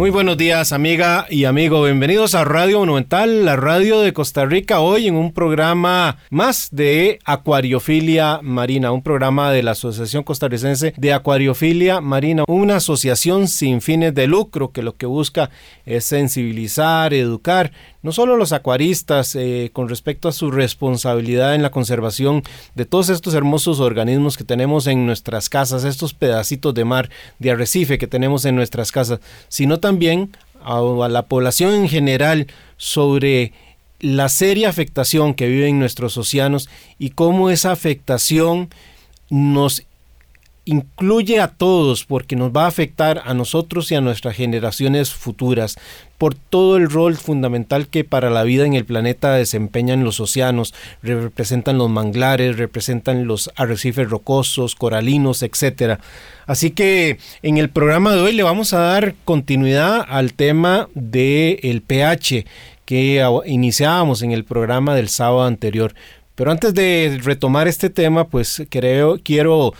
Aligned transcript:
Muy 0.00 0.08
buenos 0.08 0.38
días, 0.38 0.72
amiga 0.72 1.26
y 1.28 1.44
amigo. 1.44 1.84
Bienvenidos 1.84 2.34
a 2.34 2.42
Radio 2.42 2.78
Monumental, 2.78 3.44
la 3.44 3.56
radio 3.56 4.00
de 4.00 4.14
Costa 4.14 4.46
Rica, 4.46 4.80
hoy 4.80 5.08
en 5.08 5.14
un 5.14 5.30
programa 5.30 6.16
más 6.30 6.70
de 6.72 7.18
Acuariofilia 7.26 8.40
Marina, 8.42 8.92
un 8.92 9.02
programa 9.02 9.52
de 9.52 9.62
la 9.62 9.72
Asociación 9.72 10.22
Costarricense 10.22 10.94
de 10.96 11.12
Acuariofilia 11.12 12.00
Marina, 12.00 12.44
una 12.48 12.76
asociación 12.76 13.46
sin 13.46 13.82
fines 13.82 14.14
de 14.14 14.26
lucro 14.26 14.72
que 14.72 14.82
lo 14.82 14.96
que 14.96 15.04
busca 15.04 15.50
es 15.84 16.06
sensibilizar, 16.06 17.12
educar 17.12 17.70
no 18.02 18.12
solo 18.12 18.36
los 18.36 18.52
acuaristas 18.52 19.34
eh, 19.34 19.70
con 19.72 19.88
respecto 19.88 20.28
a 20.28 20.32
su 20.32 20.50
responsabilidad 20.50 21.54
en 21.54 21.62
la 21.62 21.70
conservación 21.70 22.42
de 22.74 22.86
todos 22.86 23.08
estos 23.08 23.34
hermosos 23.34 23.80
organismos 23.80 24.36
que 24.36 24.44
tenemos 24.44 24.86
en 24.86 25.06
nuestras 25.06 25.48
casas, 25.48 25.84
estos 25.84 26.14
pedacitos 26.14 26.74
de 26.74 26.84
mar, 26.84 27.10
de 27.38 27.50
arrecife 27.50 27.98
que 27.98 28.06
tenemos 28.06 28.44
en 28.44 28.56
nuestras 28.56 28.92
casas, 28.92 29.20
sino 29.48 29.80
también 29.80 30.30
a, 30.62 30.78
a 30.78 31.08
la 31.08 31.26
población 31.26 31.74
en 31.74 31.88
general 31.88 32.46
sobre 32.76 33.52
la 34.00 34.30
seria 34.30 34.70
afectación 34.70 35.34
que 35.34 35.46
viven 35.46 35.78
nuestros 35.78 36.16
océanos 36.16 36.68
y 36.98 37.10
cómo 37.10 37.50
esa 37.50 37.70
afectación 37.70 38.70
nos 39.28 39.84
incluye 40.64 41.40
a 41.40 41.48
todos 41.48 42.04
porque 42.04 42.36
nos 42.36 42.52
va 42.52 42.64
a 42.64 42.68
afectar 42.68 43.22
a 43.24 43.34
nosotros 43.34 43.90
y 43.90 43.94
a 43.94 44.00
nuestras 44.00 44.36
generaciones 44.36 45.10
futuras 45.12 45.76
por 46.20 46.34
todo 46.34 46.76
el 46.76 46.90
rol 46.90 47.16
fundamental 47.16 47.86
que 47.88 48.04
para 48.04 48.28
la 48.28 48.42
vida 48.42 48.66
en 48.66 48.74
el 48.74 48.84
planeta 48.84 49.32
desempeñan 49.32 50.04
los 50.04 50.20
océanos, 50.20 50.74
representan 51.02 51.78
los 51.78 51.88
manglares, 51.88 52.58
representan 52.58 53.26
los 53.26 53.50
arrecifes 53.56 54.10
rocosos, 54.10 54.74
coralinos, 54.74 55.42
etc. 55.42 55.98
Así 56.44 56.72
que 56.72 57.16
en 57.40 57.56
el 57.56 57.70
programa 57.70 58.14
de 58.14 58.20
hoy 58.20 58.34
le 58.34 58.42
vamos 58.42 58.74
a 58.74 58.80
dar 58.80 59.14
continuidad 59.24 60.04
al 60.06 60.34
tema 60.34 60.90
del 60.92 61.80
pH 61.80 62.44
que 62.84 63.26
iniciábamos 63.46 64.20
en 64.20 64.32
el 64.32 64.44
programa 64.44 64.94
del 64.94 65.08
sábado 65.08 65.44
anterior. 65.44 65.94
Pero 66.34 66.50
antes 66.50 66.74
de 66.74 67.18
retomar 67.22 67.66
este 67.66 67.88
tema, 67.88 68.28
pues 68.28 68.62
creo, 68.68 69.18
quiero 69.24 69.72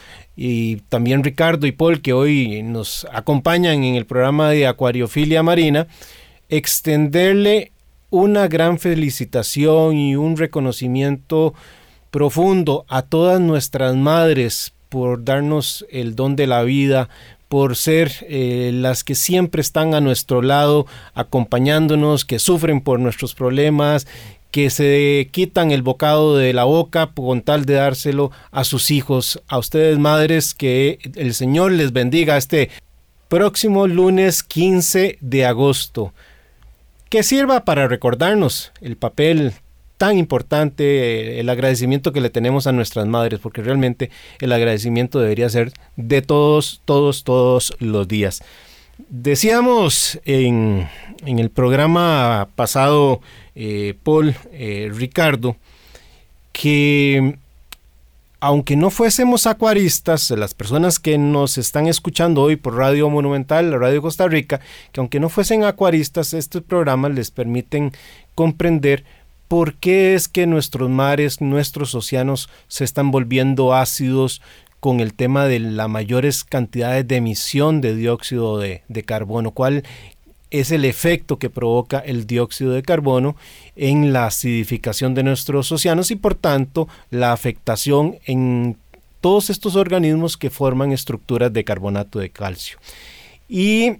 y 0.43 0.77
también 0.89 1.23
Ricardo 1.23 1.67
y 1.67 1.73
Paul 1.73 2.01
que 2.01 2.15
hoy 2.15 2.63
nos 2.63 3.07
acompañan 3.13 3.85
en 3.85 3.97
el 3.97 4.07
programa 4.07 4.49
de 4.49 4.67
Acuariofilia 4.67 5.43
Marina, 5.43 5.87
extenderle 6.51 7.73
una 8.11 8.49
gran 8.49 8.79
felicitación 8.79 9.97
y 9.97 10.17
un 10.17 10.37
reconocimiento 10.37 11.55
profundo 12.11 12.85
a 12.89 13.03
todas 13.03 13.41
nuestras 13.41 13.97
madres 13.97 14.73
por 14.89 15.25
darnos 15.25 15.87
el 15.91 16.17
don 16.17 16.35
de 16.35 16.49
la 16.49 16.63
vida, 16.63 17.09
por 17.49 17.77
ser 17.77 18.13
eh, 18.23 18.71
las 18.75 19.05
que 19.05 19.15
siempre 19.15 19.61
están 19.61 19.95
a 19.95 20.01
nuestro 20.01 20.43
lado, 20.43 20.87
acompañándonos, 21.15 22.25
que 22.25 22.39
sufren 22.41 22.81
por 22.81 22.99
nuestros 22.99 23.35
problemas, 23.35 24.07
que 24.51 24.71
se 24.71 25.29
quitan 25.31 25.71
el 25.71 25.83
bocado 25.83 26.37
de 26.37 26.53
la 26.53 26.65
boca 26.65 27.09
con 27.15 27.43
tal 27.43 27.65
de 27.65 27.75
dárselo 27.75 28.33
a 28.51 28.65
sus 28.65 28.91
hijos, 28.91 29.41
a 29.47 29.59
ustedes 29.59 29.99
madres, 29.99 30.55
que 30.55 30.99
el 31.15 31.35
Señor 31.35 31.73
les 31.73 31.93
bendiga 31.93 32.37
este 32.37 32.71
próximo 33.29 33.87
lunes 33.87 34.43
15 34.43 35.19
de 35.21 35.47
agosto. 35.47 36.13
Que 37.11 37.25
sirva 37.25 37.65
para 37.65 37.89
recordarnos 37.89 38.73
el 38.81 38.97
papel 38.97 39.53
tan 39.99 40.17
importante, 40.17 41.41
el 41.41 41.49
agradecimiento 41.51 42.13
que 42.13 42.21
le 42.21 42.31
tenemos 42.31 42.67
a 42.67 42.73
nuestras 42.73 43.07
madres, 43.07 43.41
porque 43.41 43.63
realmente 43.63 44.11
el 44.39 44.53
agradecimiento 44.53 45.19
debería 45.19 45.49
ser 45.51 45.73
de 45.97 46.23
todos, 46.23 46.81
todos, 46.87 47.25
todos 47.25 47.75
los 47.81 48.09
días. 48.09 48.43
Decíamos 49.09 50.21
en, 50.25 50.89
en 51.27 51.39
el 51.41 51.51
programa 51.51 52.49
pasado 52.55 53.21
eh, 53.55 53.95
Paul, 54.05 54.37
eh, 54.53 54.91
Ricardo, 54.95 55.57
que 56.53 57.35
aunque 58.41 58.75
no 58.75 58.89
fuésemos 58.89 59.47
acuaristas, 59.47 60.31
las 60.31 60.55
personas 60.55 60.99
que 60.99 61.19
nos 61.19 61.59
están 61.59 61.87
escuchando 61.87 62.43
hoy 62.43 62.57
por 62.57 62.75
Radio 62.75 63.11
Monumental, 63.11 63.79
Radio 63.79 64.01
Costa 64.01 64.27
Rica, 64.29 64.61
que 64.93 65.01
aunque 65.01 65.21
no 65.21 65.29
fuesen 65.29 65.63
acuaristas, 65.63 66.33
estos 66.33 66.63
programas 66.63 67.13
les 67.13 67.31
permiten 67.31 67.93
comprender 68.35 69.05
por 69.47 69.75
qué 69.75 70.15
es 70.15 70.27
que 70.27 70.47
nuestros 70.47 70.89
mares, 70.89 71.43
nuestros 71.43 71.95
océanos 71.95 72.49
se 72.67 72.85
están 72.85 73.11
volviendo 73.11 73.75
ácidos 73.75 74.41
con 74.81 75.01
el 75.01 75.13
tema 75.13 75.45
de 75.45 75.59
las 75.59 75.91
mayores 75.91 76.43
cantidades 76.43 77.07
de 77.07 77.17
emisión 77.17 77.83
de 77.83 77.95
dióxido 77.95 78.59
de, 78.59 78.83
de 78.89 79.03
carbono, 79.03 79.51
cuál 79.51 79.85
es 80.51 80.71
el 80.71 80.85
efecto 80.85 81.39
que 81.39 81.51
provoca 81.51 81.99
el 81.99 82.27
dióxido 82.27 82.73
de 82.73 82.83
carbono 82.83 83.37
en 83.77 84.13
la 84.13 84.27
acidificación 84.27 85.15
de 85.15 85.23
nuestros 85.23 85.71
océanos 85.71 86.11
y 86.11 86.17
por 86.17 86.35
tanto 86.35 86.89
la 87.11 87.33
afectación 87.33 88.17
en 88.27 88.77
todos 89.21 89.51
estos 89.51 89.77
organismos 89.77 90.37
que 90.37 90.51
forman 90.51 90.93
estructuras 90.93 91.53
de 91.53 91.65
carbonato 91.65 92.19
de 92.19 92.31
calcio. 92.31 92.79
Y 93.49 93.97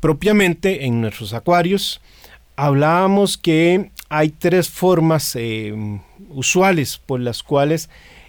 propiamente 0.00 0.86
en 0.86 1.00
nuestros 1.00 1.32
acuarios 1.32 2.00
hablábamos 2.56 3.38
que 3.38 3.90
hay 4.08 4.30
tres 4.30 4.68
formas 4.68 5.36
eh, 5.36 5.74
usuales 6.30 6.98
por 6.98 7.20
las 7.20 7.42
cuales 7.42 7.88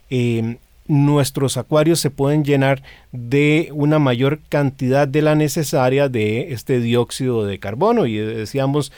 eh, 0.10 0.58
nuestros 0.88 1.58
acuarios 1.58 2.00
se 2.00 2.10
pueden 2.10 2.44
llenar 2.44 2.84
de 3.12 3.70
una 3.74 4.00
mayor 4.00 4.40
cantidad 4.50 5.08
de 5.08 5.22
la 5.22 5.36
necesaria 5.36 6.10
de 6.10 6.54
este 6.54 6.80
dióxido 6.80 7.46
de 7.46 7.60
carbono. 7.60 8.06
Y 8.06 8.18
decíamos 8.18 8.92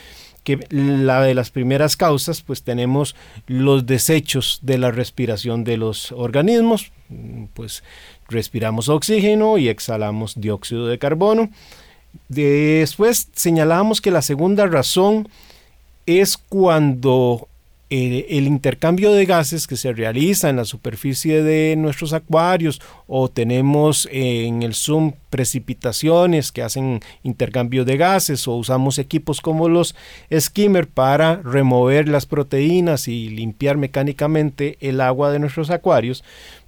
que 0.43 0.59
la 0.69 1.21
de 1.21 1.33
las 1.33 1.49
primeras 1.49 1.97
causas 1.97 2.41
pues 2.41 2.63
tenemos 2.63 3.15
los 3.47 3.85
desechos 3.85 4.59
de 4.61 4.77
la 4.77 4.91
respiración 4.91 5.63
de 5.63 5.77
los 5.77 6.11
organismos. 6.11 6.91
Pues 7.53 7.83
respiramos 8.29 8.89
oxígeno 8.89 9.57
y 9.57 9.69
exhalamos 9.69 10.39
dióxido 10.39 10.87
de 10.87 10.99
carbono. 10.99 11.49
Después 12.29 13.29
señalamos 13.33 14.01
que 14.01 14.11
la 14.11 14.21
segunda 14.21 14.67
razón 14.67 15.27
es 16.05 16.37
cuando 16.37 17.47
eh, 17.97 18.25
el 18.37 18.45
intercambio 18.45 19.13
de 19.13 19.25
gases 19.25 19.67
que 19.67 19.77
se 19.77 19.93
realiza 19.93 20.49
en 20.49 20.57
la 20.57 20.65
superficie 20.65 21.41
de 21.41 21.77
nuestros 21.77 22.11
acuarios 22.11 22.81
o 23.07 23.29
tenemos 23.29 24.05
en 24.11 24.63
el 24.63 24.73
Zoom 24.73 25.13
precipitaciones 25.29 26.51
que 26.51 26.61
hacen 26.61 26.99
intercambio 27.23 27.85
de 27.85 27.95
gases 27.95 28.49
o 28.49 28.55
usamos 28.55 28.99
equipos 28.99 29.39
como 29.39 29.69
los 29.69 29.95
skimmer 30.37 30.89
para 30.89 31.37
remover 31.37 32.09
las 32.09 32.25
proteínas 32.25 33.07
y 33.07 33.29
limpiar 33.29 33.77
mecánicamente 33.77 34.77
el 34.81 34.99
agua 34.99 35.31
de 35.31 35.39
nuestros 35.39 35.69
acuarios, 35.69 36.21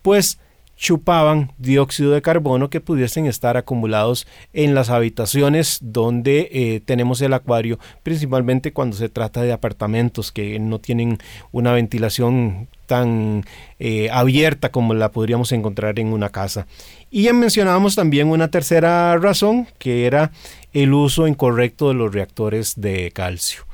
pues 0.04 0.40
chupaban 0.78 1.52
dióxido 1.58 2.12
de 2.12 2.22
carbono 2.22 2.70
que 2.70 2.80
pudiesen 2.80 3.26
estar 3.26 3.58
acumulados 3.58 4.28
en 4.54 4.76
las 4.76 4.90
habitaciones 4.90 5.80
donde 5.82 6.50
eh, 6.52 6.82
tenemos 6.86 7.20
el 7.22 7.34
acuario, 7.34 7.80
principalmente 8.04 8.72
cuando 8.72 8.96
se 8.96 9.10
trata 9.10 9.42
de 9.42 9.52
apartamentos 9.52 10.32
que 10.32 10.60
no 10.60 10.80
tienen 10.80 11.18
una 11.52 11.74
ventilación 11.74 12.70
tan 12.86 13.44
eh, 13.80 14.10
abierta 14.12 14.72
como 14.72 14.94
la 14.94 15.12
podríamos 15.12 15.52
encontrar 15.52 16.00
en 16.00 16.14
una 16.14 16.30
casa. 16.30 16.68
Y 17.10 17.24
ya 17.24 17.34
mencionábamos 17.34 17.96
también 17.96 18.30
una 18.30 18.50
tercera 18.50 19.18
razón, 19.18 19.68
que 19.80 20.06
era 20.06 20.32
el 20.74 20.94
uso 20.94 21.28
incorrecto 21.28 21.90
de 21.90 21.96
los 21.96 22.14
reactores 22.14 22.80
de 22.80 23.12
calcio 23.12 23.68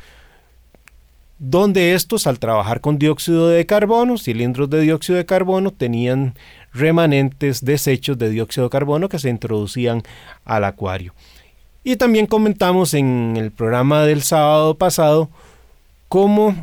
donde 1.45 1.93
estos 1.93 2.25
al 2.25 2.39
trabajar 2.39 2.79
con 2.79 2.97
dióxido 2.97 3.49
de 3.49 3.65
carbono, 3.65 4.17
cilindros 4.17 4.69
de 4.69 4.79
dióxido 4.79 5.17
de 5.17 5.25
carbono, 5.25 5.71
tenían 5.71 6.35
remanentes, 6.73 7.63
desechos 7.63 8.17
de 8.17 8.29
dióxido 8.29 8.67
de 8.67 8.71
carbono 8.71 9.09
que 9.09 9.19
se 9.19 9.29
introducían 9.29 10.03
al 10.45 10.63
acuario. 10.63 11.13
Y 11.83 11.97
también 11.97 12.27
comentamos 12.27 12.93
en 12.93 13.35
el 13.37 13.51
programa 13.51 14.03
del 14.03 14.21
sábado 14.21 14.75
pasado 14.75 15.29
cómo 16.07 16.55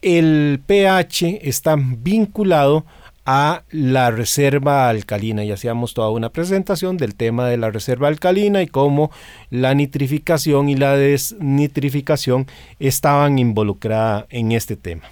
el 0.00 0.60
pH 0.66 1.40
está 1.42 1.76
vinculado 1.76 2.84
a 3.26 3.62
la 3.70 4.10
reserva 4.10 4.88
alcalina 4.88 5.44
y 5.44 5.52
hacíamos 5.52 5.92
toda 5.92 6.08
una 6.08 6.30
presentación 6.30 6.96
del 6.96 7.14
tema 7.14 7.46
de 7.46 7.58
la 7.58 7.70
reserva 7.70 8.08
alcalina 8.08 8.62
y 8.62 8.68
cómo 8.68 9.10
la 9.50 9.74
nitrificación 9.74 10.70
y 10.70 10.76
la 10.76 10.96
desnitrificación 10.96 12.46
estaban 12.78 13.38
involucradas 13.38 14.24
en 14.30 14.52
este 14.52 14.76
tema. 14.76 15.10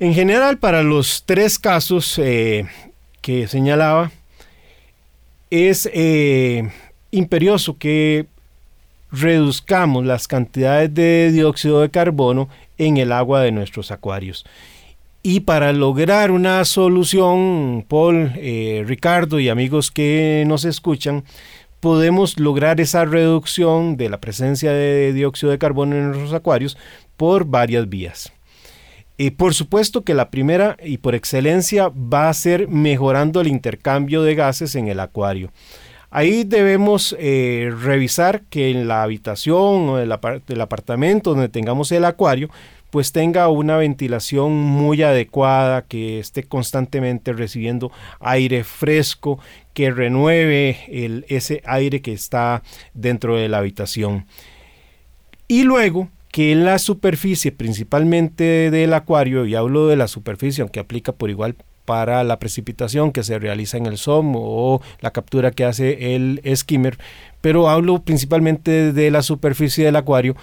En 0.00 0.12
general, 0.12 0.58
para 0.58 0.82
los 0.82 1.22
tres 1.24 1.56
casos 1.56 2.18
eh, 2.18 2.66
que 3.20 3.46
señalaba, 3.46 4.10
es 5.50 5.88
eh, 5.92 6.68
imperioso 7.12 7.78
que 7.78 8.26
reduzcamos 9.12 10.04
las 10.04 10.26
cantidades 10.26 10.92
de 10.92 11.30
dióxido 11.30 11.80
de 11.80 11.90
carbono 11.90 12.48
en 12.76 12.96
el 12.96 13.12
agua 13.12 13.42
de 13.42 13.52
nuestros 13.52 13.92
acuarios. 13.92 14.44
Y 15.22 15.40
para 15.40 15.72
lograr 15.72 16.32
una 16.32 16.64
solución, 16.64 17.86
Paul, 17.88 18.32
eh, 18.34 18.82
Ricardo 18.86 19.38
y 19.38 19.48
amigos 19.48 19.92
que 19.92 20.42
nos 20.48 20.64
escuchan, 20.64 21.22
podemos 21.78 22.38
lograr 22.40 22.80
esa 22.80 23.04
reducción 23.04 23.96
de 23.96 24.08
la 24.08 24.18
presencia 24.20 24.72
de 24.72 25.12
dióxido 25.12 25.52
de 25.52 25.58
carbono 25.58 25.94
en 25.94 26.06
nuestros 26.08 26.32
acuarios 26.32 26.76
por 27.16 27.44
varias 27.44 27.88
vías. 27.88 28.32
Y 29.16 29.30
por 29.30 29.54
supuesto 29.54 30.02
que 30.02 30.14
la 30.14 30.30
primera 30.30 30.76
y 30.82 30.98
por 30.98 31.14
excelencia 31.14 31.88
va 31.88 32.28
a 32.28 32.34
ser 32.34 32.68
mejorando 32.68 33.40
el 33.40 33.46
intercambio 33.46 34.22
de 34.22 34.34
gases 34.34 34.74
en 34.74 34.88
el 34.88 34.98
acuario. 34.98 35.52
Ahí 36.10 36.44
debemos 36.44 37.16
eh, 37.18 37.72
revisar 37.80 38.42
que 38.42 38.70
en 38.70 38.86
la 38.86 39.02
habitación 39.02 39.88
o 39.88 39.98
el, 39.98 40.14
el 40.48 40.60
apartamento 40.60 41.30
donde 41.30 41.48
tengamos 41.48 41.90
el 41.90 42.04
acuario, 42.04 42.50
pues 42.90 43.10
tenga 43.10 43.48
una 43.48 43.76
ventilación 43.76 44.52
muy 44.52 45.02
adecuada, 45.02 45.82
que 45.82 46.20
esté 46.20 46.44
constantemente 46.44 47.32
recibiendo 47.32 47.90
aire 48.20 48.62
fresco, 48.62 49.40
que 49.72 49.90
renueve 49.90 50.78
el, 50.86 51.24
ese 51.28 51.60
aire 51.64 52.00
que 52.00 52.12
está 52.12 52.62
dentro 52.92 53.34
de 53.34 53.48
la 53.48 53.58
habitación. 53.58 54.26
Y 55.48 55.64
luego 55.64 56.08
que 56.34 56.56
la 56.56 56.80
superficie, 56.80 57.52
principalmente 57.52 58.72
del 58.72 58.92
acuario, 58.94 59.46
y 59.46 59.54
hablo 59.54 59.86
de 59.86 59.94
la 59.94 60.08
superficie, 60.08 60.62
aunque 60.62 60.80
aplica 60.80 61.12
por 61.12 61.30
igual 61.30 61.54
para 61.84 62.24
la 62.24 62.40
precipitación 62.40 63.12
que 63.12 63.22
se 63.22 63.38
realiza 63.38 63.76
en 63.76 63.86
el 63.86 63.98
SOM 63.98 64.32
o 64.34 64.82
la 64.98 65.12
captura 65.12 65.52
que 65.52 65.64
hace 65.64 66.16
el 66.16 66.40
skimmer, 66.56 66.98
pero 67.40 67.68
hablo 67.68 68.02
principalmente 68.02 68.92
de 68.92 69.12
la 69.12 69.22
superficie 69.22 69.84
del 69.84 69.94
acuario 69.94 70.34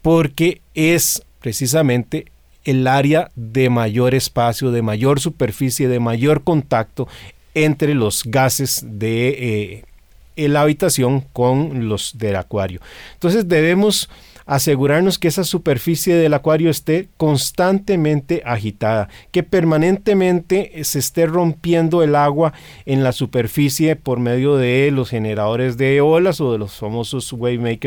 porque 0.00 0.62
es 0.72 1.22
precisamente 1.42 2.32
el 2.64 2.86
área 2.86 3.30
de 3.36 3.68
mayor 3.68 4.14
espacio, 4.14 4.70
de 4.70 4.80
mayor 4.80 5.20
superficie, 5.20 5.88
de 5.88 6.00
mayor 6.00 6.42
contacto 6.42 7.06
entre 7.52 7.92
los 7.92 8.22
gases 8.24 8.82
de 8.82 9.84
eh, 10.36 10.48
la 10.48 10.62
habitación 10.62 11.20
con 11.34 11.86
los 11.86 12.16
del 12.16 12.36
acuario. 12.36 12.80
Entonces 13.12 13.46
debemos 13.46 14.08
asegurarnos 14.46 15.18
que 15.18 15.28
esa 15.28 15.44
superficie 15.44 16.14
del 16.14 16.34
acuario 16.34 16.70
esté 16.70 17.08
constantemente 17.16 18.42
agitada, 18.44 19.08
que 19.30 19.42
permanentemente 19.42 20.72
se 20.84 20.98
esté 20.98 21.26
rompiendo 21.26 22.02
el 22.02 22.14
agua 22.14 22.52
en 22.86 23.02
la 23.02 23.12
superficie 23.12 23.96
por 23.96 24.20
medio 24.20 24.56
de 24.56 24.90
los 24.90 25.10
generadores 25.10 25.76
de 25.76 26.00
olas 26.00 26.40
o 26.40 26.52
de 26.52 26.58
los 26.58 26.76
famosos 26.76 27.32
wave 27.32 27.78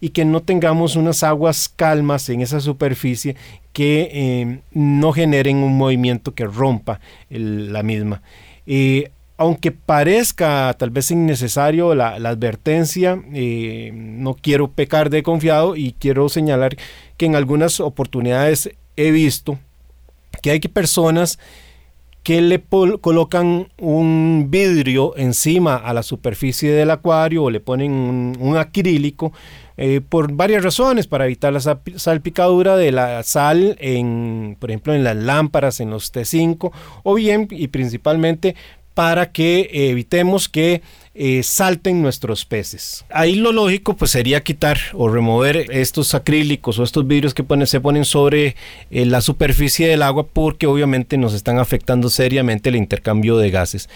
y 0.00 0.08
que 0.10 0.24
no 0.24 0.42
tengamos 0.42 0.96
unas 0.96 1.22
aguas 1.22 1.68
calmas 1.68 2.28
en 2.28 2.40
esa 2.40 2.60
superficie 2.60 3.36
que 3.72 4.10
eh, 4.12 4.60
no 4.72 5.12
generen 5.12 5.58
un 5.58 5.76
movimiento 5.76 6.34
que 6.34 6.46
rompa 6.46 7.00
la 7.28 7.82
misma. 7.82 8.22
Eh, 8.66 9.10
aunque 9.40 9.72
parezca 9.72 10.76
tal 10.78 10.90
vez 10.90 11.10
innecesario 11.10 11.94
la, 11.94 12.10
advertencia, 12.16 13.22
eh, 13.32 13.90
no 13.94 14.34
quiero 14.34 14.70
pecar 14.70 15.08
de 15.08 15.22
confiado 15.22 15.76
y 15.76 15.94
quiero 15.98 16.28
señalar 16.28 16.76
que 17.16 17.24
en 17.24 17.34
algunas 17.34 17.80
oportunidades 17.80 18.70
he 18.98 19.10
visto 19.10 19.58
que 20.42 20.50
hay 20.50 20.60
personas 20.60 21.38
que 22.22 22.42
le 22.42 22.62
colocan 23.00 23.68
un 23.78 24.48
vidrio 24.50 25.16
encima 25.16 25.76
a 25.76 25.94
la 25.94 26.02
superficie 26.02 26.70
del 26.72 26.90
acuario 26.90 27.44
o 27.44 27.50
le 27.50 27.60
ponen 27.60 28.36
un, 28.38 28.56
acrílico 28.58 29.32
eh, 29.78 30.02
por 30.06 30.34
varias 30.34 30.62
razones, 30.62 31.06
para 31.06 31.24
evitar 31.24 31.54
la 31.54 31.60
salpicadura 31.96 32.76
de 32.76 32.92
la 32.92 33.22
sal, 33.22 33.74
en, 33.80 34.58
por 34.60 34.70
ejemplo, 34.70 34.92
en 34.94 35.02
las 35.02 35.16
lámparas, 35.16 35.80
en 35.80 35.88
los 35.88 36.12
T5, 36.12 36.70
o 37.04 37.14
bien 37.14 37.48
y 37.50 37.68
principalmente 37.68 38.54
para 38.94 39.30
que 39.30 39.70
evitemos 39.72 40.48
que 40.48 40.82
eh, 41.12 41.42
salten 41.42 42.02
nuestros 42.02 42.44
peces. 42.44 43.04
Ahí 43.10 43.34
lo 43.34 43.50
lógico 43.50 43.96
pues 43.96 44.12
sería 44.12 44.42
quitar 44.42 44.78
o 44.92 45.08
remover 45.08 45.66
estos 45.70 46.14
acrílicos 46.14 46.78
o 46.78 46.84
estos 46.84 47.06
vidrios 47.06 47.34
que 47.34 47.44
se 47.66 47.80
ponen 47.80 48.04
sobre 48.04 48.54
eh, 48.90 49.04
la 49.06 49.20
superficie 49.20 49.88
del 49.88 50.02
agua 50.02 50.26
porque 50.32 50.66
obviamente 50.66 51.18
nos 51.18 51.34
están 51.34 51.58
afectando 51.58 52.10
seriamente 52.10 52.68
el 52.68 52.76
intercambio 52.76 53.36
de 53.38 53.50
gases. 53.50 53.88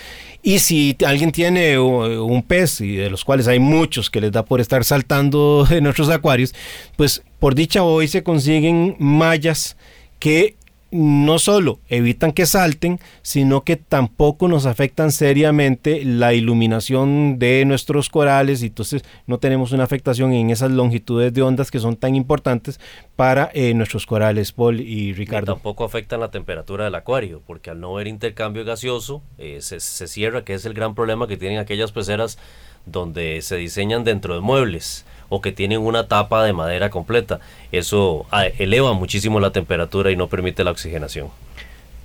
Y 0.42 0.58
si 0.58 0.96
alguien 1.06 1.30
tiene 1.32 1.78
un 1.78 2.42
pez 2.42 2.80
y 2.80 2.96
de 2.96 3.10
los 3.10 3.24
cuales 3.24 3.46
hay 3.46 3.60
muchos 3.60 4.10
que 4.10 4.20
les 4.20 4.32
da 4.32 4.44
por 4.44 4.60
estar 4.60 4.84
saltando 4.84 5.66
en 5.70 5.84
nuestros 5.84 6.10
acuarios, 6.10 6.52
pues 6.96 7.22
por 7.38 7.54
dicha 7.54 7.84
hoy 7.84 8.08
se 8.08 8.22
consiguen 8.22 8.96
mallas 8.98 9.76
que 10.18 10.56
no 10.94 11.40
solo 11.40 11.80
evitan 11.88 12.30
que 12.30 12.46
salten, 12.46 13.00
sino 13.22 13.64
que 13.64 13.74
tampoco 13.74 14.46
nos 14.46 14.64
afectan 14.64 15.10
seriamente 15.10 16.04
la 16.04 16.34
iluminación 16.34 17.40
de 17.40 17.64
nuestros 17.64 18.08
corales 18.08 18.62
y 18.62 18.66
entonces 18.66 19.02
no 19.26 19.38
tenemos 19.38 19.72
una 19.72 19.82
afectación 19.82 20.32
en 20.32 20.50
esas 20.50 20.70
longitudes 20.70 21.34
de 21.34 21.42
ondas 21.42 21.72
que 21.72 21.80
son 21.80 21.96
tan 21.96 22.14
importantes 22.14 22.78
para 23.16 23.50
eh, 23.54 23.74
nuestros 23.74 24.06
corales, 24.06 24.52
Paul 24.52 24.80
y 24.80 25.12
Ricardo. 25.14 25.54
tampoco 25.54 25.82
afectan 25.82 26.20
la 26.20 26.30
temperatura 26.30 26.84
del 26.84 26.94
acuario, 26.94 27.42
porque 27.44 27.70
al 27.70 27.80
no 27.80 27.94
haber 27.94 28.06
intercambio 28.06 28.64
gaseoso 28.64 29.20
eh, 29.36 29.58
se, 29.62 29.80
se 29.80 30.06
cierra, 30.06 30.44
que 30.44 30.54
es 30.54 30.64
el 30.64 30.74
gran 30.74 30.94
problema 30.94 31.26
que 31.26 31.36
tienen 31.36 31.58
aquellas 31.58 31.90
peceras 31.90 32.38
donde 32.86 33.42
se 33.42 33.56
diseñan 33.56 34.04
dentro 34.04 34.36
de 34.36 34.42
muebles 34.42 35.04
o 35.28 35.40
que 35.40 35.52
tienen 35.52 35.80
una 35.80 36.08
tapa 36.08 36.44
de 36.44 36.52
madera 36.52 36.90
completa. 36.90 37.40
Eso 37.72 38.26
ah, 38.30 38.46
eleva 38.46 38.92
muchísimo 38.92 39.40
la 39.40 39.50
temperatura 39.50 40.10
y 40.10 40.16
no 40.16 40.28
permite 40.28 40.64
la 40.64 40.70
oxigenación. 40.70 41.28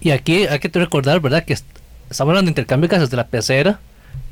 Y 0.02 0.12
aquí 0.12 0.48
hay 0.48 0.60
que 0.60 0.70
recordar, 0.70 1.20
¿verdad? 1.20 1.44
Que 1.44 1.54
estamos 1.54 2.32
hablando 2.32 2.48
de 2.48 2.52
intercambio 2.52 2.88
de 2.88 2.96
gases 2.96 3.10
de 3.10 3.18
la 3.18 3.28
pecera, 3.28 3.80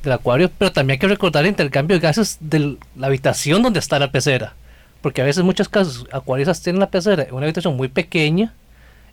del 0.04 0.14
acuario, 0.14 0.50
pero 0.58 0.72
también 0.72 0.96
hay 0.96 1.00
que 1.00 1.08
recordar 1.08 1.44
el 1.44 1.50
intercambio 1.50 1.98
de 1.98 2.02
gases 2.02 2.38
de 2.40 2.78
la 2.96 3.08
habitación 3.08 3.62
donde 3.62 3.80
está 3.80 4.00
la 4.00 4.12
pecera. 4.12 4.54
Porque 5.02 5.22
a 5.22 5.26
veces, 5.26 5.42
en 5.42 5.46
muchos 5.46 5.70
casos, 5.70 6.08
acuaristas 6.12 6.62
tienen 6.62 6.80
la 6.80 6.90
pecera 6.90 7.24
en 7.24 7.34
una 7.34 7.46
habitación 7.46 7.76
muy 7.76 7.88
pequeña, 7.88 8.54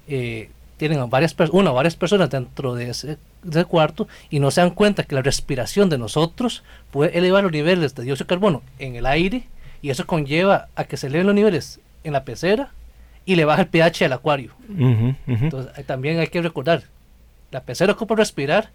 eh, 0.09 0.50
tienen 0.76 1.09
varias 1.09 1.35
una 1.52 1.71
o 1.71 1.75
varias 1.75 1.97
personas 1.97 2.31
dentro 2.31 2.75
de 2.75 2.90
ese, 2.90 3.16
cuarto 3.69 4.09
y 4.31 4.40
no 4.40 4.50
se 4.50 4.61
dan 4.61 4.71
cuenta 4.71 5.04
que 5.04 5.14
la 5.14 5.23
respiración 5.23 5.88
de 5.88 5.99
nosotros 5.99 6.62
puede 6.90 7.16
elevar 7.16 7.45
los 7.45 7.52
niveles 7.52 7.95
de 7.95 8.02
dióxido 8.02 8.25
de 8.25 8.28
carbono 8.28 8.62
en 8.78 8.97
el 8.97 9.07
aire 9.07 9.45
y 9.85 9.91
eso 9.91 10.07
conlleva 10.07 10.69
a 10.76 10.85
que 10.85 10.97
se 10.97 11.09
eleven 11.09 11.26
los 11.26 11.35
niveles 11.35 11.79
en 12.05 12.14
la 12.14 12.25
pecera 12.25 12.73
y 13.26 13.35
le 13.35 13.45
baja 13.45 13.61
el 13.61 13.69
pH 13.69 14.07
al 14.07 14.14
acuario. 14.14 14.53
Entonces 15.26 15.85
también 15.85 16.21
hay 16.21 16.29
que 16.29 16.41
recordar, 16.41 16.85
la 17.50 17.61
pecera 17.61 17.93
ocupa 17.93 18.14
respirar, 18.14 18.71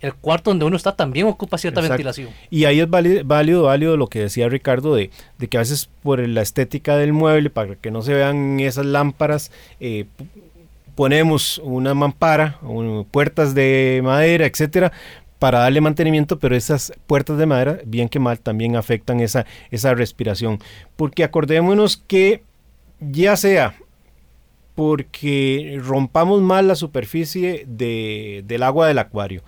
el 0.00 0.14
cuarto 0.14 0.48
donde 0.48 0.64
uno 0.64 0.78
está 0.78 0.96
también 0.96 1.26
ocupa 1.26 1.58
cierta 1.58 1.82
ventilación. 1.82 2.30
Y 2.48 2.64
ahí 2.64 2.80
es 2.80 2.88
válido, 2.88 3.24
válido, 3.26 3.98
lo 3.98 4.06
que 4.06 4.20
decía 4.20 4.48
Ricardo 4.48 4.94
de, 4.94 5.10
de, 5.36 5.48
que 5.48 5.58
a 5.58 5.60
veces 5.60 5.90
por 6.02 6.26
la 6.26 6.40
estética 6.40 6.96
del 6.96 7.12
mueble, 7.12 7.50
para 7.50 7.74
que 7.74 7.90
no 7.90 8.00
se 8.00 8.14
vean 8.14 8.58
esas 8.58 8.86
lámparas, 8.86 9.52
eh, 9.80 10.06
ponemos 10.94 11.60
una 11.62 11.92
mampara, 11.92 12.58
puertas 13.10 13.54
de 13.54 14.00
madera, 14.02 14.46
etcétera, 14.46 14.92
para 15.44 15.58
darle 15.58 15.82
mantenimiento, 15.82 16.38
pero 16.38 16.56
esas 16.56 16.90
puertas 17.06 17.36
de 17.36 17.44
madera, 17.44 17.78
bien 17.84 18.08
que 18.08 18.18
mal, 18.18 18.40
también 18.40 18.76
afectan 18.76 19.20
esa, 19.20 19.44
esa 19.70 19.92
respiración. 19.92 20.58
Porque 20.96 21.22
acordémonos 21.22 21.98
que 21.98 22.42
ya 22.98 23.36
sea 23.36 23.76
porque 24.74 25.78
rompamos 25.84 26.40
mal 26.40 26.66
la 26.66 26.76
superficie 26.76 27.66
del 27.68 28.62
agua 28.62 28.88
del 28.88 28.98
acuario, 28.98 29.42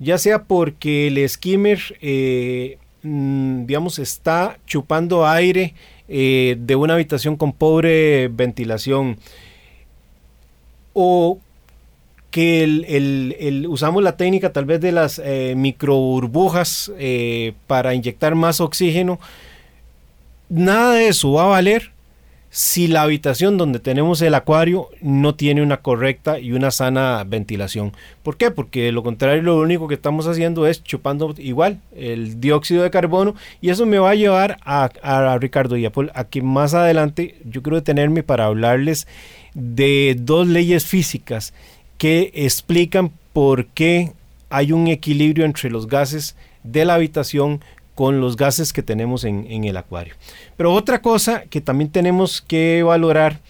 ya 0.00 0.18
sea 0.18 0.42
porque 0.42 1.06
el 1.06 1.28
skimmer, 1.28 1.78
eh, 2.00 2.78
mm, 3.04 3.66
digamos, 3.66 4.00
está 4.00 4.58
chupando 4.66 5.28
aire 5.28 5.74
eh, 6.08 6.56
de 6.58 6.74
una 6.74 6.94
habitación 6.94 7.36
con 7.36 7.52
pobre 7.52 8.26
ventilación, 8.26 9.16
o 10.92 11.38
que 12.36 12.64
el, 12.64 13.66
usamos 13.66 14.02
la 14.02 14.18
técnica 14.18 14.52
tal 14.52 14.66
vez 14.66 14.78
de 14.82 14.92
las 14.92 15.18
eh, 15.24 15.54
microburbujas 15.56 16.92
eh, 16.98 17.54
para 17.66 17.94
inyectar 17.94 18.34
más 18.34 18.60
oxígeno, 18.60 19.18
nada 20.50 20.92
de 20.92 21.08
eso 21.08 21.32
va 21.32 21.44
a 21.44 21.46
valer 21.46 21.92
si 22.50 22.88
la 22.88 23.00
habitación 23.00 23.56
donde 23.56 23.78
tenemos 23.78 24.20
el 24.20 24.34
acuario 24.34 24.90
no 25.00 25.34
tiene 25.34 25.62
una 25.62 25.78
correcta 25.78 26.38
y 26.38 26.52
una 26.52 26.70
sana 26.70 27.24
ventilación. 27.26 27.94
¿Por 28.22 28.36
qué? 28.36 28.50
Porque 28.50 28.82
de 28.82 28.92
lo 28.92 29.02
contrario 29.02 29.40
lo 29.40 29.56
único 29.56 29.88
que 29.88 29.94
estamos 29.94 30.26
haciendo 30.26 30.66
es 30.66 30.84
chupando 30.84 31.34
igual 31.38 31.80
el 31.96 32.38
dióxido 32.38 32.82
de 32.82 32.90
carbono 32.90 33.34
y 33.62 33.70
eso 33.70 33.86
me 33.86 33.98
va 33.98 34.10
a 34.10 34.14
llevar 34.14 34.58
a, 34.62 34.90
a 35.02 35.38
Ricardo 35.38 35.78
y 35.78 35.86
a 35.86 35.90
Paul 35.90 36.10
a 36.14 36.24
que 36.24 36.42
más 36.42 36.74
adelante 36.74 37.36
yo 37.46 37.62
quiero 37.62 37.76
detenerme 37.76 38.22
para 38.22 38.44
hablarles 38.44 39.06
de 39.54 40.16
dos 40.18 40.46
leyes 40.46 40.84
físicas 40.84 41.54
que 41.98 42.32
explican 42.34 43.10
por 43.32 43.66
qué 43.66 44.12
hay 44.50 44.72
un 44.72 44.88
equilibrio 44.88 45.44
entre 45.44 45.70
los 45.70 45.86
gases 45.86 46.36
de 46.62 46.84
la 46.84 46.94
habitación 46.94 47.60
con 47.94 48.20
los 48.20 48.36
gases 48.36 48.72
que 48.72 48.82
tenemos 48.82 49.24
en, 49.24 49.64
el 49.64 49.76
acuario. 49.76 50.14
Pero 50.56 50.72
otra 50.72 51.00
cosa 51.00 51.44
que 51.44 51.60
también 51.60 51.90
tenemos 51.90 52.42
que 52.42 52.82
valorar, 52.82 53.40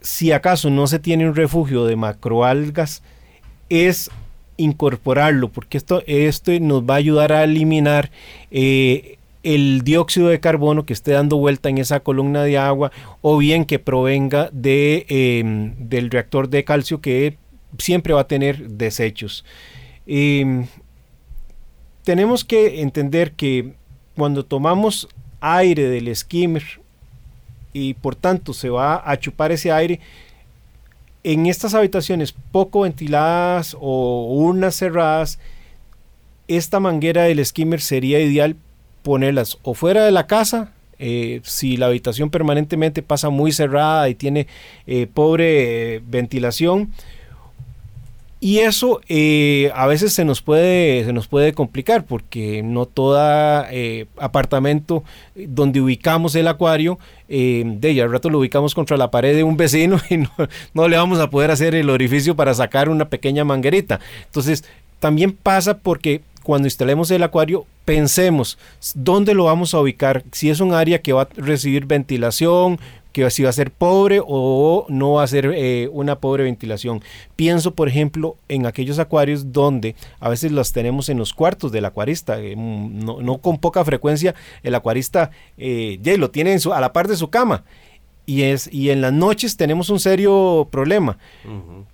si 0.00 0.32
acaso 0.32 0.68
no 0.68 0.86
se 0.88 0.98
tiene 0.98 1.28
un 1.28 1.36
refugio 1.36 1.84
de 1.84 1.94
macroalgas, 1.94 3.02
es 3.68 4.10
incorporarlo, 4.56 5.48
porque 5.48 5.78
esto, 5.78 6.02
esto 6.06 6.50
nos 6.60 6.82
va 6.82 6.94
a 6.94 6.98
ayudar 6.98 7.32
a 7.32 7.44
eliminar 7.44 8.10
eh, 8.50 9.16
el 9.42 9.82
dióxido 9.82 10.28
de 10.28 10.40
carbono 10.40 10.84
que 10.84 10.92
esté 10.92 11.12
dando 11.12 11.36
vuelta 11.36 11.68
en 11.68 11.78
esa 11.78 12.00
columna 12.00 12.42
de 12.42 12.58
agua 12.58 12.92
o 13.22 13.38
bien 13.38 13.64
que 13.64 13.78
provenga 13.78 14.50
de, 14.52 15.06
em, 15.08 15.74
del 15.78 16.10
reactor 16.10 16.48
de 16.48 16.64
calcio 16.64 17.00
que 17.00 17.38
siempre 17.78 18.12
va 18.12 18.22
a 18.22 18.28
tener 18.28 18.68
desechos. 18.70 19.44
Em, 20.06 20.66
tenemos 22.04 22.44
que 22.44 22.82
entender 22.82 23.32
que 23.32 23.74
cuando 24.16 24.44
tomamos 24.44 25.08
aire 25.40 25.88
del 25.88 26.14
skimmer 26.14 26.64
y 27.72 27.94
por 27.94 28.16
tanto 28.16 28.52
se 28.52 28.68
va 28.68 29.02
a 29.04 29.18
chupar 29.18 29.52
ese 29.52 29.72
aire, 29.72 30.00
en 31.22 31.46
estas 31.46 31.74
habitaciones 31.74 32.32
poco 32.32 32.80
ventiladas 32.80 33.76
o 33.78 34.26
urnas 34.30 34.74
cerradas, 34.74 35.38
esta 36.48 36.80
manguera 36.80 37.24
del 37.24 37.44
skimmer 37.44 37.80
sería 37.80 38.20
ideal 38.20 38.56
ponerlas 39.02 39.58
o 39.62 39.74
fuera 39.74 40.04
de 40.04 40.10
la 40.10 40.26
casa, 40.26 40.72
eh, 41.02 41.40
si 41.44 41.78
la 41.78 41.86
habitación 41.86 42.28
permanentemente 42.28 43.02
pasa 43.02 43.30
muy 43.30 43.52
cerrada 43.52 44.06
y 44.10 44.14
tiene 44.14 44.46
eh, 44.86 45.06
pobre 45.06 45.96
eh, 45.96 46.02
ventilación, 46.06 46.92
y 48.42 48.60
eso 48.60 49.02
a 49.74 49.86
veces 49.86 50.14
se 50.14 50.24
nos 50.24 50.40
puede, 50.40 51.04
se 51.04 51.12
nos 51.12 51.28
puede 51.28 51.52
complicar 51.52 52.06
porque 52.06 52.62
no 52.62 52.86
todo 52.86 53.18
apartamento 54.16 55.04
donde 55.34 55.82
ubicamos 55.82 56.34
el 56.36 56.48
acuario, 56.48 56.98
de 57.28 57.78
ahí 57.82 58.00
al 58.00 58.10
rato 58.10 58.30
lo 58.30 58.38
ubicamos 58.38 58.74
contra 58.74 58.96
la 58.96 59.10
pared 59.10 59.36
de 59.36 59.44
un 59.44 59.58
vecino 59.58 60.00
y 60.08 60.16
no, 60.16 60.30
no, 60.72 60.88
le 60.88 60.96
vamos 60.96 61.18
a 61.18 61.28
poder 61.28 61.50
hacer 61.50 61.74
el 61.74 61.90
orificio 61.90 62.34
para 62.34 62.54
sacar 62.54 62.88
una 62.88 63.10
pequeña 63.10 63.44
manguerita. 63.44 64.00
Entonces, 64.24 64.64
también 65.00 65.32
pasa 65.32 65.76
porque 65.76 66.22
cuando 66.42 66.66
instalemos 66.66 67.10
el 67.10 67.22
acuario, 67.22 67.66
pensemos 67.84 68.58
dónde 68.94 69.34
lo 69.34 69.44
vamos 69.44 69.74
a 69.74 69.80
ubicar, 69.80 70.24
si 70.32 70.50
es 70.50 70.60
un 70.60 70.72
área 70.72 71.02
que 71.02 71.12
va 71.12 71.22
a 71.22 71.28
recibir 71.36 71.86
ventilación, 71.86 72.78
que 73.12 73.28
si 73.30 73.42
va 73.42 73.50
a 73.50 73.52
ser 73.52 73.70
pobre 73.70 74.20
o 74.24 74.86
no 74.88 75.12
va 75.14 75.24
a 75.24 75.26
ser 75.26 75.52
eh, 75.54 75.88
una 75.92 76.20
pobre 76.20 76.44
ventilación. 76.44 77.02
Pienso, 77.36 77.74
por 77.74 77.88
ejemplo, 77.88 78.36
en 78.48 78.66
aquellos 78.66 78.98
acuarios 78.98 79.52
donde 79.52 79.96
a 80.20 80.28
veces 80.28 80.52
los 80.52 80.72
tenemos 80.72 81.08
en 81.08 81.18
los 81.18 81.34
cuartos 81.34 81.72
del 81.72 81.84
acuarista, 81.84 82.40
eh, 82.40 82.54
mm, 82.56 83.24
no, 83.24 83.38
con 83.38 83.58
poca 83.58 83.84
frecuencia 83.84 84.34
el 84.62 84.74
acuarista 84.74 85.30
eh, 85.58 85.98
ya 86.02 86.16
lo 86.16 86.30
tiene 86.30 86.56
a 86.72 86.80
la 86.80 86.92
par 86.92 87.08
de 87.08 87.16
su 87.16 87.30
cama. 87.30 87.64
Y, 88.30 88.42
es, 88.44 88.68
y 88.72 88.90
en 88.90 89.00
las 89.00 89.12
noches 89.12 89.56
tenemos 89.56 89.90
un 89.90 89.98
serio 89.98 90.68
problema. 90.70 91.18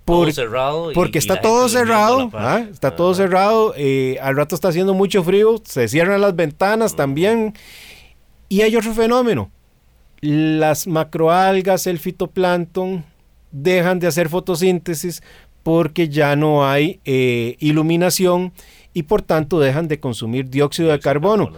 todo 0.05 0.31
cerrado 0.31 0.91
porque 0.93 1.17
está 1.17 1.41
todo 1.41 1.67
cerrado. 1.67 2.29
¿ah? 2.33 2.63
Está 2.71 2.95
todo 2.95 3.13
cerrado. 3.15 3.73
al 4.21 4.35
rato 4.35 4.53
está 4.53 4.67
haciendo 4.67 4.93
mucho 4.93 5.23
frío. 5.23 5.61
Se 5.65 5.87
cierran 5.87 6.21
las 6.21 6.35
ventanas 6.35 6.95
también. 6.95 7.53
Y 8.49 8.61
hay 8.61 8.75
otro 8.75 8.93
fenómeno 8.93 9.51
las 10.21 10.87
macroalgas, 10.87 11.87
el 11.87 11.99
fitoplancton, 11.99 13.03
dejan 13.51 13.99
de 13.99 14.07
hacer 14.07 14.29
fotosíntesis 14.29 15.21
porque 15.63 16.09
ya 16.09 16.35
no 16.35 16.67
hay 16.67 16.99
eh, 17.05 17.55
iluminación 17.59 18.53
y 18.93 19.03
por 19.03 19.21
tanto 19.21 19.59
dejan 19.59 19.87
de 19.87 19.99
consumir 19.99 20.49
dióxido 20.49 20.89
de 20.91 20.99
carbono. 20.99 21.51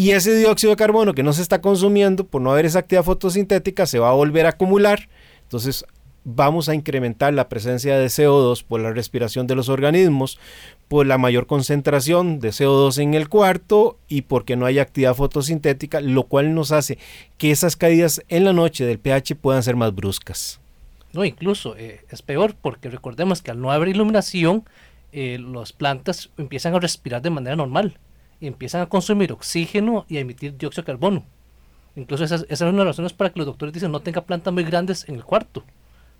Y 0.00 0.12
ese 0.12 0.34
dióxido 0.34 0.70
de 0.70 0.76
carbono 0.76 1.12
que 1.12 1.22
no 1.22 1.34
se 1.34 1.42
está 1.42 1.60
consumiendo 1.60 2.24
por 2.24 2.40
no 2.40 2.50
haber 2.52 2.64
esa 2.64 2.78
actividad 2.78 3.04
fotosintética 3.04 3.84
se 3.84 3.98
va 3.98 4.08
a 4.08 4.14
volver 4.14 4.46
a 4.46 4.48
acumular. 4.48 5.10
Entonces 5.42 5.84
vamos 6.24 6.70
a 6.70 6.74
incrementar 6.74 7.34
la 7.34 7.50
presencia 7.50 7.98
de 7.98 8.06
CO2 8.06 8.64
por 8.64 8.80
la 8.80 8.94
respiración 8.94 9.46
de 9.46 9.56
los 9.56 9.68
organismos, 9.68 10.38
por 10.88 11.06
la 11.06 11.18
mayor 11.18 11.46
concentración 11.46 12.40
de 12.40 12.48
CO2 12.48 12.96
en 12.96 13.12
el 13.12 13.28
cuarto 13.28 13.98
y 14.08 14.22
porque 14.22 14.56
no 14.56 14.64
hay 14.64 14.78
actividad 14.78 15.14
fotosintética, 15.14 16.00
lo 16.00 16.22
cual 16.22 16.54
nos 16.54 16.72
hace 16.72 16.96
que 17.36 17.50
esas 17.50 17.76
caídas 17.76 18.22
en 18.30 18.46
la 18.46 18.54
noche 18.54 18.86
del 18.86 19.00
pH 19.00 19.34
puedan 19.34 19.62
ser 19.62 19.76
más 19.76 19.94
bruscas. 19.94 20.62
No, 21.12 21.26
incluso 21.26 21.76
eh, 21.76 22.00
es 22.08 22.22
peor 22.22 22.54
porque 22.54 22.88
recordemos 22.88 23.42
que 23.42 23.50
al 23.50 23.60
no 23.60 23.70
haber 23.70 23.88
iluminación, 23.88 24.64
eh, 25.12 25.38
las 25.38 25.74
plantas 25.74 26.30
empiezan 26.38 26.74
a 26.74 26.80
respirar 26.80 27.20
de 27.20 27.28
manera 27.28 27.54
normal 27.54 27.98
empiezan 28.46 28.82
a 28.82 28.86
consumir 28.86 29.32
oxígeno 29.32 30.06
y 30.08 30.16
a 30.16 30.20
emitir 30.20 30.56
dióxido 30.56 30.82
de 30.82 30.86
carbono. 30.86 31.24
Incluso 31.96 32.24
esa, 32.24 32.36
esa 32.36 32.46
es 32.48 32.60
una 32.60 32.70
de 32.70 32.78
las 32.78 32.86
razones 32.86 33.12
para 33.12 33.30
que 33.30 33.38
los 33.38 33.46
doctores 33.46 33.74
dicen 33.74 33.90
no 33.92 34.00
tenga 34.00 34.22
plantas 34.22 34.52
muy 34.52 34.64
grandes 34.64 35.08
en 35.08 35.16
el 35.16 35.24
cuarto 35.24 35.64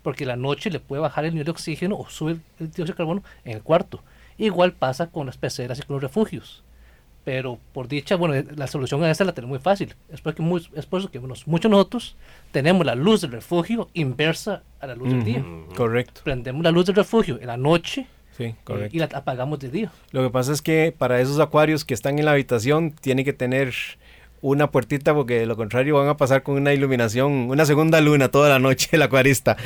porque 0.01 0.25
la 0.25 0.35
noche 0.35 0.69
le 0.69 0.79
puede 0.79 1.01
bajar 1.01 1.25
el 1.25 1.31
nivel 1.31 1.45
de 1.45 1.51
oxígeno 1.51 1.97
o 1.97 2.09
sube 2.09 2.37
el 2.59 2.71
dióxido 2.71 2.85
de 2.85 2.93
carbono 2.93 3.23
en 3.45 3.53
el 3.53 3.63
cuarto. 3.63 4.01
Igual 4.37 4.73
pasa 4.73 5.11
con 5.11 5.27
las 5.27 5.37
peceras 5.37 5.79
y 5.79 5.83
con 5.83 5.95
los 5.95 6.03
refugios. 6.03 6.63
Pero 7.23 7.59
por 7.71 7.87
dicha, 7.87 8.15
bueno, 8.15 8.43
la 8.55 8.65
solución 8.65 9.03
a 9.03 9.11
esta 9.11 9.23
la 9.23 9.33
tenemos 9.33 9.51
muy 9.51 9.63
fácil. 9.63 9.95
Es, 10.09 10.21
porque 10.21 10.43
es 10.73 10.85
por 10.87 10.99
eso 10.99 11.11
que 11.11 11.19
muchos 11.19 11.45
de 11.45 11.69
nosotros 11.69 12.15
tenemos 12.51 12.83
la 12.83 12.95
luz 12.95 13.21
del 13.21 13.31
refugio 13.31 13.89
inversa 13.93 14.63
a 14.79 14.87
la 14.87 14.95
luz 14.95 15.09
del 15.09 15.23
día. 15.23 15.45
Correcto. 15.75 16.21
Prendemos 16.23 16.63
la 16.63 16.71
luz 16.71 16.87
del 16.87 16.95
refugio 16.95 17.39
en 17.39 17.47
la 17.47 17.57
noche 17.57 18.07
Sí, 18.37 18.43
eh, 18.45 18.55
correcto. 18.63 18.95
y 18.95 18.99
la 18.99 19.05
apagamos 19.05 19.59
de 19.59 19.69
día. 19.69 19.91
Lo 20.11 20.23
que 20.23 20.29
pasa 20.29 20.51
es 20.53 20.61
que 20.61 20.93
para 20.97 21.19
esos 21.19 21.39
acuarios 21.39 21.85
que 21.85 21.93
están 21.93 22.17
en 22.19 22.25
la 22.25 22.31
habitación 22.31 22.91
tiene 22.91 23.23
que 23.23 23.33
tener 23.33 23.73
una 24.41 24.71
puertita 24.71 25.13
porque 25.13 25.39
de 25.39 25.45
lo 25.45 25.55
contrario 25.55 25.95
van 25.95 26.07
a 26.07 26.17
pasar 26.17 26.43
con 26.43 26.55
una 26.55 26.73
iluminación, 26.73 27.31
una 27.49 27.65
segunda 27.65 28.01
luna 28.01 28.29
toda 28.29 28.49
la 28.49 28.59
noche 28.59 28.89
el 28.91 29.01
acuarista. 29.01 29.57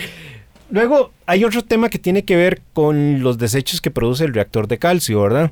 Luego 0.70 1.12
hay 1.26 1.44
otro 1.44 1.64
tema 1.64 1.90
que 1.90 2.00
tiene 2.00 2.26
que 2.26 2.36
ver 2.36 2.62
con 2.74 3.22
los 3.22 3.38
desechos 3.38 3.82
que 3.82 3.92
produce 3.92 4.26
el 4.26 4.34
reactor 4.34 4.68
de 4.68 4.80
calcio, 4.80 5.22
¿verdad? 5.22 5.52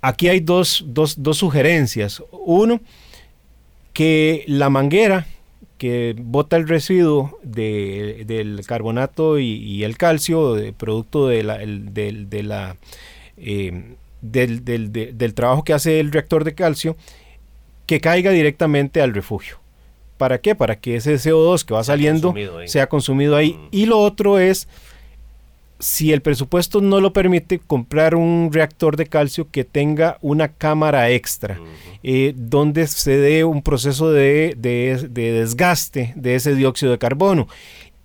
Aquí 0.00 0.28
hay 0.28 0.40
dos, 0.40 0.84
sugerencias. 1.32 2.22
Uno, 2.32 2.80
que 3.92 4.44
la 4.48 4.70
manguera 4.70 5.26
que 5.82 6.14
bota 6.16 6.56
el 6.56 6.68
residuo 6.68 7.40
del 7.42 8.62
carbonato 8.64 9.40
y, 9.40 9.82
el 9.82 9.98
calcio, 9.98 10.56
producto 10.76 11.26
de 11.26 11.42
la, 11.42 11.58
de 11.58 12.42
la, 12.44 12.76
eh, 13.36 13.96
del, 14.20 14.62
del 14.62 15.34
trabajo 15.34 15.64
que 15.64 15.72
hace 15.72 15.98
el 15.98 16.12
reactor 16.12 16.44
de 16.44 16.54
calcio, 16.54 16.96
que 17.86 18.00
caiga 18.00 18.30
directamente 18.30 19.02
al 19.02 19.12
refugio. 19.12 19.58
¿Para 20.18 20.38
qué? 20.40 20.54
Para 20.54 20.76
que 20.78 20.94
ese 20.94 21.14
CO2 21.14 21.64
que 21.64 21.74
va 21.74 21.82
saliendo 21.82 22.32
sea 22.66 22.88
consumido 22.88 23.34
ahí. 23.34 23.54
Mm. 23.54 23.68
Y 23.72 23.86
lo 23.86 23.98
otro 23.98 24.38
es, 24.38 24.68
si 25.82 26.12
el 26.12 26.22
presupuesto 26.22 26.80
no 26.80 27.00
lo 27.00 27.12
permite, 27.12 27.58
comprar 27.58 28.14
un 28.14 28.50
reactor 28.52 28.96
de 28.96 29.06
calcio 29.06 29.50
que 29.50 29.64
tenga 29.64 30.16
una 30.20 30.46
cámara 30.46 31.10
extra, 31.10 31.58
eh, 32.04 32.34
donde 32.36 32.86
se 32.86 33.16
dé 33.16 33.42
un 33.42 33.62
proceso 33.62 34.12
de, 34.12 34.54
de, 34.56 35.08
desgaste 35.10 36.12
de 36.14 36.36
ese 36.36 36.54
dióxido 36.54 36.92
de 36.92 36.98
carbono. 36.98 37.48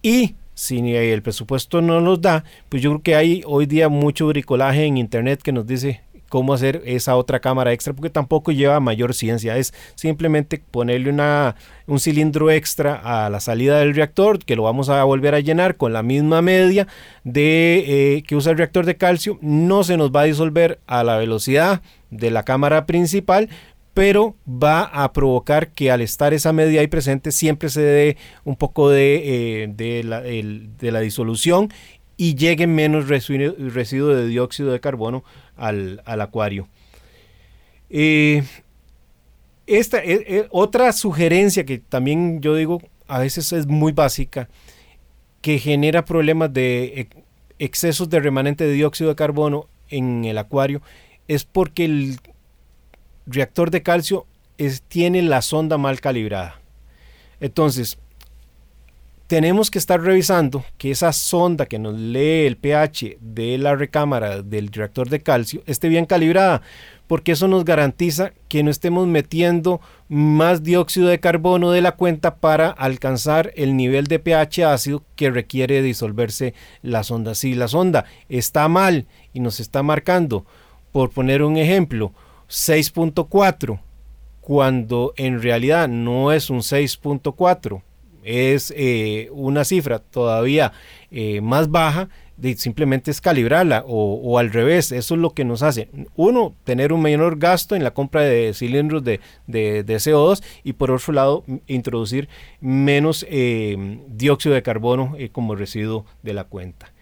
Y 0.02 0.34
si 0.56 0.96
el 0.96 1.22
presupuesto 1.22 1.84
no 1.84 2.02
nos 2.02 2.20
da, 2.20 2.44
pues 2.68 2.82
yo 2.82 2.90
creo 2.90 3.04
que 3.04 3.16
hay 3.16 3.44
hoy 3.46 3.68
día 3.68 3.90
mucho 3.90 4.26
bricolaje 4.26 4.86
en 4.86 4.98
internet 4.98 5.44
que 5.44 5.52
nos 5.52 5.68
dice, 5.68 6.02
cómo 6.30 6.54
hacer 6.54 6.82
esa 6.86 7.16
otra 7.16 7.40
cámara 7.40 7.74
extra, 7.74 7.94
porque 7.94 8.10
tampoco 8.10 8.52
lleva 8.52 8.80
mayor 8.80 9.14
ciencia, 9.14 9.58
es 9.58 9.74
simplemente 9.96 10.62
ponerle 10.72 11.10
una, 11.10 11.56
un 11.86 12.00
cilindro 12.00 12.52
extra 12.52 12.96
a 13.04 13.30
la 13.30 13.40
salida 13.40 13.80
del 13.80 13.96
reactor, 13.96 14.40
que 14.40 14.56
lo 14.56 14.64
vamos 14.64 14.90
a 14.90 15.04
volver 15.04 15.36
a 15.36 15.40
llenar 15.40 15.78
con 15.78 15.94
la 15.94 16.04
misma 16.04 16.42
media 16.42 16.88
de 17.24 18.16
eh, 18.18 18.24
que 18.24 18.36
usa 18.36 18.52
el 18.52 18.58
reactor 18.58 18.86
de 18.86 18.98
calcio, 18.98 19.38
no 19.42 19.84
se 19.84 19.98
nos 19.98 20.12
va 20.12 20.22
a 20.22 20.26
disolver 20.26 20.80
a 20.88 21.04
la 21.04 21.18
velocidad 21.18 21.82
de 22.10 22.32
la 22.32 22.44
cámara 22.44 22.86
principal, 22.86 23.50
pero 23.98 24.36
va 24.48 24.84
a 24.84 25.12
provocar 25.12 25.70
que 25.70 25.90
al 25.90 26.02
estar 26.02 26.32
esa 26.32 26.54
media 26.54 26.82
ahí 26.82 26.88
presente 26.88 27.32
siempre 27.32 27.70
se 27.70 27.82
dé 27.82 28.18
un 28.44 28.56
poco 28.56 28.92
de, 28.92 29.64
eh, 29.64 29.68
de, 29.70 30.04
la, 30.04 30.22
de 30.22 30.92
la 30.92 31.00
disolución 31.00 31.70
y 32.18 32.34
llegue 32.36 32.66
menos 32.66 33.08
residuo, 33.08 34.16
de 34.16 34.28
dióxido 34.28 34.72
de 34.72 34.80
carbono 34.80 35.24
al, 35.56 36.02
acuario. 36.06 36.68
Eh, 37.90 38.44
esta, 39.68 40.00
eh, 40.00 40.26
eh, 40.28 40.48
otra 40.50 40.92
sugerencia 40.92 41.64
que 41.64 41.78
también 41.78 42.42
yo 42.42 42.56
digo, 42.56 42.82
a 43.08 43.20
veces 43.20 43.54
es 43.54 43.68
muy 43.68 43.92
básica, 43.92 44.50
que 45.42 45.60
genera 45.60 46.04
problemas 46.04 46.52
de 46.52 47.08
excesos 47.60 48.10
de 48.10 48.20
remanente 48.20 48.66
de 48.66 48.74
dióxido 48.74 49.12
de 49.12 49.16
carbono 49.16 49.70
en 49.90 50.26
el 50.26 50.40
acuario, 50.40 50.82
es 51.28 51.46
porque 51.46 51.86
el 51.86 52.18
reactor 53.28 53.70
de 53.70 53.84
calcio 53.84 54.26
tiene 54.88 55.22
la 55.22 55.44
sonda 55.44 55.78
mal 55.78 56.02
calibrada. 56.02 56.60
Entonces, 57.40 58.00
tenemos 59.28 59.70
que 59.70 59.78
estar 59.78 60.02
revisando 60.02 60.64
que 60.78 60.90
esa 60.90 61.12
sonda 61.12 61.66
que 61.66 61.80
nos 61.80 62.00
lee 62.00 62.46
el 62.46 62.56
pH 62.56 63.18
de 63.20 63.58
la 63.58 63.76
recámara 63.76 64.42
del 64.42 64.72
reactor 64.72 65.10
de 65.10 65.22
calcio 65.22 65.62
esté 65.66 65.90
bien 65.90 66.06
calibrada, 66.06 66.62
porque 67.08 67.34
eso 67.34 67.50
nos 67.50 67.66
garantiza 67.66 68.32
que 68.48 68.64
no 68.64 68.72
estemos 68.72 69.06
metiendo 69.06 69.82
más 70.08 70.64
dióxido 70.64 71.10
de 71.10 71.20
carbono 71.20 71.72
de 71.72 71.82
la 71.82 71.92
cuenta 71.94 72.38
para 72.38 72.70
alcanzar 72.70 73.52
el 73.56 73.76
nivel 73.76 74.08
de 74.08 74.20
pH 74.20 74.64
ácido 74.64 75.04
que 75.18 75.30
requiere 75.30 75.82
disolverse 75.82 76.54
la 76.82 77.04
sonda. 77.04 77.36
Si 77.36 77.54
la 77.54 77.68
sonda 77.68 78.06
está 78.30 78.70
mal 78.70 79.08
y 79.34 79.42
nos 79.42 79.60
está 79.60 79.84
marcando, 79.84 80.46
por 80.94 81.10
poner 81.10 81.44
un 81.44 81.58
ejemplo, 81.58 82.14
6.4, 82.50 83.82
cuando 84.40 85.14
en 85.18 85.42
realidad 85.42 85.90
no 85.90 86.32
es 86.32 86.50
un 86.50 86.60
6.4, 86.60 87.82
es 88.24 88.74
eh, 88.76 89.30
una 89.32 89.64
cifra 89.64 90.00
todavía 90.00 90.74
eh, 91.12 91.42
más 91.42 91.70
baja, 91.70 92.10
de 92.36 92.56
simplemente 92.56 93.10
es 93.10 93.20
calibrarla 93.20 93.84
o, 93.88 94.38
al 94.38 94.52
revés, 94.52 94.92
eso 94.92 95.16
es 95.16 95.20
lo 95.20 95.32
que 95.32 95.44
nos 95.44 95.64
hace, 95.64 95.90
uno, 96.16 96.54
tener 96.64 96.94
un 96.94 97.02
menor 97.02 97.40
gasto 97.40 97.76
en 97.76 97.84
la 97.84 97.96
compra 97.96 98.22
de 98.22 98.54
cilindros 98.54 99.04
de, 99.04 99.20
CO2 99.48 100.44
y 100.64 100.74
por 100.74 100.92
otro 100.92 101.14
lado, 101.14 101.44
introducir 101.66 102.30
menos 102.62 103.26
eh, 103.30 104.00
dióxido 104.08 104.54
de 104.54 104.62
carbono 104.62 105.16
como 105.32 105.56
residuo 105.56 106.06
de 106.22 106.34
la 106.34 106.44
cuenta. 106.44 106.94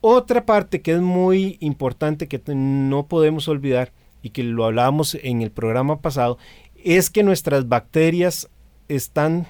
Otra 0.00 0.46
parte 0.46 0.80
que 0.80 0.92
es 0.92 1.00
muy 1.00 1.58
importante 1.60 2.28
que 2.28 2.40
no 2.54 3.06
podemos 3.06 3.48
olvidar 3.48 3.92
y 4.22 4.30
que 4.30 4.42
lo 4.42 4.64
hablábamos 4.64 5.16
en 5.22 5.42
el 5.42 5.50
programa 5.50 6.00
pasado, 6.00 6.38
es 6.82 7.10
que 7.10 7.22
nuestras 7.22 7.68
bacterias 7.68 8.48
están 8.88 9.46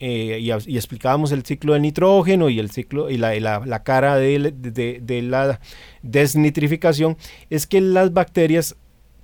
eh, 0.00 0.38
y, 0.40 0.76
explicábamos 0.76 1.32
el 1.32 1.44
ciclo 1.44 1.72
del 1.72 1.82
nitrógeno 1.82 2.48
y 2.48 2.60
el 2.60 2.70
ciclo 2.70 3.10
y 3.10 3.18
la, 3.18 3.82
cara 3.84 4.16
de, 4.16 5.22
la 5.22 5.60
desnitrificación, 6.02 7.16
es 7.50 7.66
que 7.66 7.80
las 7.80 8.12
bacterias 8.12 8.76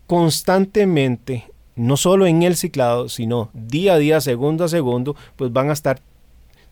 constantemente, 0.07 1.45
no 1.77 1.97
solo 1.97 2.27
en 2.27 2.43
el 2.43 2.57
ciclado, 2.57 3.09
sino 3.09 3.51
día 3.53 3.95
a 3.95 3.99
día, 3.99 4.21
segundo 4.21 4.65
a 4.65 4.69
segundo, 4.69 5.15
pues 5.37 5.53
van 5.53 5.71
a 5.71 5.75
estar 5.75 6.01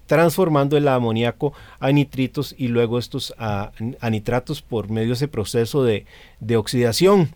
transformando 0.07 0.77
el 0.77 0.89
amoníaco 0.89 1.53
a 1.79 1.93
nitritos 1.93 2.55
y 2.59 2.69
luego 2.69 2.99
estos 2.99 3.33
a, 3.39 3.71
nitratos 4.11 4.63
por 4.63 4.91
medio 4.91 5.09
de 5.09 5.15
ese 5.15 5.29
proceso 5.29 5.85
de, 5.85 6.07
de 6.41 6.57
oxidación. 6.57 7.31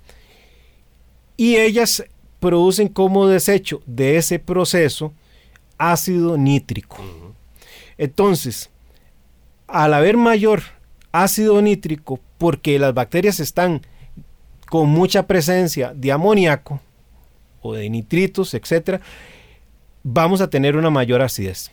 Y 1.36 1.56
ellas 1.56 2.04
producen 2.40 2.88
como 2.88 3.28
desecho 3.28 3.82
de 3.86 4.16
ese 4.16 4.38
proceso 4.38 5.12
ácido 5.78 6.36
nítrico. 6.36 6.98
Entonces, 7.98 8.70
al 9.66 9.94
haber 9.94 10.16
mayor 10.16 10.62
ácido 11.12 11.60
nítrico, 11.62 12.20
porque 12.38 12.78
las 12.78 12.94
bacterias 12.94 13.40
están 13.40 13.82
con 14.68 14.88
mucha 14.88 15.26
presencia 15.26 15.92
de 15.94 16.12
amoníaco 16.12 16.80
o 17.62 17.74
de 17.74 17.88
nitritos, 17.88 18.54
etc., 18.54 19.00
vamos 20.02 20.40
a 20.40 20.50
tener 20.50 20.76
una 20.76 20.90
mayor 20.90 21.22
acidez. 21.22 21.70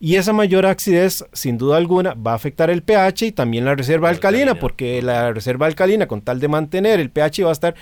Y 0.00 0.16
esa 0.16 0.32
mayor 0.32 0.66
acidez, 0.66 1.24
sin 1.32 1.58
duda 1.58 1.76
alguna, 1.76 2.14
va 2.14 2.32
a 2.32 2.34
afectar 2.34 2.70
el 2.70 2.82
pH 2.82 3.26
y 3.26 3.32
también 3.32 3.64
la 3.64 3.76
reserva 3.76 4.08
alcalina, 4.08 4.56
porque 4.56 5.00
la 5.00 5.32
reserva 5.32 5.66
alcalina, 5.66 6.08
con 6.08 6.22
tal 6.22 6.40
de 6.40 6.48
mantener 6.48 6.98
el 6.98 7.10
pH, 7.10 7.44
va 7.44 7.50
a 7.50 7.52
estar 7.52 7.76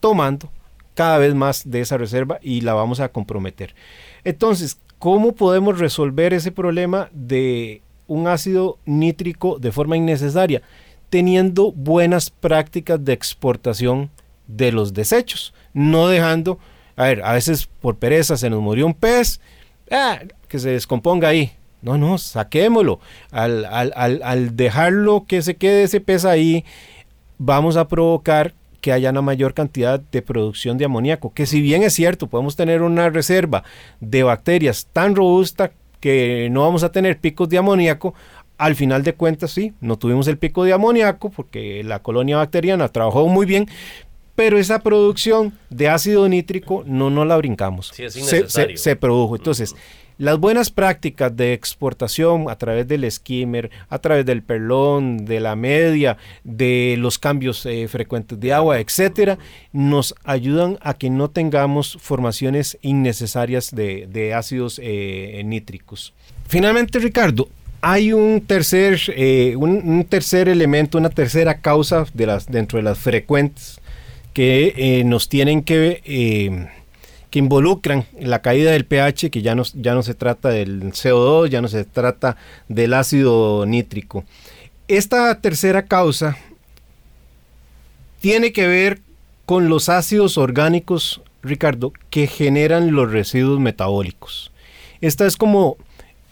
tomando 0.00 0.50
cada 0.94 1.18
vez 1.18 1.34
más 1.34 1.70
de 1.70 1.82
esa 1.82 1.98
reserva 1.98 2.38
y 2.40 2.62
la 2.62 2.72
vamos 2.72 3.00
a 3.00 3.10
comprometer. 3.10 3.74
Entonces, 4.24 4.78
¿Cómo 4.98 5.32
podemos 5.32 5.78
resolver 5.78 6.32
ese 6.32 6.52
problema 6.52 7.10
de 7.12 7.82
un 8.06 8.28
ácido 8.28 8.78
nítrico 8.86 9.58
de 9.58 9.72
forma 9.72 9.96
innecesaria? 9.96 10.62
Teniendo 11.10 11.70
buenas 11.72 12.30
prácticas 12.30 13.04
de 13.04 13.12
exportación 13.12 14.10
de 14.46 14.72
los 14.72 14.94
desechos, 14.94 15.52
no 15.74 16.08
dejando, 16.08 16.58
a 16.96 17.04
ver, 17.04 17.22
a 17.24 17.32
veces 17.32 17.68
por 17.80 17.96
pereza 17.96 18.36
se 18.36 18.48
nos 18.48 18.62
murió 18.62 18.86
un 18.86 18.94
pez, 18.94 19.40
ah, 19.90 20.20
que 20.48 20.58
se 20.58 20.70
descomponga 20.70 21.28
ahí. 21.28 21.52
No, 21.82 21.98
no, 21.98 22.16
saquémoslo. 22.16 22.98
Al, 23.30 23.66
al, 23.66 23.92
al 24.24 24.56
dejarlo 24.56 25.26
que 25.26 25.42
se 25.42 25.56
quede 25.56 25.84
ese 25.84 26.00
pez 26.00 26.24
ahí, 26.24 26.64
vamos 27.38 27.76
a 27.76 27.86
provocar 27.86 28.54
que 28.80 28.92
haya 28.92 29.10
una 29.10 29.22
mayor 29.22 29.54
cantidad 29.54 30.00
de 30.00 30.22
producción 30.22 30.78
de 30.78 30.84
amoníaco, 30.84 31.32
que 31.32 31.46
si 31.46 31.60
bien 31.60 31.82
es 31.82 31.94
cierto, 31.94 32.26
podemos 32.26 32.56
tener 32.56 32.82
una 32.82 33.10
reserva 33.10 33.64
de 34.00 34.22
bacterias 34.22 34.88
tan 34.92 35.14
robusta 35.14 35.72
que 36.00 36.48
no 36.50 36.62
vamos 36.62 36.84
a 36.84 36.92
tener 36.92 37.18
picos 37.18 37.48
de 37.48 37.58
amoníaco, 37.58 38.14
al 38.58 38.74
final 38.74 39.02
de 39.02 39.14
cuentas 39.14 39.50
sí, 39.50 39.74
no 39.80 39.98
tuvimos 39.98 40.28
el 40.28 40.38
pico 40.38 40.64
de 40.64 40.72
amoníaco 40.72 41.30
porque 41.30 41.82
la 41.84 42.00
colonia 42.00 42.38
bacteriana 42.38 42.88
trabajó 42.88 43.26
muy 43.28 43.44
bien, 43.46 43.68
pero 44.34 44.58
esa 44.58 44.80
producción 44.80 45.58
de 45.70 45.88
ácido 45.88 46.28
nítrico 46.28 46.84
no 46.86 47.10
nos 47.10 47.26
la 47.26 47.36
brincamos. 47.36 47.88
se, 47.88 48.76
se, 48.76 48.96
produjo. 48.96 49.36
Entonces, 49.36 49.74
las 50.18 50.38
buenas 50.38 50.70
prácticas 50.70 51.36
de 51.36 51.52
exportación 51.52 52.48
a 52.48 52.56
través 52.56 52.88
del 52.88 53.10
skimmer, 53.10 53.70
a 53.88 53.98
través 53.98 54.24
del 54.24 54.42
perlón, 54.42 55.24
de 55.26 55.40
la 55.40 55.56
media, 55.56 56.16
de 56.42 56.96
los 56.98 57.18
cambios 57.18 57.66
eh, 57.66 57.86
frecuentes 57.88 58.40
de 58.40 58.52
agua, 58.52 58.80
etcétera, 58.80 59.38
nos 59.72 60.14
ayudan 60.24 60.78
a 60.80 60.94
que 60.94 61.10
no 61.10 61.28
tengamos 61.28 61.98
formaciones 62.00 62.78
innecesarias 62.80 63.74
de, 63.74 64.32
ácidos 64.34 64.80
eh, 64.82 65.42
nítricos. 65.44 66.14
Finalmente, 66.48 66.98
Ricardo, 66.98 67.48
hay 67.82 68.12
un 68.12 68.40
tercer, 68.40 68.98
eh, 69.08 69.54
un, 69.56 70.04
tercer 70.08 70.48
elemento, 70.48 70.96
una 70.96 71.10
tercera 71.10 71.60
causa 71.60 72.06
de 72.14 72.26
las, 72.26 72.46
dentro 72.46 72.78
de 72.78 72.82
las 72.82 72.98
frecuentes 72.98 73.80
que 74.32 75.02
nos 75.06 75.30
tienen 75.30 75.62
que 75.62 76.68
que 77.36 77.40
involucran 77.40 78.06
la 78.18 78.40
caída 78.40 78.70
del 78.70 78.86
pH, 78.86 79.30
que 79.30 79.42
ya 79.42 79.54
no, 79.54 79.62
ya 79.74 79.92
no 79.92 80.02
se 80.02 80.14
trata 80.14 80.48
del 80.48 80.84
CO2, 80.84 81.50
ya 81.50 81.60
no 81.60 81.68
se 81.68 81.84
trata 81.84 82.38
del 82.66 82.94
ácido 82.94 83.66
nítrico. 83.66 84.24
Esta 84.88 85.38
tercera 85.42 85.84
causa 85.84 86.38
tiene 88.20 88.52
que 88.52 88.66
ver 88.66 89.02
con 89.44 89.68
los 89.68 89.90
ácidos 89.90 90.38
orgánicos, 90.38 91.20
Ricardo, 91.42 91.92
que 92.08 92.26
generan 92.26 92.92
los 92.92 93.12
residuos 93.12 93.60
metabólicos. 93.60 94.50
Esta 95.02 95.26
es 95.26 95.36
como, 95.36 95.76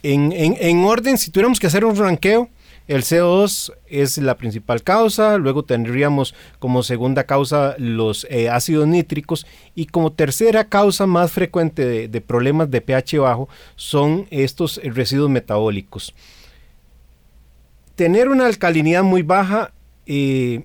en, 0.01 0.33
en 0.33 0.85
orden, 0.85 1.19
si 1.19 1.29
tuviéramos 1.29 1.59
que 1.59 1.67
hacer 1.67 1.85
un 1.85 1.97
ranqueo, 1.97 2.49
el 2.87 3.01
CO2 3.01 3.73
es 3.87 4.17
la 4.19 4.37
principal 4.37 4.83
causa, 4.83 5.37
luego 5.37 5.63
tendríamos 5.63 6.35
como 6.59 6.83
segunda 6.83 7.23
causa 7.23 7.75
los 7.79 8.27
eh, 8.29 8.49
ácidos 8.49 8.87
nítricos 8.87 9.47
y 9.73 9.87
como 9.87 10.11
tercera 10.11 10.65
causa 10.65 11.07
más 11.07 11.31
frecuente 11.31 12.07
de, 12.07 12.21
problemas 12.21 12.69
de 12.69 12.81
pH 12.81 13.19
bajo 13.19 13.49
son 13.75 14.27
estos 14.29 14.79
residuos 14.83 15.31
metabólicos. 15.31 16.13
Tener 17.95 18.29
una 18.29 18.45
alcalinidad 18.45 19.03
muy 19.03 19.23
baja, 19.23 19.71
eh, 20.05 20.63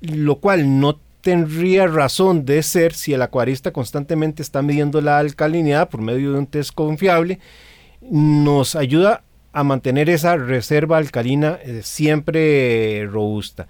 lo 0.00 0.36
cual 0.36 0.80
no 0.80 0.98
tendría 1.20 1.86
razón 1.86 2.46
de 2.46 2.62
ser 2.62 2.94
si 2.94 3.12
el 3.12 3.20
acuarista 3.20 3.72
constantemente 3.72 4.42
está 4.42 4.62
midiendo 4.62 5.02
la 5.02 5.18
alcalinidad 5.18 5.90
por 5.90 6.00
medio 6.00 6.32
de 6.32 6.38
un 6.38 6.46
test 6.46 6.72
confiable, 6.74 7.40
nos 8.00 8.74
ayuda 8.74 9.22
a 9.52 9.64
mantener 9.64 10.08
esa 10.08 10.36
reserva 10.36 10.98
alcalina 10.98 11.58
eh, 11.62 11.80
siempre 11.82 13.06
robusta. 13.06 13.66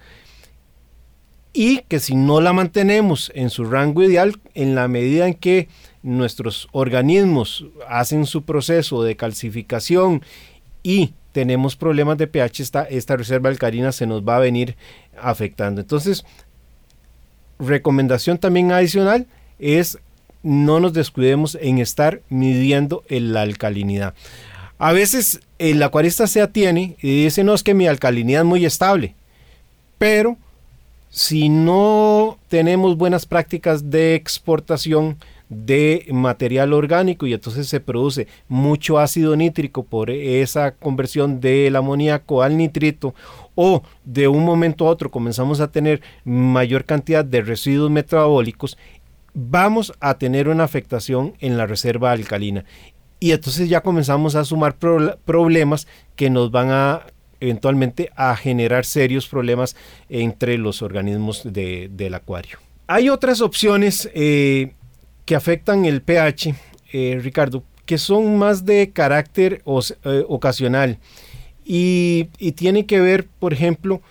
Y 1.53 1.83
que 1.89 1.99
si 1.99 2.15
no 2.15 2.41
la 2.41 2.53
mantenemos 2.53 3.33
en 3.35 3.51
su 3.51 3.65
rango 3.65 4.03
ideal, 4.03 4.39
en 4.55 4.75
la 4.75 4.87
medida 4.89 5.27
en 5.27 5.35
que 5.35 5.69
nuestros 6.03 6.69
organismos 6.73 7.67
hacen 7.89 8.27
su 8.27 8.45
proceso 8.45 9.03
de 9.03 9.17
calcificación 9.17 10.23
y 10.83 11.15
tenemos 11.33 11.77
problemas 11.77 12.19
de 12.19 12.27
pH, 12.27 12.63
esta, 12.63 12.83
esta 12.85 13.17
reserva 13.17 13.51
alcalina 13.51 13.93
se 13.93 14.07
nos 14.07 14.23
va 14.23 14.37
a 14.37 14.41
venir 14.41 14.77
afectando. 15.21 15.81
Entonces, 15.81 16.25
recomendación 17.59 18.39
también 18.39 18.73
adicional 18.73 19.27
es 19.59 19.99
no 20.43 20.81
nos 20.81 20.93
descuidemos 20.93 21.59
en 21.61 21.79
estar 21.79 22.23
midiendo 22.29 23.05
la 23.09 23.43
alcalinidad. 23.43 24.15
A 24.83 24.95
veces 24.95 25.43
el 25.59 25.83
acuarista 25.83 26.27
se 26.27 26.41
atiene 26.41 26.97
y 27.03 27.25
dice, 27.25 27.45
no, 27.45 27.53
es 27.53 27.63
que 27.63 27.75
mi 27.75 27.87
alcalinidad 27.87 28.41
es 28.41 28.47
muy 28.47 28.65
estable. 28.65 29.15
Pero 29.99 30.39
si 31.11 31.51
no 31.51 32.39
tenemos 32.49 32.97
buenas 32.97 33.27
prácticas 33.27 33.91
de 33.91 34.15
exportación 34.15 35.19
de 35.51 36.07
material 36.11 36.73
orgánico 36.73 37.27
y 37.27 37.35
entonces 37.35 37.69
se 37.69 37.81
produce 37.81 38.27
mucho 38.49 38.99
ácido 38.99 39.37
nítrico 39.37 39.83
por 39.83 40.09
esa 40.09 40.71
conversión 40.71 41.43
del 41.43 41.77
amoníaco 41.77 42.41
al 42.41 42.57
nitrito 42.57 43.15
o 43.57 43.83
de 44.07 44.29
un 44.29 44.47
momento 44.47 44.87
a 44.87 44.91
otro 44.91 45.11
comenzamos 45.11 45.61
a 45.61 45.71
tener 45.71 46.01
mayor 46.25 46.87
cantidad 46.87 47.25
de 47.25 47.43
residuos 47.43 47.91
metabólicos, 47.91 48.79
vamos 49.35 49.93
a 50.01 50.15
tener 50.15 50.49
una 50.49 50.65
afectación 50.65 51.35
en 51.41 51.59
la 51.59 51.67
reserva 51.67 52.13
alcalina. 52.13 52.65
Y 53.21 53.33
entonces 53.33 53.69
ya 53.69 53.83
comenzamos 53.83 54.35
a 54.35 54.45
sumar 54.45 54.77
problemas 54.79 55.87
que 56.17 56.31
nos 56.31 56.51
van 56.51 56.71
a 56.71 57.03
eventualmente 57.41 58.11
a 58.17 58.37
generar 58.37 58.85
serios 58.85 59.27
problemas 59.27 59.77
entre 60.09 60.59
los 60.59 60.83
organismos 60.83 61.43
del 61.45 62.15
acuario. 62.15 62.59
Hay 62.87 63.09
otras 63.09 63.41
opciones 63.41 64.11
eh, 64.15 64.73
que 65.25 65.35
afectan 65.35 65.85
el 65.85 66.03
pH, 66.03 66.55
eh, 66.93 67.19
Ricardo, 67.23 67.65
que 67.87 67.99
son 67.99 68.37
más 68.37 68.65
de 68.65 68.91
carácter 68.91 69.63
eh, 69.65 70.25
ocasional 70.29 70.99
y, 71.65 72.29
y 72.39 72.53
tiene 72.53 72.87
que 72.87 73.01
ver, 73.01 73.27
por 73.39 73.53
ejemplo, 73.53 74.03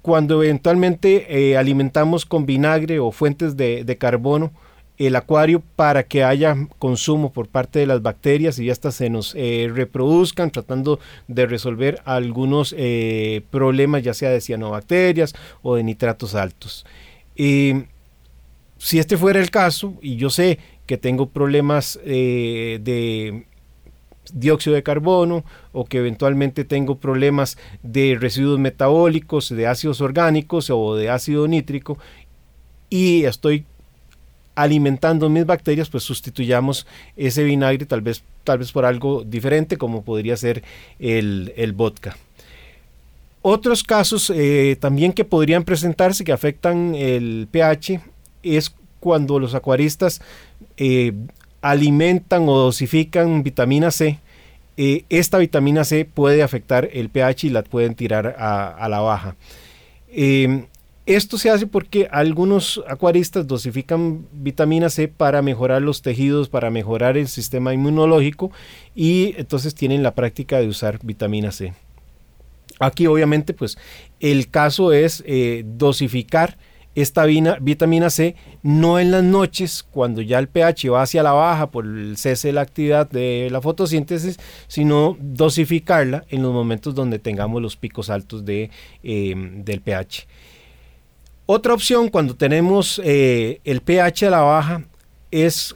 cuando 0.00 0.42
eventualmente 0.42 1.56
alimentamos 1.58 2.24
con 2.24 2.46
vinagre 2.46 2.98
o 2.98 3.10
fuentes 3.10 3.56
de, 3.56 3.84
de 3.84 3.98
carbono 3.98 4.52
el 4.98 5.14
acuario 5.16 5.62
para 5.76 6.02
que 6.02 6.24
haya 6.24 6.56
consumo 6.78 7.32
por 7.32 7.48
parte 7.48 7.78
de 7.78 7.86
las 7.86 8.02
bacterias 8.02 8.58
y 8.58 8.68
hasta 8.68 8.90
se 8.90 9.08
nos 9.10 9.34
eh, 9.36 9.70
reproduzcan 9.72 10.50
tratando 10.50 10.98
de 11.28 11.46
resolver 11.46 12.02
algunos 12.04 12.74
eh, 12.76 13.42
problemas 13.50 14.02
ya 14.02 14.12
sea 14.12 14.30
de 14.30 14.40
cianobacterias 14.40 15.34
o 15.62 15.76
de 15.76 15.84
nitratos 15.84 16.34
altos. 16.34 16.84
si 17.36 18.98
este 18.98 19.16
fuera 19.16 19.40
el 19.40 19.50
caso, 19.50 19.94
y 20.02 20.16
yo 20.16 20.30
sé 20.30 20.58
que 20.86 20.96
tengo 20.96 21.28
problemas 21.28 22.00
eh, 22.04 22.80
de 22.82 23.46
dióxido 24.32 24.74
de 24.74 24.82
carbono 24.82 25.44
o 25.72 25.84
que 25.84 25.98
eventualmente 25.98 26.64
tengo 26.64 26.96
problemas 26.96 27.56
de 27.82 28.16
residuos 28.20 28.58
metabólicos, 28.58 29.48
de 29.48 29.66
ácidos 29.66 30.00
orgánicos 30.00 30.70
o 30.70 30.96
de 30.96 31.10
ácido 31.10 31.46
nítrico 31.46 31.98
y 32.90 33.24
estoy 33.24 33.64
alimentando 34.58 35.28
mis 35.28 35.46
bacterias, 35.46 35.88
pues 35.88 36.02
sustituyamos 36.02 36.84
ese 37.16 37.44
vinagre 37.44 37.86
tal 37.86 38.00
vez, 38.00 38.24
tal 38.42 38.58
vez 38.58 38.72
por 38.72 38.84
algo 38.84 39.22
diferente 39.24 39.76
como 39.76 40.02
podría 40.02 40.36
ser 40.36 40.64
el, 40.98 41.72
vodka. 41.76 42.16
Otros 43.40 43.84
casos 43.84 44.32
eh, 44.34 44.76
también 44.80 45.12
que 45.12 45.24
podrían 45.24 45.62
presentarse 45.62 46.24
que 46.24 46.32
afectan 46.32 46.96
el 46.96 47.46
pH 47.52 48.00
es 48.42 48.74
cuando 48.98 49.38
los 49.38 49.54
acuaristas 49.54 50.20
eh, 50.76 51.12
alimentan 51.62 52.48
o 52.48 52.58
dosifican 52.58 53.44
vitamina 53.44 53.92
C. 53.92 54.18
Eh, 54.76 55.04
esta 55.08 55.38
vitamina 55.38 55.84
C 55.84 56.04
puede 56.04 56.42
afectar 56.42 56.88
el 56.92 57.10
pH 57.10 57.44
y 57.44 57.50
la 57.50 57.62
pueden 57.62 57.94
tirar 57.94 58.34
a, 58.40 58.88
la 58.88 58.98
baja. 58.98 59.36
Esto 61.08 61.38
se 61.38 61.48
hace 61.48 61.66
porque 61.66 62.06
algunos 62.10 62.84
acuaristas 62.86 63.46
dosifican 63.46 64.26
vitamina 64.30 64.90
C 64.90 65.08
para 65.08 65.40
mejorar 65.40 65.80
los 65.80 66.02
tejidos, 66.02 66.50
para 66.50 66.68
mejorar 66.68 67.16
el 67.16 67.28
sistema 67.28 67.72
inmunológico 67.72 68.50
y 68.94 69.34
entonces 69.38 69.74
tienen 69.74 70.02
la 70.02 70.14
práctica 70.14 70.58
de 70.58 70.68
usar 70.68 70.98
vitamina 71.02 71.50
C. 71.50 71.72
Aquí 72.78 73.06
obviamente 73.06 73.54
pues 73.54 73.78
el 74.20 74.50
caso 74.50 74.92
es 74.92 75.24
eh, 75.26 75.64
dosificar 75.64 76.58
esta 76.94 77.24
vitamina 77.24 78.10
C 78.10 78.36
no 78.62 78.98
en 78.98 79.10
las 79.10 79.24
noches 79.24 79.86
cuando 79.90 80.20
ya 80.20 80.38
el 80.38 80.48
pH 80.48 80.90
va 80.90 81.00
hacia 81.00 81.22
la 81.22 81.32
baja 81.32 81.70
por 81.70 81.86
el 81.86 82.18
cese 82.18 82.48
de 82.48 82.52
la 82.52 82.60
actividad 82.60 83.08
de 83.08 83.48
la 83.50 83.62
fotosíntesis, 83.62 84.38
sino 84.66 85.16
dosificarla 85.18 86.26
en 86.28 86.42
los 86.42 86.52
momentos 86.52 86.94
donde 86.94 87.18
tengamos 87.18 87.62
los 87.62 87.78
picos 87.78 88.10
altos 88.10 88.44
de, 88.44 88.70
eh, 89.02 89.34
del 89.64 89.80
pH. 89.80 90.26
Otra 91.50 91.72
opción 91.72 92.10
cuando 92.10 92.36
tenemos 92.36 93.00
eh, 93.02 93.62
el 93.64 93.80
pH 93.80 94.26
a 94.26 94.30
la 94.30 94.40
baja 94.42 94.84
es 95.30 95.74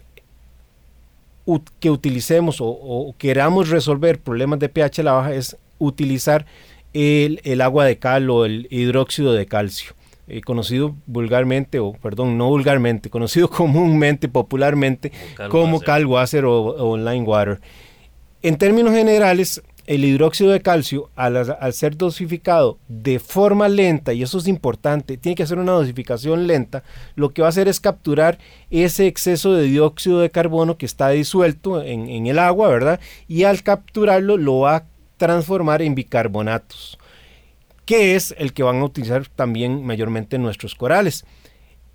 que 1.81 1.91
utilicemos 1.91 2.59
o, 2.61 3.15
queramos 3.17 3.71
resolver 3.71 4.21
problemas 4.21 4.59
de 4.59 4.69
pH 4.69 5.01
a 5.01 5.05
la 5.05 5.13
baja 5.13 5.33
es 5.33 5.57
utilizar 5.79 6.45
el, 6.93 7.59
agua 7.63 7.87
de 7.87 7.97
cal 7.97 8.29
o 8.29 8.45
el 8.45 8.69
hidróxido 8.71 9.33
de 9.33 9.47
calcio. 9.47 9.95
Eh, 10.29 10.43
conocido 10.43 10.95
vulgarmente, 11.07 11.79
o 11.79 11.95
perdón, 11.95 12.37
no 12.37 12.49
vulgarmente, 12.49 13.09
conocido 13.09 13.49
comúnmente, 13.51 14.29
popularmente 14.29 15.11
como 15.49 15.81
Calwasser 15.81 16.45
o, 16.45 16.65
o 16.65 16.99
Line 16.99 17.25
Water. 17.25 17.63
En 18.43 18.59
términos 18.59 18.93
generales, 18.93 19.63
el 19.87 20.05
hidróxido 20.05 20.53
de 20.53 20.61
calcio, 20.61 21.11
al, 21.17 21.73
ser 21.73 21.97
dosificado 21.97 22.79
de 22.89 23.19
forma 23.19 23.69
lenta, 23.69 24.13
y 24.13 24.23
eso 24.23 24.39
es 24.39 24.47
importante, 24.47 25.17
tiene 25.17 25.35
que 25.35 25.43
hacer 25.43 25.59
una 25.59 25.73
dosificación 25.73 26.47
lenta, 26.47 26.85
lo 27.17 27.31
que 27.31 27.43
va 27.43 27.49
a 27.49 27.51
hacer 27.51 27.69
es 27.69 27.81
capturar 27.81 28.39
ese 28.71 29.07
exceso 29.07 29.55
de 29.55 29.65
dióxido 29.65 30.21
de 30.21 30.31
carbono 30.31 30.79
que 30.79 30.87
está 30.87 31.09
disuelto 31.11 31.83
en, 31.83 32.27
el 32.27 32.39
agua, 32.39 32.69
¿verdad? 32.69 33.01
Y 33.27 33.45
al 33.45 33.63
capturarlo 33.63 34.37
lo 34.37 34.61
va 34.61 34.77
a 34.77 34.85
transformar 35.17 35.83
en 35.83 35.95
bicarbonatos, 35.95 36.99
que 37.85 38.15
es 38.15 38.35
el 38.39 38.53
que 38.53 38.63
van 38.63 38.81
a 38.81 38.85
utilizar 38.85 39.27
también 39.27 39.85
mayormente 39.85 40.39
nuestros 40.39 40.75
corales. 40.75 41.25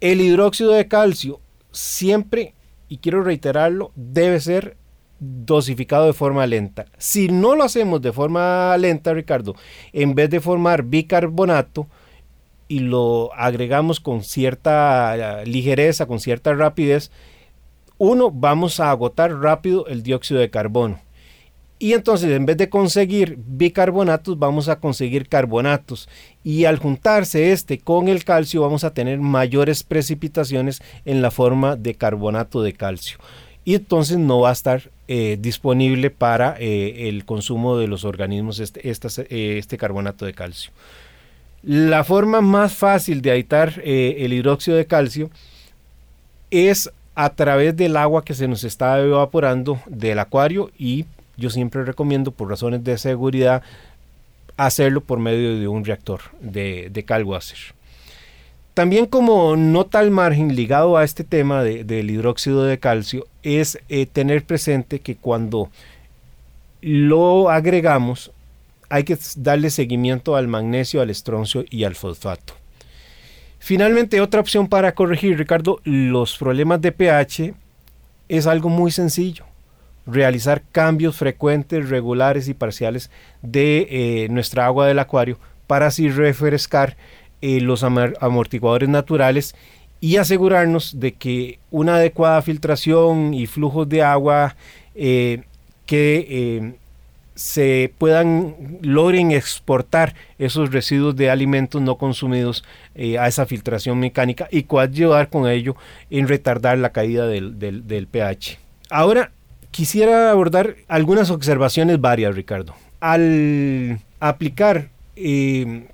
El 0.01 0.21
hidróxido 0.21 0.71
de 0.73 0.87
calcio 0.87 1.39
siempre, 1.71 2.53
y 2.89 2.97
quiero 2.97 3.23
reiterarlo, 3.23 3.91
debe 3.95 4.39
ser 4.41 4.75
dosificado 5.19 6.05
de 6.05 6.13
forma 6.13 6.45
lenta. 6.45 6.85
Si 6.97 7.27
no 7.27 7.55
lo 7.55 7.63
hacemos 7.63 8.01
de 8.01 8.11
forma 8.11 8.75
lenta, 8.77 9.13
Ricardo, 9.13 9.55
en 9.93 10.15
vez 10.15 10.29
de 10.29 10.39
formar 10.39 10.83
bicarbonato 10.83 11.87
y 12.67 12.79
lo 12.79 13.33
agregamos 13.33 13.99
con 13.99 14.23
cierta 14.23 15.41
eh, 15.41 15.45
ligereza, 15.45 16.05
con 16.05 16.19
cierta 16.19 16.53
rapidez, 16.53 17.11
uno, 17.97 18.29
vamos 18.31 18.79
a 18.79 18.91
agotar 18.91 19.33
rápido 19.33 19.87
el 19.87 20.03
dióxido 20.03 20.39
de 20.39 20.49
carbono. 20.49 20.99
Y 21.79 21.93
entonces 21.93 22.31
en 22.31 22.45
vez 22.47 22.57
de 22.57 22.69
conseguir 22.69 23.37
bicarbonatos, 23.37 24.39
vamos 24.39 24.67
a 24.67 24.79
conseguir 24.79 25.29
carbonatos. 25.29 26.09
Y 26.43 26.65
al 26.65 26.79
juntarse 26.79 27.51
este 27.51 27.77
con 27.77 28.07
el 28.07 28.23
calcio, 28.23 28.61
vamos 28.61 28.83
a 28.83 28.93
tener 28.93 29.19
mayores 29.19 29.83
precipitaciones 29.83 30.81
en 31.05 31.21
la 31.21 31.29
forma 31.29 31.75
de 31.75 31.93
carbonato 31.93 32.63
de 32.63 32.73
calcio 32.73 33.19
y 33.67 33.75
entonces 33.75 34.17
no 34.17 34.39
va 34.39 34.51
a 34.51 34.53
estar 34.53 34.91
eh, 35.09 35.37
disponible 35.39 36.09
para 36.09 36.57
eh, 36.59 37.07
el 37.07 37.23
consumo 37.23 37.77
de 37.77 37.87
los 37.87 38.03
organismos 38.03 38.59
este, 38.59 38.81
eh, 38.89 39.57
este, 39.57 39.77
carbonato 39.77 40.25
de 40.25 40.33
calcio. 40.33 40.71
La 41.63 42.03
forma 42.03 42.41
más 42.41 42.73
fácil 42.73 43.21
de 43.21 43.31
editar 43.31 43.81
el 43.83 44.33
hidróxido 44.33 44.75
de 44.75 44.85
calcio 44.85 45.29
es 46.51 46.91
a 47.15 47.29
través 47.31 47.75
del 47.75 47.95
agua 47.95 48.25
que 48.25 48.33
se 48.33 48.47
nos 48.47 48.63
está 48.63 48.99
evaporando 48.99 49.79
del 49.87 50.19
acuario 50.19 50.71
y 50.77 51.05
yo 51.37 51.49
siempre 51.49 51.85
recomiendo 51.85 52.31
por 52.31 52.49
razones 52.49 52.83
de 52.83 52.97
seguridad 52.97 53.63
hacerlo 54.57 55.01
por 55.01 55.19
medio 55.19 55.57
de 55.57 55.67
un 55.67 55.85
reactor 55.85 56.21
de, 56.41 56.89
de 56.91 57.03
Calwasser. 57.03 57.76
También 58.77 59.07
como 59.07 59.55
nota 59.55 59.97
al 59.97 60.11
margen 60.11 60.55
ligado 60.55 60.97
a 60.97 61.03
este 61.03 61.23
tema 61.23 61.63
del 61.63 62.11
hidróxido 62.11 62.63
de 62.63 62.77
calcio 62.77 63.25
es 63.41 63.79
eh, 63.89 64.05
tener 64.05 64.45
presente 64.45 64.99
que 64.99 65.15
cuando 65.15 65.71
lo 66.81 67.49
agregamos 67.49 68.31
hay 68.87 69.03
que 69.03 69.17
darle 69.37 69.71
seguimiento 69.71 70.35
al 70.35 70.47
magnesio, 70.47 71.01
al 71.01 71.09
estroncio 71.09 71.65
y 71.71 71.85
al 71.85 71.95
fosfato. 71.95 72.53
Finalmente, 73.57 74.21
otra 74.21 74.41
opción 74.41 74.67
para 74.67 74.93
corregir, 74.93 75.39
Ricardo, 75.39 75.81
los 75.83 76.37
problemas 76.37 76.79
de 76.79 76.91
pH 76.91 77.55
es 78.29 78.45
algo 78.45 78.69
muy 78.69 78.91
sencillo. 78.91 79.45
Realizar 80.05 80.61
cambios 80.71 81.17
frecuentes, 81.17 81.89
regulares 81.89 82.47
y 82.47 82.53
parciales 82.53 83.09
de 83.41 83.87
eh, 83.89 84.27
nuestra 84.29 84.67
agua 84.67 84.85
del 84.85 84.99
acuario 84.99 85.39
para 85.65 85.87
así 85.87 86.09
refrescar 86.09 86.95
eh, 87.41 87.61
los 87.61 87.83
amortiguadores 87.83 88.89
naturales 88.89 89.55
y 89.99 90.17
asegurarnos 90.17 90.99
de 90.99 91.13
que 91.13 91.59
una 91.71 91.95
adecuada 91.95 92.41
filtración 92.41 93.33
y 93.33 93.47
flujos 93.47 93.87
de 93.89 94.03
agua 94.03 94.55
eh, 94.95 95.43
que 95.85 96.27
eh, 96.29 96.73
se 97.35 97.93
puedan 97.97 98.55
logren 98.81 99.31
exportar 99.31 100.15
esos 100.39 100.71
residuos 100.71 101.15
de 101.15 101.29
alimentos 101.29 101.81
no 101.81 101.97
consumidos 101.97 102.63
a 103.19 103.27
esa 103.27 103.45
filtración 103.45 103.99
mecánica 103.99 104.47
y 104.51 104.65
ayudar 104.79 105.29
con 105.29 105.47
ello 105.47 105.75
en 106.09 106.27
retardar 106.27 106.79
la 106.79 106.91
caída 106.91 107.27
del, 107.27 107.59
del 107.59 108.07
pH. 108.07 108.57
Ahora 108.89 109.31
quisiera 109.69 110.31
abordar 110.31 110.75
algunas 110.87 111.29
observaciones 111.29 112.01
varias, 112.01 112.35
Ricardo. 112.35 112.73
Al 112.99 113.99
aplicar, 114.19 114.89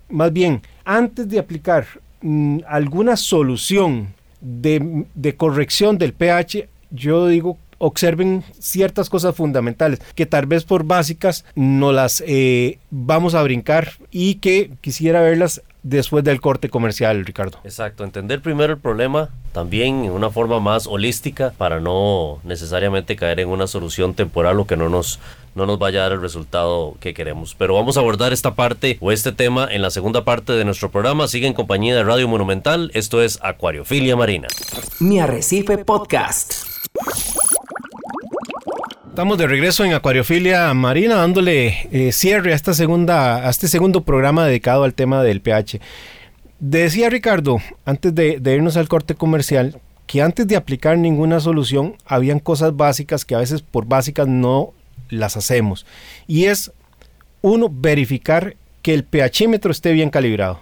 más 0.10 0.34
bien, 0.34 0.62
antes 0.86 1.28
de 1.30 1.40
aplicar 1.40 1.86
mm, 2.22 2.60
alguna 2.68 3.16
solución 3.16 4.14
de, 4.42 5.36
corrección 5.38 5.98
del 5.98 6.14
pH, 6.14 6.68
yo 6.92 7.28
digo 7.28 7.58
observen 7.80 8.44
ciertas 8.60 9.10
cosas 9.10 9.36
fundamentales 9.36 10.00
que 10.16 10.26
tal 10.26 10.46
vez 10.46 10.64
por 10.64 10.86
básicas 10.86 11.44
no 11.56 11.92
las 11.92 12.24
eh, 12.26 12.78
vamos 12.92 13.36
a 13.36 13.44
brincar 13.44 13.94
y 14.10 14.36
que 14.36 14.72
quisiera 14.80 15.22
verlas 15.22 15.62
después 15.84 16.24
del 16.24 16.40
corte 16.40 16.70
comercial, 16.70 17.26
Ricardo. 17.26 17.60
Exacto, 17.66 18.04
entender 18.04 18.42
primero 18.42 18.74
el 18.74 18.80
problema 18.80 19.30
también 19.52 20.06
en 20.06 20.12
una 20.12 20.30
forma 20.32 20.60
más 20.60 20.88
holística 20.88 21.52
para 21.58 21.80
no 21.80 22.40
necesariamente 22.44 23.16
caer 23.16 23.42
en 23.42 23.50
una 23.50 23.68
solución 23.68 24.14
temporal 24.14 24.60
o 24.60 24.66
que 24.66 24.78
no 24.78 24.90
nos, 24.90 25.20
no 25.56 25.66
nos 25.66 25.80
vaya 25.80 26.00
a 26.00 26.04
dar 26.04 26.12
el 26.14 26.22
resultado 26.22 26.96
que 27.00 27.14
queremos. 27.14 27.56
Pero 27.56 27.76
vamos 27.76 27.98
a 27.98 28.00
abordar 28.00 28.34
esta 28.34 28.56
parte 28.56 28.98
o 29.00 29.12
este 29.12 29.32
tema 29.32 29.68
en 29.72 29.82
la 29.82 29.90
segunda 29.90 30.24
parte 30.24 30.54
de 30.54 30.66
nuestro 30.66 30.92
programa. 30.92 31.28
Sigue 31.28 31.48
en 31.48 31.54
compañía 31.54 31.96
de 31.96 32.04
Radio 32.04 32.28
Monumental. 32.28 32.92
Esto 32.94 33.22
es 33.22 33.40
Acuariofilia 33.42 34.16
Marina. 34.16 34.48
Mi 35.00 35.20
Arrecife 35.20 35.78
Podcast. 35.80 36.54
Estamos 39.14 39.38
de 39.38 39.46
regreso 39.46 39.86
en 39.86 39.94
Acuariofilia 39.94 40.74
Marina 40.74 41.16
dándole 41.16 41.88
eh, 41.92 42.12
cierre 42.12 42.52
a 42.52 42.56
esta 42.56 42.74
segunda 42.74 43.46
a 43.46 43.50
este 43.52 43.68
segundo 43.68 44.02
programa 44.02 44.48
dedicado 44.48 44.84
al 44.84 44.96
tema 44.96 45.22
del 45.22 45.40
pH. 45.40 45.80
Decía 46.60 47.12
Ricardo 47.12 47.60
antes 47.86 48.16
de, 48.16 48.40
de 48.40 48.56
irnos 48.56 48.76
al 48.76 48.88
corte 48.88 49.14
comercial 49.14 49.80
que 50.08 50.24
antes 50.24 50.48
de 50.48 50.56
aplicar 50.56 50.98
ninguna 50.98 51.40
solución 51.40 51.96
habían 52.06 52.40
cosas 52.40 52.76
básicas 52.76 53.24
que 53.24 53.36
a 53.36 53.40
veces 53.40 53.62
por 53.62 53.86
básicas 53.86 54.28
no 54.28 54.74
las 55.10 55.38
hacemos 55.38 55.86
y 56.28 56.46
es 56.46 56.72
uno 57.42 57.70
verificar 57.72 58.56
que 58.82 58.94
el 58.94 59.04
pHímetro 59.04 59.72
esté 59.72 59.92
bien 59.92 60.10
calibrado 60.10 60.60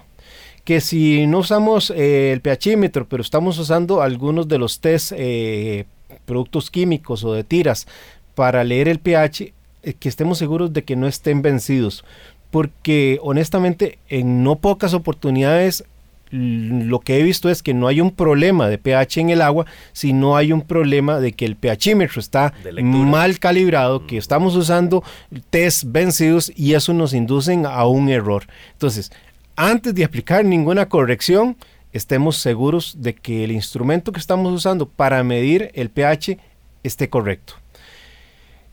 que 0.63 0.81
si 0.81 1.25
no 1.27 1.39
usamos 1.39 1.91
eh, 1.91 2.31
el 2.31 2.41
pHímetro 2.41 3.07
pero 3.07 3.21
estamos 3.21 3.57
usando 3.57 4.01
algunos 4.01 4.47
de 4.47 4.57
los 4.57 4.79
test 4.79 5.13
eh, 5.15 5.85
productos 6.25 6.69
químicos 6.69 7.23
o 7.23 7.33
de 7.33 7.43
tiras 7.43 7.87
para 8.35 8.63
leer 8.63 8.87
el 8.87 8.99
pH, 8.99 9.53
eh, 9.83 9.93
que 9.93 10.09
estemos 10.09 10.37
seguros 10.37 10.73
de 10.73 10.83
que 10.83 10.95
no 10.95 11.07
estén 11.07 11.41
vencidos. 11.41 12.03
Porque 12.49 13.19
honestamente 13.21 13.99
en 14.09 14.43
no 14.43 14.57
pocas 14.57 14.93
oportunidades 14.93 15.85
lo 16.31 16.99
que 16.99 17.19
he 17.19 17.23
visto 17.23 17.49
es 17.49 17.61
que 17.61 17.73
no 17.73 17.87
hay 17.87 17.99
un 18.01 18.11
problema 18.11 18.69
de 18.69 18.77
pH 18.77 19.19
en 19.19 19.29
el 19.29 19.41
agua, 19.41 19.65
sino 19.91 20.37
hay 20.37 20.53
un 20.53 20.61
problema 20.61 21.19
de 21.19 21.33
que 21.33 21.45
el 21.45 21.55
pHímetro 21.55 22.19
está 22.19 22.53
mal 22.81 23.39
calibrado, 23.39 24.07
que 24.07 24.15
mm. 24.15 24.19
estamos 24.19 24.55
usando 24.55 25.03
test 25.49 25.83
vencidos 25.87 26.51
y 26.55 26.73
eso 26.73 26.93
nos 26.93 27.13
induce 27.13 27.61
a 27.65 27.85
un 27.85 28.09
error. 28.09 28.45
Entonces, 28.73 29.11
antes 29.55 29.93
de 29.93 30.05
aplicar 30.05 30.45
ninguna 30.45 30.87
corrección, 30.87 31.57
estemos 31.91 32.37
seguros 32.37 32.95
de 32.99 33.13
que 33.13 33.43
el 33.43 33.51
instrumento 33.51 34.11
que 34.11 34.19
estamos 34.19 34.53
usando 34.53 34.87
para 34.87 35.23
medir 35.23 35.71
el 35.73 35.89
pH 35.89 36.37
esté 36.83 37.09
correcto. 37.09 37.55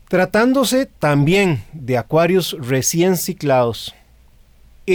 Tratándose 0.07 0.85
también 0.85 1.63
de 1.73 1.97
acuarios 1.97 2.57
recién 2.59 3.17
ciclados, 3.17 3.93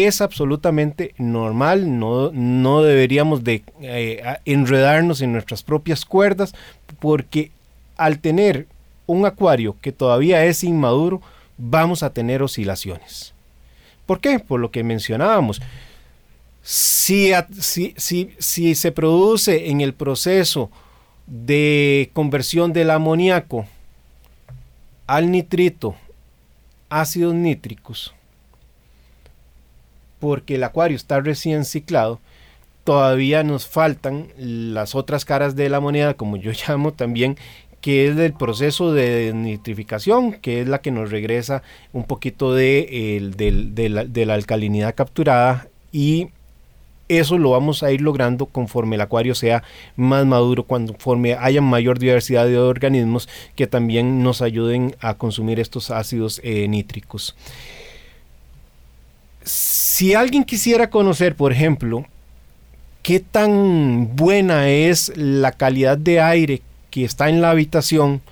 es 0.03 0.21
absolutamente 0.21 1.15
normal, 1.17 1.99
no, 1.99 2.33
no 2.33 2.83
deberíamos 2.83 3.45
de 3.45 3.63
eh, 3.81 4.23
enredarnos 4.45 5.21
en 5.21 5.33
nuestras 5.33 5.63
propias 5.63 6.05
cuerdas, 6.05 6.53
porque 6.99 7.53
al 7.97 8.19
tener 8.19 8.67
un 9.07 9.25
acuario 9.25 9.77
que 9.81 9.93
todavía 9.93 10.45
es 10.45 10.65
inmaduro, 10.65 11.23
vamos 11.57 12.03
a 12.03 12.11
tener 12.11 12.43
oscilaciones. 12.43 13.33
¿Por 14.07 14.21
qué? 14.21 14.39
Por 14.39 14.61
lo 14.61 14.71
que 14.71 14.83
mencionábamos. 14.83 15.63
Si, 16.63 17.33
si, 17.61 17.95
si, 17.97 18.35
si 18.39 18.75
se 18.75 18.93
produce 18.93 19.71
en 19.71 19.81
el 19.81 19.95
proceso 19.95 20.71
de 21.27 22.11
conversión 22.13 22.73
del 22.73 22.91
amoníaco 22.91 23.67
al 25.07 25.31
nitrito 25.31 25.95
ácidos 26.89 27.35
nítricos, 27.35 28.15
porque 30.25 30.55
el 30.55 30.65
acuario 30.65 30.97
está 30.97 31.21
recién 31.21 31.67
ciclado, 31.67 32.19
todavía 32.83 33.45
nos 33.45 33.67
faltan 33.67 34.29
las 34.39 34.95
otras 34.95 35.27
caras 35.27 35.55
de 35.55 35.69
la 35.69 35.81
moneda, 35.81 36.15
como 36.15 36.39
yo 36.39 36.51
llamo 36.67 36.95
también, 36.95 37.37
que 37.83 38.09
es 38.09 38.17
del 38.17 38.33
proceso 38.33 38.95
de 38.95 39.33
nitrificación, 39.35 40.33
que 40.33 40.63
es 40.63 40.67
la 40.69 40.81
que 40.81 40.91
nos 40.91 41.11
regresa 41.11 41.63
un 41.93 42.05
poquito 42.05 42.55
de, 42.55 43.21
la 44.27 44.33
alcalinidad 44.35 44.95
capturada 44.95 45.69
y 45.93 46.29
eso 47.11 47.37
lo 47.37 47.51
vamos 47.51 47.83
a 47.83 47.93
ir 47.93 48.01
logrando 48.01 48.47
conforme 48.47 48.97
el 48.97 49.03
acuario 49.03 49.35
sea 49.35 49.63
más 49.95 50.25
maduro, 50.25 50.65
conforme 50.65 51.35
haya 51.35 51.61
mayor 51.61 51.99
diversidad 51.99 52.47
de 52.47 52.59
organismos 52.59 53.29
que 53.57 53.67
también 53.67 54.23
nos 54.23 54.41
ayuden 54.41 54.97
a 55.01 55.19
consumir 55.19 55.61
estos 55.61 55.91
ácidos 55.91 56.41
eh, 56.43 56.67
nítricos. 56.67 57.37
Si 59.45 60.15
alguien 60.15 60.45
quisiera 60.45 60.91
conocer, 60.91 61.37
por 61.37 61.53
ejemplo, 61.53 62.05
qué 63.03 63.21
tan 63.21 64.17
buena 64.17 64.69
es 64.69 65.13
la 65.17 65.53
calidad 65.53 65.99
de 65.99 66.21
aire 66.21 66.63
que 66.91 67.05
está 67.05 67.29
en 67.29 67.41
la 67.41 67.51
habitación 67.51 68.23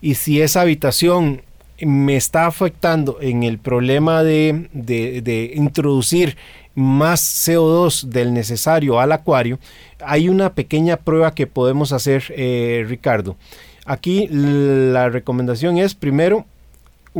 y 0.00 0.14
si 0.14 0.40
esa 0.40 0.62
habitación 0.62 1.42
me 1.80 2.16
está 2.16 2.46
afectando 2.46 3.18
en 3.20 3.42
el 3.42 3.58
problema 3.58 4.22
de, 4.22 4.68
de 4.72 5.52
introducir 5.54 6.36
más 6.74 7.20
CO2 7.22 8.04
del 8.04 8.32
necesario 8.32 9.00
al 9.00 9.12
acuario, 9.12 9.58
hay 10.04 10.28
una 10.28 10.54
pequeña 10.54 10.96
prueba 10.96 11.34
que 11.34 11.46
podemos 11.46 11.92
hacer, 11.92 12.24
eh, 12.36 12.84
Ricardo. 12.88 13.36
Aquí 13.84 14.28
la 14.30 15.08
recomendación 15.08 15.78
es 15.78 15.94
primero 15.94 16.46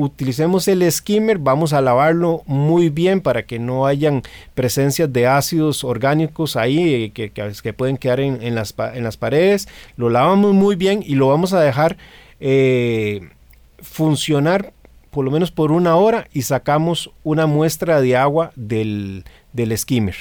utilicemos 0.02 0.68
el 0.68 0.90
skimmer, 0.90 1.38
vamos 1.38 1.72
a 1.72 1.80
lavarlo 1.80 2.42
muy 2.46 2.88
bien 2.88 3.20
para 3.20 3.44
que 3.44 3.58
no 3.58 3.86
hayan 3.86 4.22
presencias 4.54 5.12
de 5.12 5.26
ácidos 5.26 5.84
orgánicos 5.84 6.56
ahí 6.56 7.12
eh, 7.16 7.30
que, 7.30 7.72
pueden 7.72 7.96
quedar 7.96 8.20
en, 8.20 8.54
las, 8.54 8.74
en, 8.94 9.04
las, 9.04 9.16
paredes. 9.16 9.68
Lo 9.96 10.10
lavamos 10.10 10.54
muy 10.54 10.76
bien 10.76 11.02
y 11.06 11.14
lo 11.14 11.28
vamos 11.28 11.52
a 11.52 11.60
dejar 11.60 11.96
eh, 12.40 13.28
funcionar 13.78 14.72
por 15.10 15.24
lo 15.24 15.30
menos 15.30 15.50
por 15.50 15.72
una 15.72 15.96
hora 15.96 16.28
y 16.32 16.42
sacamos 16.42 17.10
una 17.24 17.46
muestra 17.46 18.00
de 18.00 18.16
agua 18.16 18.52
del, 18.54 19.24
del 19.52 19.76
skimmer. 19.76 20.16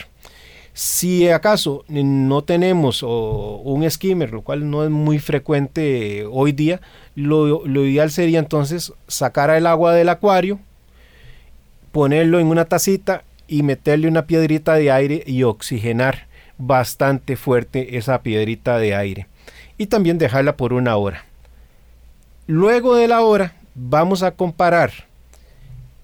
Si 0.73 1.29
acaso 1.29 1.83
no 1.89 2.43
tenemos 2.43 3.03
un 3.03 3.89
skimmer, 3.89 4.31
lo 4.31 4.41
cual 4.41 4.69
no 4.69 4.83
es 4.83 4.89
muy 4.89 5.19
frecuente 5.19 6.25
hoy 6.31 6.51
día, 6.51 6.79
lo, 7.15 7.65
ideal 7.85 8.11
sería 8.11 8.39
entonces 8.39 8.93
sacar 9.07 9.49
el 9.49 9.67
agua 9.67 9.93
del 9.93 10.09
acuario, 10.09 10.59
ponerlo 11.91 12.39
en 12.39 12.47
una 12.47 12.65
tacita 12.65 13.23
y 13.47 13.63
meterle 13.63 14.07
una 14.07 14.25
piedrita 14.25 14.75
de 14.75 14.91
aire 14.91 15.23
y 15.25 15.43
oxigenar 15.43 16.27
bastante 16.57 17.35
fuerte 17.35 17.97
esa 17.97 18.21
piedrita 18.21 18.77
de 18.77 18.95
aire. 18.95 19.27
Y 19.77 19.87
también 19.87 20.17
dejarla 20.17 20.55
por 20.55 20.73
una 20.73 20.95
hora. 20.95 21.25
Luego 22.47 22.95
de 22.95 23.07
la 23.07 23.21
hora 23.21 23.53
vamos 23.75 24.23
a 24.23 24.31
comparar 24.31 24.91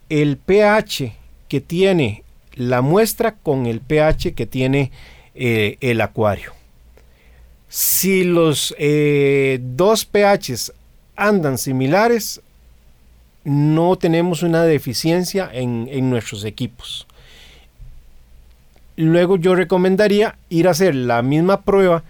el 0.09 0.37
pH 0.37 1.13
que 1.47 1.61
tiene 1.61 2.24
la 2.55 2.81
muestra 2.81 3.35
con 3.35 3.65
el 3.65 3.81
pH 3.81 4.33
que 4.33 4.45
tiene 4.45 4.91
eh, 5.33 5.77
el 5.81 6.01
acuario. 6.01 6.53
Si 7.67 8.23
los 8.23 8.73
eh, 8.77 9.59
dos 9.61 10.05
pHs 10.05 10.73
andan 11.15 11.57
similares, 11.57 12.41
no 13.43 13.97
tenemos 13.97 14.43
una 14.43 14.63
deficiencia 14.63 15.49
en, 15.51 15.87
en 15.91 16.09
nuestros 16.09 16.45
equipos. 16.45 17.05
Luego 18.95 19.35
yo 19.37 19.55
recomendaría 19.55 20.37
ir 20.49 20.67
a 20.67 20.71
hacer 20.71 20.95
la 20.95 21.21
misma 21.21 21.61
prueba, 21.61 22.03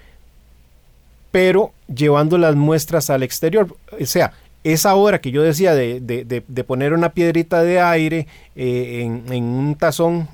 pero 1.32 1.74
llevando 1.94 2.38
las 2.38 2.56
muestras 2.56 3.10
al 3.10 3.24
exterior. 3.24 3.76
O 4.00 4.06
sea, 4.06 4.34
esa 4.66 4.96
hora 4.96 5.22
que 5.22 5.30
yo 5.30 5.44
decía 5.44 5.76
de, 5.76 6.44
poner 6.66 6.94
una 6.94 7.14
piedrita 7.14 7.62
de 7.62 7.80
aire 7.80 8.28
eh, 8.56 9.04
en, 9.04 9.44
un 9.44 9.76
tazón 9.76 10.28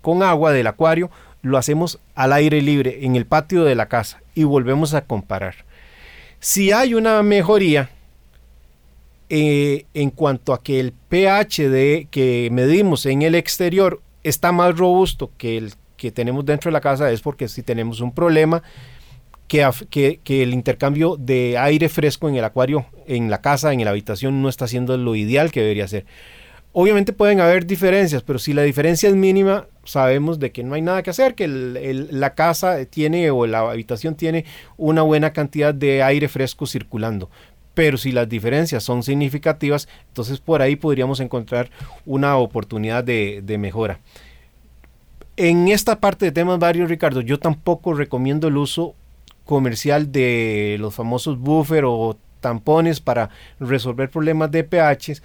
con 0.00 0.22
agua 0.22 0.52
del 0.52 0.68
acuario, 0.68 1.10
lo 1.42 1.58
hacemos 1.58 1.98
al 2.14 2.32
aire 2.32 2.62
libre 2.62 3.00
en 3.02 3.16
el 3.16 3.26
patio 3.26 3.64
de 3.64 3.74
la 3.74 3.86
casa 3.86 4.22
y 4.36 4.44
volvemos 4.44 4.94
a 4.94 5.04
comparar. 5.04 5.56
Si 6.38 6.70
hay 6.70 6.94
una 6.94 7.20
mejoría 7.24 7.90
eh, 9.28 9.86
en 9.92 10.10
cuanto 10.10 10.52
a 10.52 10.62
que 10.62 10.78
el 10.78 10.92
pH 10.92 11.68
de, 11.68 12.06
que 12.12 12.48
medimos 12.52 13.06
en 13.06 13.22
el 13.22 13.34
exterior 13.34 14.00
está 14.22 14.52
más 14.52 14.78
robusto 14.78 15.32
que 15.36 15.56
el 15.56 15.74
que 15.96 16.12
tenemos 16.12 16.46
dentro 16.46 16.68
de 16.68 16.74
la 16.74 16.80
casa, 16.80 17.10
es 17.10 17.20
porque 17.20 17.48
si 17.48 17.64
tenemos 17.64 18.00
un 18.00 18.12
problema 18.14 18.62
que, 19.52 20.42
el 20.42 20.54
intercambio 20.54 21.16
de 21.18 21.58
aire 21.58 21.90
fresco 21.90 22.28
en 22.28 22.36
el 22.36 22.44
acuario, 22.44 22.86
en 23.06 23.28
la 23.28 23.42
casa, 23.42 23.72
en 23.72 23.84
la 23.84 23.90
habitación, 23.90 24.40
no 24.40 24.48
está 24.48 24.66
siendo 24.66 24.96
lo 24.96 25.14
ideal 25.14 25.52
que 25.52 25.60
debería 25.60 25.86
ser. 25.88 26.06
Obviamente 26.72 27.12
pueden 27.12 27.40
haber 27.40 27.66
diferencias, 27.66 28.22
pero 28.22 28.38
si 28.38 28.54
la 28.54 28.62
diferencia 28.62 29.10
es 29.10 29.14
mínima, 29.14 29.66
sabemos 29.84 30.38
de 30.38 30.52
que 30.52 30.64
no 30.64 30.74
hay 30.74 30.80
nada 30.80 31.02
que 31.02 31.10
hacer, 31.10 31.34
que 31.34 31.46
la 31.46 32.34
casa 32.34 32.82
tiene 32.86 33.30
o 33.30 33.46
la 33.46 33.58
habitación 33.58 34.14
tiene 34.14 34.46
una 34.78 35.02
buena 35.02 35.34
cantidad 35.34 35.74
de 35.74 36.02
aire 36.02 36.28
fresco 36.28 36.66
circulando. 36.66 37.28
Pero 37.74 37.98
si 37.98 38.10
las 38.10 38.28
diferencias 38.28 38.82
son 38.82 39.02
significativas, 39.02 39.86
entonces 40.08 40.40
por 40.40 40.62
ahí 40.62 40.76
podríamos 40.76 41.20
encontrar 41.20 41.70
una 42.06 42.38
oportunidad 42.38 43.04
de, 43.04 43.42
de 43.44 43.58
mejora. 43.58 44.00
En 45.36 45.68
esta 45.68 46.00
parte 46.00 46.24
de 46.26 46.32
temas 46.32 46.58
varios, 46.58 46.88
Ricardo, 46.88 47.20
yo 47.20 47.38
tampoco 47.38 47.92
recomiendo 47.92 48.48
el 48.48 48.56
uso 48.56 48.94
comercial 49.44 50.12
de 50.12 50.76
los 50.78 50.94
famosos 50.94 51.38
buffer 51.38 51.84
o 51.84 52.16
tampones 52.40 53.00
para 53.00 53.30
resolver 53.60 54.10
problemas 54.10 54.50
de 54.50 54.64
pH 54.64 55.22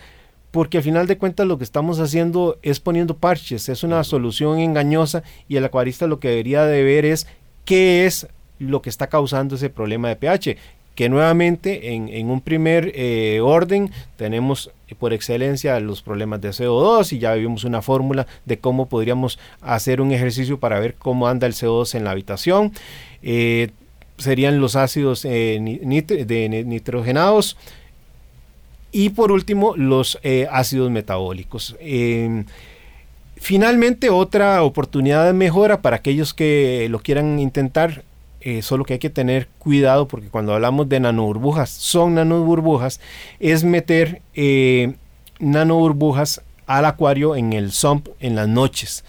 porque 0.51 0.77
al 0.77 0.83
final 0.83 1.07
de 1.07 1.17
cuentas 1.17 1.45
lo 1.45 1.57
que 1.57 1.63
estamos 1.63 1.99
haciendo 1.99 2.57
es 2.61 2.79
poniendo 2.79 3.17
parches, 3.17 3.69
es 3.69 3.83
una 3.83 4.03
solución 4.03 4.59
engañosa 4.59 5.23
y 5.47 5.57
el 5.57 5.65
acuarista 5.65 6.07
lo 6.07 6.19
que 6.19 6.29
debería 6.29 6.65
de 6.65 6.83
ver 6.83 7.05
es 7.05 7.27
qué 7.65 8.05
es 8.05 8.27
lo 8.59 8.81
que 8.81 8.89
está 8.89 9.07
causando 9.07 9.55
ese 9.55 9.69
problema 9.69 10.07
de 10.07 10.15
pH, 10.15 10.57
que 10.95 11.09
nuevamente 11.09 11.93
en, 11.93 12.31
un 12.31 12.41
primer 12.41 12.91
eh, 12.95 13.39
orden 13.39 13.91
tenemos 14.15 14.71
por 14.97 15.13
excelencia 15.13 15.79
los 15.79 16.01
problemas 16.01 16.41
de 16.41 16.49
CO2 16.49 17.13
y 17.13 17.19
ya 17.19 17.35
vimos 17.35 17.63
una 17.65 17.83
fórmula 17.83 18.25
de 18.45 18.57
cómo 18.57 18.87
podríamos 18.87 19.37
hacer 19.61 20.01
un 20.01 20.11
ejercicio 20.11 20.59
para 20.59 20.79
ver 20.79 20.95
cómo 20.95 21.27
anda 21.27 21.45
el 21.45 21.53
CO2 21.53 21.93
en 21.93 22.03
la 22.03 22.11
habitación. 22.11 22.71
Eh, 23.21 23.69
serían 24.17 24.59
los 24.59 24.75
ácidos 24.75 25.25
eh, 25.25 25.59
de 25.61 26.63
nitrogenados, 26.65 27.57
y 28.91 29.09
por 29.09 29.31
último, 29.31 29.75
los 29.75 30.17
eh, 30.23 30.47
ácidos 30.51 30.89
metabólicos. 30.89 31.75
Em, 31.79 32.45
finalmente, 33.35 34.09
otra 34.09 34.63
oportunidad 34.63 35.25
de 35.25 35.33
mejora 35.33 35.81
para 35.81 35.97
aquellos 35.97 36.33
que 36.33 36.87
lo 36.89 36.99
quieran 36.99 37.37
intentar, 37.39 38.03
eh, 38.41 38.61
solo 38.61 38.85
que 38.85 38.93
hay 38.93 38.99
que 38.99 39.09
tener 39.09 39.49
cuidado 39.59 40.07
porque 40.07 40.29
cuando 40.29 40.53
hablamos 40.53 40.87
de 40.89 40.99
nanoburbujas, 40.99 41.69
son 41.69 42.15
nanoburbujas, 42.15 43.01
es 43.39 43.63
meter 43.63 44.21
nanoburbujas 45.39 46.41
al 46.65 46.85
acuario 46.85 47.35
en 47.35 47.53
el 47.53 47.71
sump 47.71 48.07
en 48.19 48.35
las 48.35 48.47
noches 48.47 49.03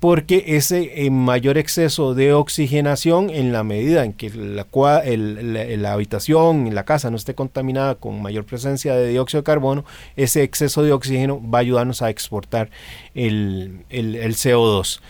porque 0.00 0.44
ese 0.46 1.04
eh, 1.04 1.10
mayor 1.10 1.58
exceso 1.58 2.14
de 2.14 2.32
oxigenación 2.32 3.30
en 3.30 3.52
la 3.52 3.64
medida 3.64 4.04
en 4.04 4.12
que 4.12 4.30
la, 4.30 4.66
la, 5.04 5.92
habitación, 5.92 6.72
la 6.72 6.84
casa 6.84 7.10
no 7.10 7.16
esté 7.16 7.34
contaminada 7.34 7.96
con 7.96 8.22
mayor 8.22 8.44
presencia 8.44 8.94
de 8.94 9.08
dióxido 9.08 9.42
de 9.42 9.46
carbono, 9.46 9.84
ese 10.16 10.44
exceso 10.44 10.82
de 10.84 10.92
oxígeno 10.92 11.42
va 11.42 11.58
a 11.58 11.60
ayudarnos 11.62 12.02
a 12.02 12.10
exportar 12.10 12.70
el, 13.14 13.84
CO2. 13.90 15.00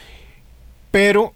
Pero 0.90 1.34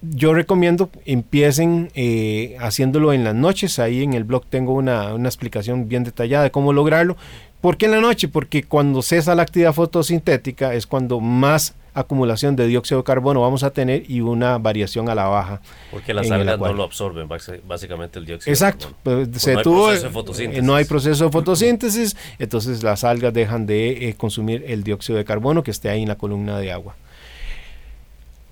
yo 0.00 0.32
recomiendo 0.32 0.88
empiecen 1.04 1.90
eh, 1.94 2.56
haciéndolo 2.58 3.12
en 3.12 3.24
las 3.24 3.34
noches. 3.34 3.78
Ahí 3.78 4.02
en 4.02 4.14
el 4.14 4.24
blog 4.24 4.46
tengo 4.46 4.72
una, 4.72 5.12
una, 5.12 5.28
explicación 5.28 5.88
bien 5.88 6.04
detallada 6.04 6.44
de 6.44 6.50
cómo 6.50 6.72
lograrlo. 6.72 7.18
¿Por 7.60 7.76
qué 7.76 7.84
en 7.86 7.92
la 7.92 8.00
noche? 8.00 8.28
Porque 8.28 8.62
cuando 8.62 9.02
cesa 9.02 9.34
la 9.34 9.42
actividad 9.42 9.74
fotosintética 9.74 10.72
es 10.72 10.86
cuando 10.86 11.20
más 11.20 11.74
acumulación 11.96 12.54
de 12.56 12.66
dióxido 12.66 13.00
de 13.00 13.04
carbono 13.04 13.40
vamos 13.40 13.62
a 13.62 13.70
tener 13.70 14.08
y 14.08 14.20
una 14.20 14.58
variación 14.58 15.08
a 15.08 15.14
la 15.14 15.24
baja. 15.24 15.60
Porque 15.90 16.12
las 16.14 16.30
algas 16.30 16.58
no 16.58 16.72
lo 16.72 16.82
absorben, 16.82 17.28
básicamente 17.28 18.18
el 18.18 18.26
dióxido 18.26 18.52
Exacto, 18.52 18.92
pues, 19.02 19.28
se 19.36 19.54
no, 19.54 19.62
tuvo, 19.62 19.88
hay 19.88 19.98
eh, 20.38 20.62
no 20.62 20.74
hay 20.74 20.84
proceso 20.84 21.24
de 21.24 21.30
fotosíntesis, 21.32 22.16
entonces 22.38 22.82
las 22.82 23.02
algas 23.02 23.32
dejan 23.32 23.66
de 23.66 24.08
eh, 24.08 24.14
consumir 24.14 24.64
el 24.68 24.84
dióxido 24.84 25.16
de 25.18 25.24
carbono 25.24 25.62
que 25.62 25.70
esté 25.70 25.88
ahí 25.88 26.02
en 26.02 26.08
la 26.08 26.16
columna 26.16 26.58
de 26.58 26.70
agua. 26.70 26.94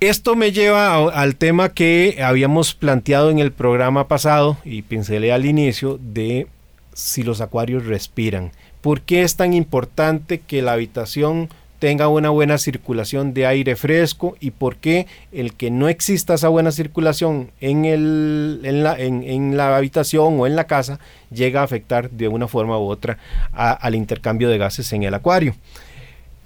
Esto 0.01 0.37
me 0.37 0.53
lleva 0.53 0.97
al 0.97 1.37
tema 1.37 1.71
que 1.71 2.19
habíamos 2.23 2.75
planteado 2.75 3.31
en 3.31 3.39
el 3.39 3.53
programa 3.53 4.09
pasado 4.09 4.59
y 4.65 4.83
pincelé 4.83 5.33
al 5.33 5.47
inicio 5.47 5.99
de 6.03 6.47
si 6.93 7.23
los 7.23 7.41
acuarios 7.41 7.87
respiran. 7.87 8.53
¿Por 8.81 9.01
qué 9.01 9.23
es 9.23 9.37
tan 9.37 9.55
importante 9.55 10.41
que 10.41 10.63
la 10.63 10.73
habitación 10.73 11.49
tenga 11.85 12.09
una 12.09 12.31
buena 12.31 12.57
circulación 12.57 13.35
de 13.35 13.45
aire 13.45 13.77
fresco 13.77 14.39
y 14.41 14.53
por 14.53 14.77
qué 14.77 15.07
el 15.33 15.53
que 15.53 15.71
no 15.71 15.91
exista 15.91 16.33
esa 16.33 16.49
buena 16.49 16.73
circulación 16.73 17.51
en, 17.61 17.85
el, 17.85 18.63
en, 18.65 18.83
la, 18.83 18.99
en, 18.99 19.55
la 19.59 19.77
habitación 19.77 20.41
o 20.41 20.47
en 20.47 20.57
la 20.57 20.67
casa 20.67 20.99
llega 21.31 21.61
a 21.61 21.65
afectar 21.65 22.09
de 22.09 22.29
una 22.29 22.49
forma 22.49 22.79
u 22.79 22.85
otra 22.89 23.19
al 23.53 23.95
intercambio 23.95 24.49
de 24.49 24.57
gases 24.57 24.91
en 24.95 25.03
el 25.03 25.13
acuario. 25.13 25.57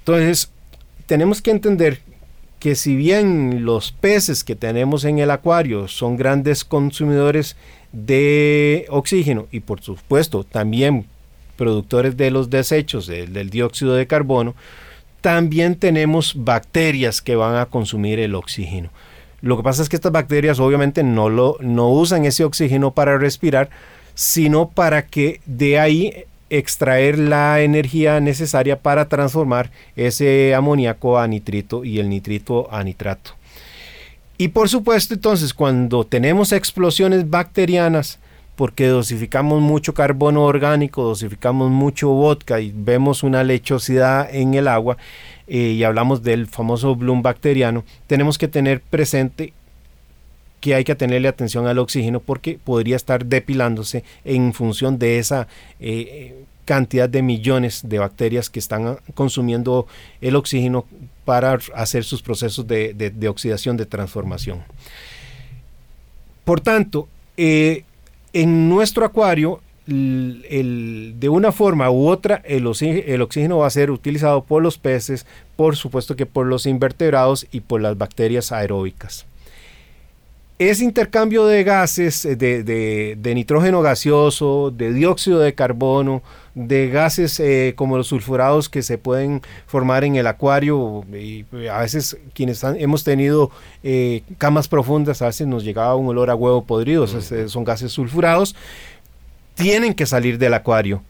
Entonces, 0.01 0.51
tenemos 1.07 1.41
que 1.41 1.53
entender 1.53 2.01
que 2.59 2.75
si 2.75 2.97
bien 2.97 3.65
los 3.65 3.93
peces 3.93 4.43
que 4.43 4.57
tenemos 4.57 5.05
en 5.05 5.21
el 5.21 5.31
acuario 5.31 5.87
son 5.87 6.17
grandes 6.17 6.65
consumidores 6.65 7.55
de 7.93 8.87
oxígeno 8.89 9.47
y 9.53 9.61
por 9.61 9.83
supuesto 9.83 10.43
también 10.43 11.07
productores 11.57 12.17
de 12.17 12.33
los 12.33 12.51
desechos 12.51 13.07
del 13.07 13.51
dióxido 13.51 13.95
de 13.95 14.09
carbono, 14.09 14.57
también 15.21 15.77
tenemos 15.77 16.35
bacterias 16.37 17.21
que 17.23 17.37
van 17.37 17.57
a 17.57 17.67
consumir 17.67 18.19
el 18.21 18.35
oxígeno. 18.35 18.91
Lo 19.41 19.57
que 19.57 19.63
pasa 19.63 19.83
es 19.83 19.89
que 19.89 19.97
estas 19.97 20.13
bacterias 20.13 20.59
obviamente 20.59 21.03
no, 21.03 21.29
lo, 21.29 21.57
no 21.61 21.91
usan 21.91 22.25
ese 22.25 22.45
oxígeno 22.45 22.93
para 22.93 23.19
respirar, 23.19 23.71
sino 24.15 24.69
para 24.69 25.07
que 25.07 25.41
de 25.47 25.79
ahí 25.79 26.25
extraer 26.51 27.19
la 27.19 27.61
energía 27.61 28.21
necesaria 28.21 28.81
para 28.81 29.09
transformar 29.09 29.71
ese 29.97 30.55
amoníaco 30.55 31.19
a 31.19 31.29
nitrito 31.29 31.85
y 31.85 31.99
el 31.99 32.09
nitrito 32.09 32.69
a 32.73 32.83
nitrato. 32.83 33.33
Y 34.39 34.49
por 34.49 34.69
supuesto 34.69 35.15
entonces 35.15 35.53
cuando 35.53 36.05
tenemos 36.05 36.53
explosiones 36.53 37.29
bacterianas, 37.29 38.19
porque 38.59 38.89
dosificamos 38.89 39.63
mucho 39.63 39.95
carbono 39.95 40.43
orgánico, 40.43 41.05
dosificamos 41.05 41.71
mucho 41.71 42.09
vodka 42.09 42.61
y 42.61 42.73
vemos 42.75 43.23
una 43.23 43.45
lechosidad 43.45 44.29
en 44.35 44.55
el 44.55 44.67
agua 44.67 44.97
eh, 45.47 45.77
y 45.77 45.85
hablamos 45.85 46.25
del 46.25 46.49
famoso 46.49 46.97
bloom 46.97 47.23
bacteriano, 47.23 47.85
tenemos 48.09 48.37
que 48.37 48.49
tener 48.49 48.81
presente 48.81 49.53
que 50.61 50.75
hay 50.75 50.83
que 50.83 50.97
tenerle 50.97 51.29
atención 51.29 51.69
al 51.69 51.79
oxígeno 51.79 52.19
porque 52.19 52.59
podría 52.59 52.97
estar 52.97 53.25
depilándose 53.27 54.03
en 54.25 54.53
función 54.53 54.99
de 54.99 55.21
esa 55.21 55.47
eh, 55.79 56.43
cantidad 56.65 57.09
de 57.09 57.23
millones 57.23 57.83
de 57.85 58.01
bacterias 58.01 58.51
que 58.51 58.59
están 58.59 58.99
consumiendo 59.15 59.87
el 60.21 60.35
oxígeno 60.35 60.85
para 61.25 61.61
hacer 61.77 62.03
sus 62.03 62.23
procesos 62.23 62.67
de, 62.67 63.29
oxidación, 63.31 63.77
de 63.77 63.87
transformación. 63.87 64.65
Por 66.45 66.61
tanto, 66.61 67.07
eh, 67.37 67.85
en 68.33 68.69
nuestro 68.69 69.05
acuario, 69.05 69.61
de 69.87 71.29
una 71.31 71.53
forma 71.53 71.91
u 71.91 72.09
otra, 72.09 72.43
el 72.45 72.67
oxígeno, 72.67 73.59
va 73.59 73.67
a 73.67 73.71
ser 73.71 73.91
utilizado 73.91 74.45
por 74.45 74.63
los 74.63 74.77
peces, 74.77 75.25
por 75.57 75.77
supuesto 75.77 76.15
que 76.17 76.27
por 76.27 76.47
los 76.47 76.67
invertebrados 76.67 77.47
y 77.53 77.61
por 77.61 77.81
las 77.81 77.97
bacterias 77.97 78.53
aeróbicas. 78.53 79.25
Ese 80.59 80.83
intercambio 80.83 81.47
de 81.47 81.63
gases, 81.63 82.25
eh, 82.25 82.35
de, 82.35 83.35
nitrógeno 83.35 83.81
gaseoso, 83.81 84.73
de 84.73 84.93
dióxido 84.93 85.39
de 85.39 85.55
carbono, 85.55 86.21
de 86.57 86.89
gases 86.89 87.39
eh, 87.39 87.75
como 87.77 87.97
los 87.97 88.09
sulfurados 88.09 88.69
que 88.69 88.83
se 88.83 88.99
pueden 88.99 89.41
formar 89.69 90.03
en 90.03 90.17
el 90.17 90.27
acuario, 90.27 91.05
y 91.13 91.45
eh, 91.53 91.71
a 91.71 91.79
veces 91.79 92.17
quienes 92.35 92.65
hemos 92.65 93.05
tenido 93.05 93.53
camas 94.39 94.67
profundas, 94.67 95.23
a 95.23 95.27
veces 95.27 95.47
nos 95.47 95.63
llegaba 95.63 95.95
un 95.95 96.09
olor 96.09 96.29
a 96.29 96.35
huevo 96.35 96.65
podrido, 96.65 97.07
son 97.07 97.63
gases 97.63 97.93
sulfurados, 97.93 98.57
tienen 99.55 99.95
que 99.95 100.07
salir 100.07 100.39
del 100.39 100.55
acuario. 100.55 101.05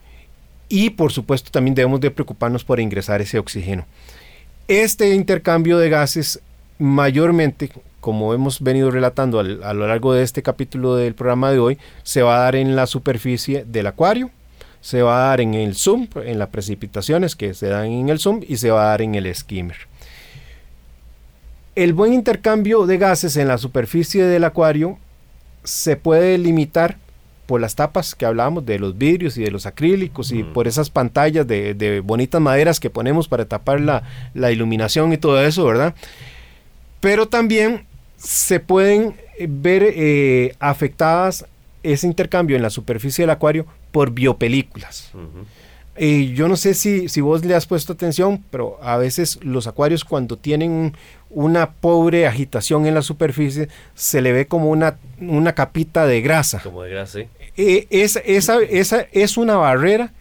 Y 0.69 0.91
por 0.91 1.11
supuesto 1.11 1.51
también 1.51 1.75
debemos 1.75 2.01
de 2.01 2.11
preocuparnos 2.11 2.65
por 2.65 2.81
ingresar 2.81 3.23
ese 3.23 3.39
oxígeno. 3.39 3.87
Este 4.67 5.15
intercambio 5.15 5.79
de 5.79 5.89
gases 5.89 6.39
mayormente 6.79 7.71
como 8.01 8.33
hemos 8.35 8.61
venido 8.61 8.91
relatando 8.91 9.41
a 9.41 9.75
lo 9.75 9.87
largo 9.87 10.13
de 10.13 10.23
este 10.23 10.43
capítulo 10.43 10.97
del 10.97 11.15
programa 11.15 11.51
de 11.51 11.59
hoy, 11.59 11.79
se 12.03 12.23
va 12.23 12.37
a 12.37 12.43
dar 12.45 12.57
en 12.57 12.77
la 12.77 12.87
superficie 12.87 13.65
del 13.65 13.87
acuario, 13.87 14.31
se 14.81 15.03
va 15.03 15.25
a 15.25 15.29
dar 15.29 15.41
en 15.41 15.55
el 15.55 15.75
zoom, 15.75 16.07
en 16.25 16.39
las 16.39 16.49
precipitaciones 16.49 17.35
que 17.35 17.55
se 17.55 17.69
dan 17.69 17.87
en 17.87 18.09
el 18.09 18.21
zoom 18.21 18.41
y 18.47 18.57
se 18.57 18.71
va 18.71 18.83
a 18.83 18.89
dar 18.91 19.03
en 19.03 19.15
el 19.15 19.35
skimmer. 19.35 19.77
El 21.75 21.93
buen 21.93 22.13
intercambio 22.13 22.87
de 22.87 22.99
gases 22.99 23.37
en 23.37 23.49
la 23.49 23.59
superficie 23.59 24.25
del 24.25 24.45
acuario 24.45 24.99
se 25.65 25.97
puede 25.97 26.39
limitar 26.39 26.97
por 27.47 27.61
las 27.61 27.75
tapas 27.75 28.15
que 28.15 28.27
hablábamos 28.27 28.67
de 28.67 28.79
los 28.79 28.99
vidrios 28.99 29.39
y 29.39 29.43
de 29.43 29.51
los 29.51 29.65
acrílicos 29.65 30.33
y 30.33 30.43
por 30.43 30.69
esas 30.69 30.91
pantallas 30.91 31.47
de, 31.47 32.03
bonitas 32.05 32.41
maderas 32.41 32.79
que 32.79 32.91
ponemos 32.91 33.27
para 33.27 33.47
tapar 33.47 33.81
la, 33.81 34.03
la 34.35 34.53
iluminación 34.53 35.13
y 35.13 35.19
todo 35.19 35.43
eso, 35.43 35.65
¿verdad? 35.65 35.95
Pero 37.01 37.29
también 37.29 37.85
se 38.17 38.61
pueden 38.61 39.15
eh, 39.39 39.47
ver 39.49 39.83
eh, 39.85 40.55
afectadas 40.59 41.47
ese 41.83 42.07
intercambio 42.07 42.57
en 42.57 42.63
la 42.63 42.71
superficie 42.71 43.23
del 43.23 43.31
acuario 43.31 43.67
por 43.93 44.11
biopelículas. 44.11 45.13
eh, 45.97 46.33
yo 46.35 46.49
no 46.49 46.57
sé 46.57 46.75
si, 46.75 47.09
si 47.09 47.21
vos 47.21 47.45
le 47.45 47.55
has 47.55 47.67
puesto 47.67 47.93
atención, 47.93 48.43
pero 48.51 48.79
a 48.83 48.97
veces 48.97 49.39
los 49.43 49.67
acuarios 49.67 50.05
cuando 50.05 50.37
tienen 50.37 50.95
una 51.31 51.71
pobre 51.71 52.27
agitación 52.27 52.87
en 52.87 52.95
la 52.95 53.03
superficie, 53.03 53.69
se 53.95 54.21
le 54.21 54.33
ve 54.33 54.47
como 54.47 54.71
una, 54.71 54.97
una 55.21 55.55
capita 55.55 56.07
de 56.07 56.21
grasa. 56.21 56.61
Como 56.61 56.83
de 56.83 56.91
grasa, 56.91 57.21
sí. 57.21 57.27
Eh, 57.57 57.87
esa, 57.91 58.21
esa, 58.21 58.61
esa 58.63 59.07
es 59.13 59.37
una 59.37 59.57
barrera 59.57 60.13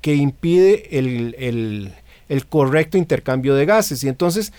que 0.00 0.14
impide 0.14 0.98
el, 0.98 1.34
el, 1.38 1.92
el 2.28 2.46
correcto 2.46 2.96
intercambio 2.98 3.54
de 3.54 3.66
gases. 3.66 4.04
Y 4.04 4.08
entonces 4.08 4.52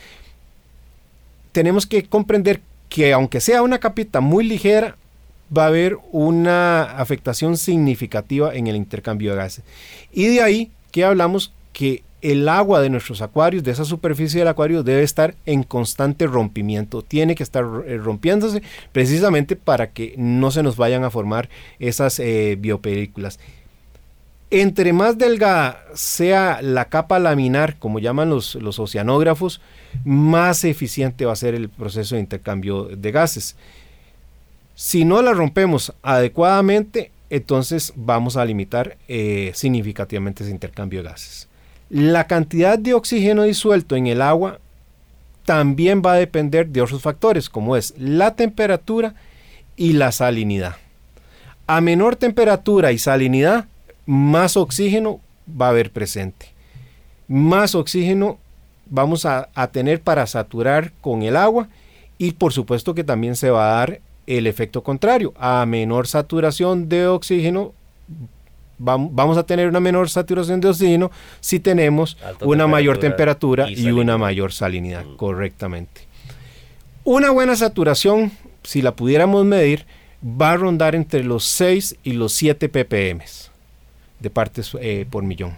tenemos 1.52 1.86
que 1.86 2.04
comprender 2.04 2.62
que 2.90 3.14
aunque 3.14 3.40
sea 3.40 3.62
una 3.62 3.80
capita 3.80 4.20
muy 4.20 4.44
ligera, 4.44 4.98
va 5.56 5.64
a 5.64 5.68
haber 5.68 5.98
una 6.12 6.84
afectación 6.84 7.58
significativa 7.58 8.54
en 8.54 8.68
el 8.68 8.76
intercambio 8.76 9.32
de 9.32 9.38
gases. 9.38 9.66
Y 10.12 10.28
de 10.28 10.42
ahí 10.42 10.72
que 10.92 11.04
hablamos 11.04 11.54
que 11.74 12.04
el 12.22 12.50
agua 12.50 12.82
de 12.82 12.90
nuestros 12.90 13.22
acuarios, 13.22 13.64
de 13.64 13.72
esa 13.72 13.86
superficie 13.86 14.40
del 14.40 14.50
acuario, 14.50 14.84
debe 14.84 15.04
estar 15.04 15.36
en 15.46 15.64
constante 15.64 16.28
rompimiento. 16.28 17.02
Tiene 17.02 17.36
que 17.36 17.44
estar 17.44 17.64
eh, 17.86 17.98
rompiéndose 17.98 18.62
precisamente 18.92 19.56
para 19.56 19.92
que 19.92 20.16
no 20.18 20.52
se 20.52 20.64
nos 20.64 20.76
vayan 20.76 21.04
a 21.04 21.12
formar 21.12 21.50
esas 21.80 22.20
eh, 22.20 22.58
biopelículas. 22.60 23.40
Entre 24.52 24.94
más 24.94 25.18
delgada 25.18 25.86
sea 25.94 26.60
la 26.64 26.86
capa 26.86 27.20
laminar, 27.20 27.78
como 27.78 28.00
llaman 28.00 28.30
los, 28.30 28.56
los 28.56 28.80
oceanógrafos, 28.80 29.62
más 30.04 30.64
eficiente 30.64 31.26
va 31.26 31.34
a 31.34 31.36
ser 31.36 31.54
el 31.54 31.70
proceso 31.70 32.16
de 32.16 32.22
intercambio 32.22 32.86
de 32.86 33.12
gases. 33.12 33.56
Si 34.76 35.06
no 35.06 35.22
la 35.22 35.34
rompemos 35.34 35.94
adecuadamente, 36.02 37.12
entonces 37.30 37.94
vamos 37.96 38.38
a 38.38 38.46
limitar 38.46 38.98
eh, 39.08 39.52
significativamente 39.54 40.44
ese 40.44 40.52
intercambio 40.52 41.04
de 41.04 41.10
gases. 41.10 41.48
La 41.90 42.28
cantidad 42.28 42.80
de 42.80 42.94
oxígeno 42.94 43.44
disuelto 43.44 43.96
en 43.96 44.08
el 44.08 44.22
agua 44.22 44.60
también 45.46 46.02
va 46.06 46.14
a 46.14 46.18
depender 46.18 46.68
de 46.68 46.82
otros 46.82 47.02
factores, 47.02 47.50
como 47.50 47.76
es 47.76 47.94
la 47.98 48.36
temperatura 48.36 49.16
y 49.76 49.94
la 49.94 50.12
salinidad. 50.12 50.76
A 51.68 51.82
menor 51.82 52.16
temperatura 52.16 52.92
y 52.92 52.98
salinidad, 52.98 53.66
más 54.10 54.58
oxígeno 54.58 55.22
va 55.50 55.68
a 55.68 55.70
haber 55.70 55.92
presente. 55.92 56.48
Más 57.28 57.76
oxígeno 57.76 58.40
vamos 58.90 59.24
a, 59.28 59.48
tener 59.72 60.02
para 60.02 60.26
saturar 60.26 60.94
con 61.00 61.22
el 61.22 61.36
agua 61.36 61.68
y 62.18 62.32
por 62.32 62.52
supuesto 62.52 62.96
que 62.96 63.04
también 63.04 63.36
se 63.36 63.52
va 63.52 63.70
a 63.70 63.76
dar 63.76 64.02
el 64.26 64.48
efecto 64.48 64.82
contrario. 64.82 65.32
A 65.38 65.64
menor 65.68 66.08
saturación 66.08 66.90
de 66.90 67.06
oxígeno, 67.06 67.74
vamos 68.80 69.38
a 69.38 69.44
tener 69.44 69.68
una 69.68 69.80
menor 69.80 70.10
saturación 70.10 70.60
de 70.60 70.70
oxígeno 70.70 71.12
si 71.40 71.60
tenemos 71.60 72.18
una 72.42 72.66
mayor 72.66 72.98
temperatura 72.98 73.70
y, 73.70 73.92
una 73.92 74.18
mayor 74.18 74.54
salinidad, 74.54 75.06
mm. 75.06 75.18
correctamente. 75.18 76.02
Una 77.04 77.30
buena 77.30 77.56
saturación, 77.56 78.32
si 78.64 78.82
la 78.82 78.96
pudiéramos 78.96 79.46
medir, 79.46 79.86
va 80.24 80.54
a 80.54 80.58
rondar 80.58 80.96
entre 80.96 81.24
los 81.24 81.44
6 81.44 81.98
y 82.04 82.14
los 82.14 82.34
7 82.34 82.70
ppm 82.70 83.49
de 84.20 84.30
partes 84.30 84.72
eh, 84.80 85.06
por 85.10 85.24
millón. 85.24 85.56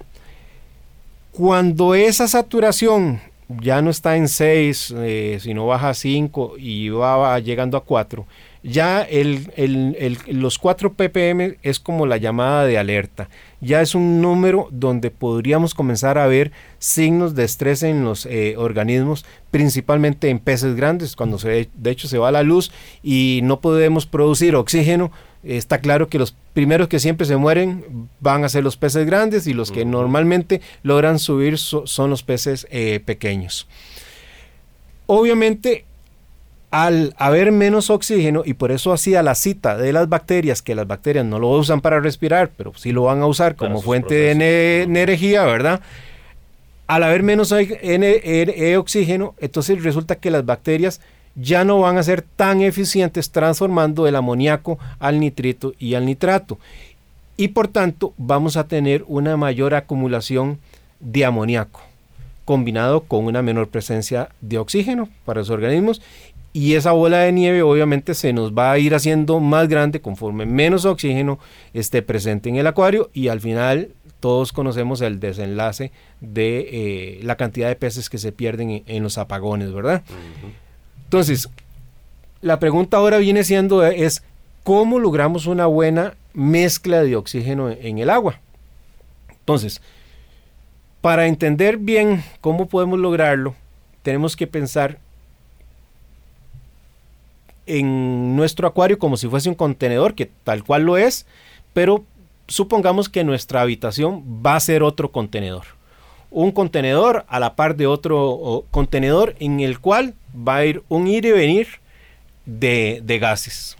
Cuando 1.31 1.95
esa 1.95 2.27
saturación 2.27 3.21
ya 3.61 3.81
no 3.81 3.89
está 3.89 4.15
en 4.15 4.27
6, 4.27 4.93
eh, 4.97 5.37
sino 5.41 5.65
baja 5.67 5.89
a 5.89 5.93
5 5.93 6.55
y 6.57 6.89
va 6.89 7.37
llegando 7.39 7.77
a 7.77 7.83
4, 7.83 8.25
ya 8.63 9.07
los 10.27 10.59
4 10.59 10.93
ppm 10.93 11.57
es 11.63 11.79
como 11.79 12.05
la 12.05 12.17
llamada 12.17 12.65
de 12.65 12.77
alerta. 12.77 13.27
Ya 13.59 13.81
es 13.81 13.95
un 13.95 14.21
número 14.21 14.67
donde 14.71 15.09
podríamos 15.09 15.73
comenzar 15.73 16.17
a 16.17 16.27
ver 16.27 16.51
signos 16.77 17.33
de 17.33 17.43
estrés 17.43 17.81
en 17.81 18.03
los 18.03 18.27
eh, 18.27 18.55
organismos, 18.57 19.25
principalmente 19.49 20.29
en 20.29 20.39
peces 20.39 20.75
grandes, 20.75 21.15
cuando 21.15 21.39
se, 21.39 21.69
de 21.73 21.91
hecho 21.91 22.07
se 22.07 22.19
va 22.19 22.31
la 22.31 22.43
luz 22.43 22.71
y 23.01 23.41
no 23.43 23.61
podemos 23.61 24.05
producir 24.05 24.55
oxígeno. 24.55 25.11
Está 25.43 25.79
claro 25.79 26.07
que 26.07 26.19
los 26.19 26.35
primeros 26.53 26.87
que 26.87 26.99
siempre 26.99 27.25
se 27.25 27.35
mueren 27.35 28.09
van 28.19 28.43
a 28.43 28.49
ser 28.49 28.63
los 28.63 28.77
peces 28.77 29.05
grandes 29.05 29.47
y 29.47 29.53
los 29.53 29.71
que 29.71 29.85
normalmente 29.85 30.61
logran 30.83 31.17
subir 31.17 31.57
son 31.57 32.09
los 32.09 32.21
peces 32.21 32.67
eh, 32.69 32.99
pequeños. 33.03 33.67
Obviamente 35.07 35.85
al 36.71 37.13
haber 37.17 37.51
menos 37.51 37.89
oxígeno, 37.89 38.43
y 38.45 38.53
por 38.53 38.71
eso 38.71 38.93
hacía 38.93 39.21
la 39.21 39.35
cita 39.35 39.77
de 39.77 39.91
las 39.91 40.07
bacterias, 40.07 40.61
que 40.61 40.73
las 40.73 40.87
bacterias 40.87 41.25
no 41.25 41.37
lo 41.37 41.49
usan 41.49 41.81
para 41.81 41.99
respirar, 41.99 42.49
pero 42.55 42.71
sí 42.75 42.93
lo 42.93 43.03
van 43.03 43.21
a 43.21 43.25
usar 43.25 43.57
como 43.57 43.81
fuente 43.81 44.15
de 44.15 44.81
energía, 44.83 45.43
¿verdad? 45.43 45.81
Al 46.87 47.03
haber 47.03 47.23
menos 47.23 47.51
oxígeno, 47.51 49.35
entonces 49.39 49.83
resulta 49.83 50.15
que 50.15 50.31
las 50.31 50.45
bacterias 50.45 51.01
ya 51.35 51.63
no 51.63 51.79
van 51.79 51.97
a 51.97 52.03
ser 52.03 52.21
tan 52.21 52.61
eficientes 52.61 53.31
transformando 53.31 54.07
el 54.07 54.15
amoníaco 54.15 54.79
al 54.99 55.19
nitrito 55.19 55.73
y 55.79 55.95
al 55.95 56.05
nitrato. 56.05 56.57
Y 57.37 57.49
por 57.49 57.67
tanto 57.67 58.13
vamos 58.17 58.57
a 58.57 58.67
tener 58.67 59.03
una 59.07 59.37
mayor 59.37 59.73
acumulación 59.73 60.59
de 60.99 61.25
amoníaco 61.25 61.81
combinado 62.45 63.01
con 63.01 63.25
una 63.25 63.41
menor 63.41 63.69
presencia 63.69 64.29
de 64.41 64.57
oxígeno 64.57 65.09
para 65.25 65.39
los 65.39 65.49
organismos 65.49 66.01
y 66.53 66.73
esa 66.73 66.91
bola 66.91 67.19
de 67.19 67.31
nieve 67.31 67.61
obviamente 67.61 68.13
se 68.13 68.33
nos 68.33 68.51
va 68.51 68.71
a 68.71 68.77
ir 68.77 68.93
haciendo 68.93 69.39
más 69.39 69.67
grande 69.69 70.01
conforme 70.01 70.45
menos 70.45 70.85
oxígeno 70.85 71.39
esté 71.73 72.01
presente 72.01 72.49
en 72.49 72.57
el 72.57 72.67
acuario 72.67 73.09
y 73.13 73.29
al 73.29 73.39
final 73.39 73.91
todos 74.19 74.51
conocemos 74.51 75.01
el 75.01 75.19
desenlace 75.19 75.91
de 76.19 76.67
eh, 76.71 77.19
la 77.23 77.37
cantidad 77.37 77.69
de 77.69 77.75
peces 77.75 78.09
que 78.09 78.17
se 78.17 78.31
pierden 78.31 78.83
en, 78.85 79.03
los 79.03 79.17
apagones, 79.17 79.73
¿verdad? 79.73 80.03
Entonces, 81.11 81.49
la 82.39 82.57
pregunta 82.57 82.95
ahora 82.95 83.17
viene 83.17 83.43
siendo 83.43 83.85
es, 83.85 84.23
¿cómo 84.63 84.97
logramos 84.97 85.45
una 85.45 85.65
buena 85.65 86.15
mezcla 86.33 87.03
de 87.03 87.17
oxígeno 87.17 87.69
en 87.69 87.99
el 87.99 88.09
agua? 88.09 88.39
Entonces, 89.29 89.81
para 91.01 91.27
entender 91.27 91.75
bien 91.75 92.23
cómo 92.39 92.69
podemos 92.69 92.97
lograrlo, 92.97 93.55
tenemos 94.03 94.37
que 94.37 94.47
pensar 94.47 94.99
en 97.65 98.37
nuestro 98.37 98.65
acuario 98.65 98.97
como 98.97 99.17
si 99.17 99.27
fuese 99.27 99.49
un 99.49 99.55
contenedor, 99.55 100.15
que 100.15 100.27
tal 100.27 100.63
cual 100.63 100.83
lo 100.83 100.95
es, 100.95 101.25
pero 101.73 102.05
supongamos 102.47 103.09
que 103.09 103.25
nuestra 103.25 103.59
habitación 103.59 104.23
va 104.45 104.55
a 104.55 104.61
ser 104.61 104.81
otro 104.81 105.11
contenedor. 105.11 105.65
Un 106.29 106.53
contenedor 106.53 107.25
a 107.27 107.41
la 107.41 107.57
par 107.57 107.75
de 107.75 107.85
otro 107.85 108.63
contenedor 108.71 109.35
en 109.39 109.59
el 109.59 109.81
cual 109.81 110.15
va 110.35 110.57
a 110.57 110.65
ir 110.65 110.83
un 110.89 111.07
ir 111.07 111.25
y 111.25 111.31
venir 111.31 111.67
de, 112.45 113.17
gases. 113.19 113.75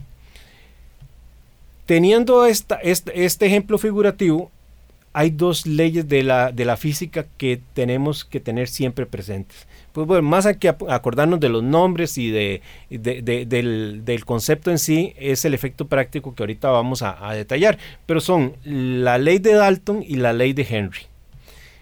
Teniendo 1.86 2.46
esta, 2.46 2.76
este, 2.76 3.24
este 3.24 3.46
ejemplo 3.46 3.78
figurativo, 3.78 4.50
hay 5.12 5.30
dos 5.30 5.66
leyes 5.66 6.08
de 6.08 6.22
la, 6.22 6.52
de 6.52 6.64
la 6.64 6.76
física 6.76 7.26
que 7.36 7.60
tenemos 7.74 8.24
que 8.24 8.40
tener 8.40 8.68
siempre 8.68 9.04
presentes 9.04 9.66
pues 9.92 10.06
bueno, 10.06 10.22
más 10.22 10.48
que 10.56 10.68
acordarnos 10.68 11.38
de 11.38 11.48
los 11.48 11.62
nombres 11.62 12.16
y 12.16 12.30
de, 12.30 12.62
del, 12.90 14.22
concepto 14.24 14.70
en 14.70 14.78
sí, 14.78 15.12
es 15.18 15.44
el 15.44 15.54
efecto 15.54 15.86
práctico 15.86 16.34
que 16.34 16.42
ahorita 16.42 16.70
vamos 16.70 17.02
a, 17.02 17.32
detallar. 17.34 17.78
Pero 18.06 18.20
son 18.20 18.56
la 18.64 19.18
ley 19.18 19.38
de 19.38 19.52
Dalton 19.52 20.02
y 20.06 20.16
la 20.16 20.32
ley 20.32 20.54
de 20.54 20.66
Henry. 20.68 21.02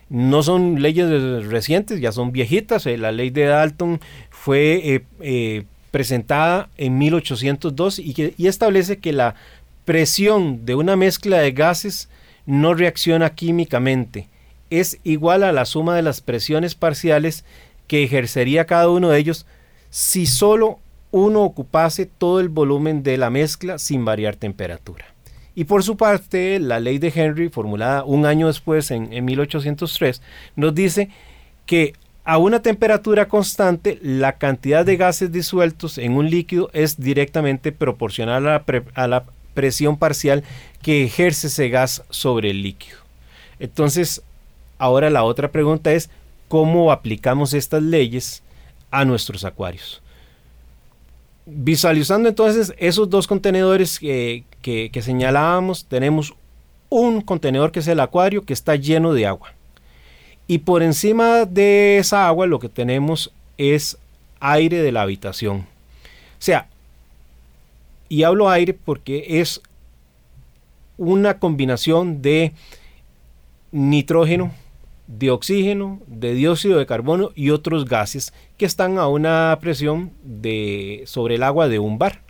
No 0.09 0.43
son 0.43 0.83
leyes 0.83 1.09
recientes, 1.47 2.01
ya 2.01 2.11
son 2.11 2.33
viejitas. 2.33 2.85
Eh, 2.87 2.99
la 2.99 3.13
ley 3.13 3.31
de 3.31 3.45
Dalton 3.45 4.01
fue 4.43 4.95
eh, 4.95 5.05
eh, 5.21 5.65
presentada 5.91 6.71
en 6.79 6.97
1802 6.97 7.99
y, 7.99 8.35
y 8.39 8.47
establece 8.47 8.99
que 8.99 9.13
la 9.13 9.35
presión 9.85 10.65
de 10.65 10.75
una 10.75 10.97
mezcla 10.97 11.41
de 11.41 11.53
gases 11.53 12.09
no 12.47 12.73
reacciona 12.73 13.35
químicamente. 13.35 14.29
Es 14.71 14.99
igual 15.05 15.45
a 15.45 15.53
la 15.53 15.67
suma 15.67 15.95
de 15.95 16.01
las 16.01 16.23
presiones 16.23 16.75
parciales 16.75 17.45
que 17.87 18.03
ejercería 18.03 18.65
cada 18.65 18.89
uno 18.89 19.11
de 19.11 19.19
ellos 19.19 19.45
si 19.91 20.25
solo 20.25 20.79
uno 21.11 21.43
ocupase 21.43 22.07
todo 22.07 22.41
el 22.41 22.49
volumen 22.49 23.03
de 23.03 23.19
la 23.19 23.29
mezcla 23.29 23.79
sin 23.79 24.07
variar 24.07 24.37
temperatura. 24.37 25.05
Y 25.55 25.65
por 25.65 25.83
su 25.83 25.99
parte, 25.99 26.59
la 26.61 26.81
ley 26.81 26.97
de 26.97 27.13
Henry, 27.15 27.51
formulada 27.51 28.05
un 28.05 28.25
año 28.25 28.47
después, 28.47 28.91
en, 28.91 29.23
1803, 29.23 30.23
nos 30.57 30.75
dice 30.75 31.11
que 31.67 31.93
a 32.25 32.39
una 32.39 32.63
temperatura 32.63 33.29
constante, 33.29 33.99
la 34.03 34.39
cantidad 34.39 34.85
de 34.85 34.97
gases 34.97 35.33
disueltos 35.33 35.99
en 35.99 36.13
un 36.13 36.31
líquido 36.31 36.71
es 36.73 37.01
directamente 37.01 37.73
proporcional 37.73 38.47
a 38.95 39.09
la, 39.09 39.25
presión 39.55 39.99
parcial 39.99 40.45
que 40.81 41.05
ejerce 41.05 41.49
ese 41.49 41.69
gas 41.69 42.05
sobre 42.09 42.51
el 42.51 42.63
líquido. 42.63 42.99
Entonces, 43.59 44.23
ahora 44.79 45.11
la 45.11 45.25
otra 45.25 45.51
pregunta 45.51 45.93
es, 45.93 46.09
cómo 46.51 46.91
aplicamos 46.91 47.55
estas 47.55 47.81
leyes 47.81 48.43
a 48.91 49.05
nuestros 49.05 49.45
acuarios. 49.45 50.03
Visualizando 51.47 52.29
entonces 52.29 52.75
esos 52.77 53.09
dos 53.09 53.29
contenedores 53.29 54.01
que, 54.01 55.01
señalábamos, 55.01 55.85
tenemos 55.85 56.35
un 56.89 57.21
contenedor 57.21 57.71
que 57.71 57.79
es 57.79 57.87
el 57.87 58.01
acuario 58.01 58.45
que 58.45 58.53
está 58.53 58.75
lleno 58.75 59.13
de 59.13 59.29
agua. 59.29 59.55
Y 60.51 60.59
por 60.59 60.83
encima 60.83 61.45
de 61.45 61.99
esa 61.99 62.27
agua 62.27 62.45
lo 62.45 62.59
que 62.59 62.69
tenemos 62.69 63.33
es 63.57 63.97
aire 64.41 64.83
de 64.83 64.91
la 64.91 65.03
habitación. 65.03 65.59
O 65.59 66.41
sea, 66.41 66.67
y 68.09 68.25
hablo 68.25 68.51
aire 68.51 68.75
porque 68.75 69.39
es 69.39 69.61
una 70.99 71.39
combinación 71.39 72.21
de 72.21 72.53
nitrógeno, 73.71 74.53
de 75.07 75.31
oxígeno, 75.31 76.01
de 76.09 76.35
dióxido 76.35 76.81
de 76.81 76.87
carbono 76.87 77.31
y 77.37 77.51
otros 77.51 77.85
gases 77.85 78.33
que 78.59 78.67
están 78.67 78.99
a 78.99 79.07
una 79.07 79.57
presión 79.61 80.11
de, 80.25 81.05
sobre 81.07 81.37
el 81.37 81.45
agua 81.45 81.69
de 81.69 81.79
un 81.79 81.97
bar. 81.97 82.23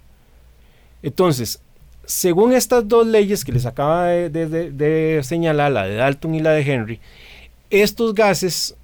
Entonces, 1.02 1.62
según 2.04 2.52
estas 2.52 2.86
dos 2.86 3.06
leyes 3.06 3.46
que 3.46 3.52
les 3.52 3.64
acaba 3.64 4.08
de, 4.08 5.20
señalar, 5.22 5.72
la 5.72 5.86
de 5.86 5.94
Dalton 5.94 6.34
y 6.34 6.40
la 6.40 6.50
de 6.50 6.70
Henry, 6.70 7.00
estos 7.70 8.14
gases 8.14 8.76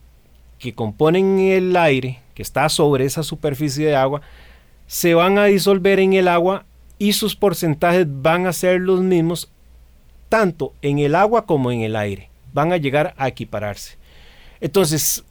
que 0.59 0.75
componen 0.75 1.39
el 1.39 1.77
aire, 1.77 2.21
que 2.35 2.43
está 2.43 2.69
sobre 2.69 3.05
esa 3.05 3.23
superficie 3.23 3.87
de 3.87 3.97
agua, 3.97 4.23
se 4.87 5.15
van 5.15 5.39
a 5.39 5.47
disolver 5.47 6.01
en 6.01 6.13
el 6.13 6.29
agua 6.29 6.65
y 6.99 7.13
sus 7.13 7.37
porcentajes 7.37 8.07
van 8.09 8.47
a 8.47 8.53
ser 8.53 8.81
los 8.81 9.01
mismos 9.01 9.51
tanto 10.29 10.73
en 10.83 10.99
el 10.99 11.15
agua 11.15 11.47
como 11.47 11.71
en 11.71 11.83
el 11.83 11.97
aire. 11.97 12.31
Van 12.53 12.73
a 12.73 12.79
llegar 12.79 13.15
a 13.19 13.29
equipararse. 13.29 13.99
Entonces, 14.61 15.25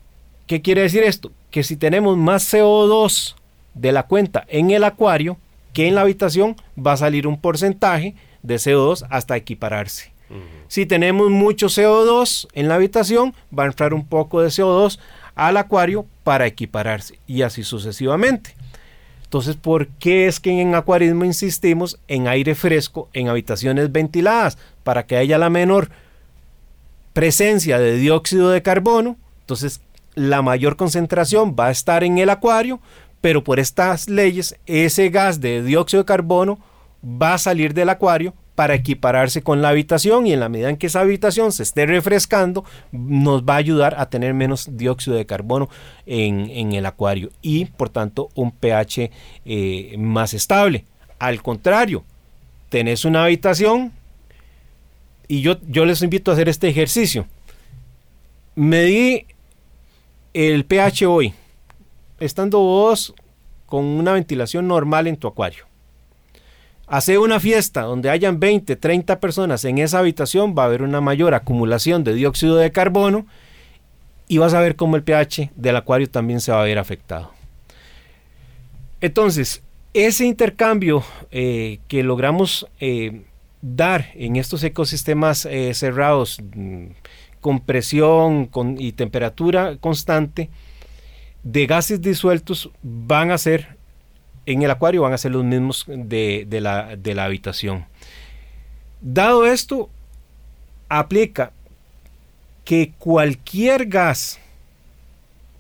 ¿qué 0.45 0.61
quiere 0.61 0.81
decir 0.81 1.03
esto? 1.03 1.31
Que 1.49 1.63
si 1.63 1.75
tenemos 1.75 2.17
más 2.17 2.53
CO2 2.53 3.35
de 3.73 3.91
la 3.91 4.03
cuenta 4.03 4.45
en 4.47 4.71
el 4.71 4.83
acuario 4.83 5.37
que 5.75 5.89
en 5.89 5.95
la 5.95 6.01
habitación, 6.01 6.55
va 6.79 6.93
a 6.93 6.97
salir 6.97 7.27
un 7.27 7.37
porcentaje 7.37 8.15
de 8.43 8.55
CO2 8.55 9.05
hasta 9.09 9.35
equipararse. 9.35 10.14
Si 10.67 10.85
tenemos 10.85 11.29
mucho 11.29 11.67
CO2 11.67 12.47
en 12.53 12.67
la 12.67 12.75
habitación, 12.75 13.33
va 13.57 13.63
a 13.63 13.67
entrar 13.67 13.93
un 13.93 14.05
poco 14.05 14.41
de 14.41 14.49
CO2 14.49 14.99
al 15.35 15.57
acuario 15.57 16.05
para 16.23 16.47
equipararse 16.47 17.19
y 17.27 17.43
así 17.43 17.63
sucesivamente. 17.63 18.55
Entonces, 19.23 19.55
¿por 19.55 19.87
qué 19.87 20.27
es 20.27 20.39
que 20.39 20.61
en 20.61 20.75
acuarismo 20.75 21.25
insistimos 21.25 21.99
en 22.07 22.27
aire 22.27 22.55
fresco 22.55 23.09
en 23.13 23.27
habitaciones 23.27 23.91
ventiladas? 23.91 24.57
Para 24.83 25.05
que 25.05 25.17
haya 25.17 25.37
la 25.37 25.49
menor 25.49 25.89
presencia 27.13 27.79
de 27.79 27.97
dióxido 27.97 28.49
de 28.49 28.61
carbono. 28.61 29.17
Entonces, 29.41 29.81
la 30.15 30.41
mayor 30.41 30.77
concentración 30.77 31.55
va 31.59 31.67
a 31.67 31.71
estar 31.71 32.03
en 32.03 32.17
el 32.17 32.29
acuario, 32.29 32.79
pero 33.21 33.43
por 33.43 33.59
estas 33.59 34.09
leyes, 34.09 34.55
ese 34.65 35.09
gas 35.09 35.41
de 35.41 35.61
dióxido 35.63 36.03
de 36.03 36.07
carbono 36.07 36.59
va 37.03 37.33
a 37.33 37.37
salir 37.37 37.73
del 37.73 37.89
acuario 37.89 38.33
para 38.55 38.73
equipararse 38.73 39.43
con 39.43 39.61
la 39.61 39.69
habitación 39.69 40.25
y 40.25 40.33
en 40.33 40.39
la 40.39 40.49
medida 40.49 40.69
en 40.69 40.77
que 40.77 40.87
esa 40.87 41.01
habitación 41.01 41.51
se 41.51 41.63
esté 41.63 41.85
refrescando 41.85 42.63
nos 42.91 43.43
va 43.43 43.55
a 43.55 43.57
ayudar 43.57 43.95
a 43.99 44.09
tener 44.09 44.33
menos 44.33 44.77
dióxido 44.77 45.17
de 45.17 45.25
carbono 45.25 45.69
en, 46.05 46.71
el 46.71 46.85
acuario 46.85 47.29
y 47.41 47.65
por 47.65 47.89
tanto 47.89 48.29
un 48.33 48.51
pH 48.51 49.11
eh, 49.45 49.95
más 49.97 50.33
estable. 50.33 50.85
Al 51.19 51.41
contrario, 51.41 52.03
tenés 52.69 53.05
una 53.05 53.25
habitación 53.25 53.91
y 55.27 55.41
yo, 55.41 55.57
yo 55.67 55.85
les 55.85 56.01
invito 56.01 56.31
a 56.31 56.35
hacer 56.35 56.49
este 56.49 56.69
ejercicio. 56.69 57.27
Medí 58.55 59.25
el 60.33 60.65
pH 60.65 61.05
hoy, 61.07 61.33
estando 62.19 62.59
vos 62.59 63.13
con 63.65 63.83
una 63.83 64.13
ventilación 64.13 64.67
normal 64.67 65.07
en 65.07 65.17
tu 65.17 65.27
acuario 65.27 65.64
Hace 66.87 67.17
una 67.17 67.39
fiesta 67.39 67.81
donde 67.81 68.09
hayan 68.09 68.39
20, 68.39 68.75
30 68.75 69.19
personas 69.19 69.65
en 69.65 69.79
esa 69.79 69.99
habitación, 69.99 70.53
va 70.57 70.63
a 70.63 70.65
haber 70.67 70.83
una 70.83 71.01
mayor 71.01 71.33
acumulación 71.33 72.03
de 72.03 72.13
dióxido 72.13 72.57
de 72.57 72.71
carbono 72.71 73.25
y 74.27 74.37
vas 74.37 74.53
a 74.53 74.61
ver 74.61 74.75
cómo 74.75 74.95
el 74.95 75.03
pH 75.03 75.51
del 75.55 75.75
acuario 75.75 76.09
también 76.09 76.41
se 76.41 76.51
va 76.51 76.61
a 76.61 76.65
ver 76.65 76.77
afectado. 76.77 77.31
Entonces, 79.01 79.63
ese 79.93 80.25
intercambio 80.25 81.03
eh, 81.31 81.79
que 81.87 82.03
logramos 82.03 82.67
eh, 82.79 83.23
dar 83.61 84.11
en 84.13 84.35
estos 84.35 84.63
ecosistemas 84.63 85.45
eh, 85.45 85.73
cerrados 85.73 86.39
mm, 86.55 86.87
con 87.41 87.61
presión 87.61 88.49
y 88.77 88.91
temperatura 88.91 89.77
constante 89.77 90.49
de 91.43 91.67
gases 91.67 92.01
disueltos 92.01 92.71
van 92.81 93.31
a 93.31 93.37
ser 93.37 93.74
en 94.45 94.61
el 94.61 94.71
acuario 94.71 95.01
van 95.01 95.13
a 95.13 95.17
ser 95.17 95.31
los 95.31 95.43
mismos 95.43 95.85
de, 95.87 96.47
la, 96.61 97.23
habitación. 97.23 97.85
Dado 99.01 99.45
esto, 99.45 99.89
aplica 100.89 101.51
que 102.63 102.93
cualquier 102.97 103.85
gas 103.85 104.39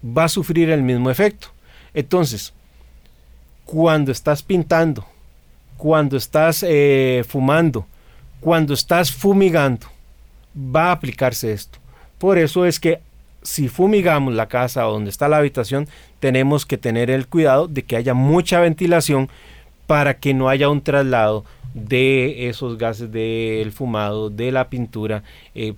va 0.05 0.25
a 0.25 0.29
sufrir 0.29 0.69
el 0.69 0.83
mismo 0.83 1.09
efecto. 1.09 1.47
Entonces, 1.93 2.53
cuando 3.65 4.11
estás 4.11 4.43
pintando, 4.43 5.05
cuando 5.77 6.17
estás 6.17 6.63
eh, 6.67 7.23
fumando, 7.27 7.87
cuando 8.39 8.73
estás 8.73 9.11
fumigando, 9.11 9.87
va 10.55 10.89
a 10.89 10.91
aplicarse 10.91 11.51
esto. 11.51 11.79
Por 12.17 12.37
eso 12.37 12.65
es 12.65 12.79
que 12.79 13.01
si 13.45 13.69
fumigamos 13.69 14.33
la 14.33 14.47
casa 14.47 14.81
donde 14.81 15.09
está 15.09 15.29
la 15.29 15.37
habitación, 15.37 15.87
tenemos 16.19 16.65
que 16.65 16.77
tener 16.77 17.09
el 17.09 17.27
cuidado 17.27 17.67
de 17.67 17.83
que 17.83 17.95
haya 17.95 18.13
mucha 18.13 18.59
ventilación 18.59 19.29
para 19.87 20.15
que 20.15 20.33
no 20.33 20.49
haya 20.49 20.67
un 20.67 20.81
traslado 20.81 21.45
de 21.73 22.47
esos 22.49 22.77
gases 22.77 23.11
del 23.11 23.71
fumado, 23.71 24.29
de 24.29 24.51
la 24.51 24.69
pintura, 24.69 25.23
eh, 25.53 25.73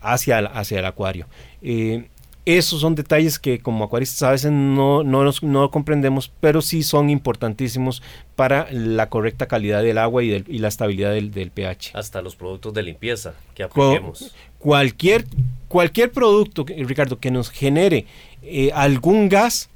hacia, 0.00 0.40
el, 0.40 0.46
hacia 0.48 0.80
el 0.80 0.86
acuario. 0.86 1.26
Eh, 1.62 2.08
esos 2.44 2.80
son 2.80 2.94
detalles 2.94 3.38
que 3.38 3.60
como 3.60 3.84
acuaristas 3.84 4.22
a 4.22 4.30
veces 4.32 4.50
no, 4.50 5.04
no, 5.04 5.70
comprendemos, 5.70 6.32
pero 6.40 6.60
sí 6.60 6.82
son 6.82 7.08
importantísimos 7.08 8.02
para 8.34 8.66
la 8.72 9.08
correcta 9.08 9.46
calidad 9.46 9.82
del 9.82 9.98
agua 9.98 10.24
y, 10.24 10.44
y 10.48 10.58
la 10.58 10.68
estabilidad 10.68 11.12
del, 11.12 11.50
pH. 11.50 11.92
Hasta 11.94 12.20
los 12.20 12.34
productos 12.34 12.74
de 12.74 12.82
limpieza 12.82 13.34
que 13.54 13.62
apliquemos. 13.62 14.34
Cualquier, 14.58 15.24
cualquier 15.68 16.10
producto, 16.10 16.64
Ricardo, 16.64 17.18
que 17.18 17.30
nos 17.30 17.50
genere 17.50 18.06
eh, 18.42 18.70
algún 18.74 19.28
gas, 19.28 19.70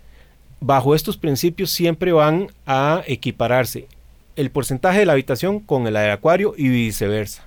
bajo 0.60 0.94
estos 0.94 1.16
principios 1.16 1.70
siempre 1.70 2.12
van 2.12 2.48
a 2.66 3.02
equipararse 3.06 3.86
el 4.34 4.50
porcentaje 4.50 5.00
de 5.00 5.06
la 5.06 5.12
habitación 5.12 5.60
con 5.60 5.86
el 5.86 5.94
del 5.94 6.10
acuario 6.10 6.54
y 6.56 6.68
viceversa. 6.68 7.46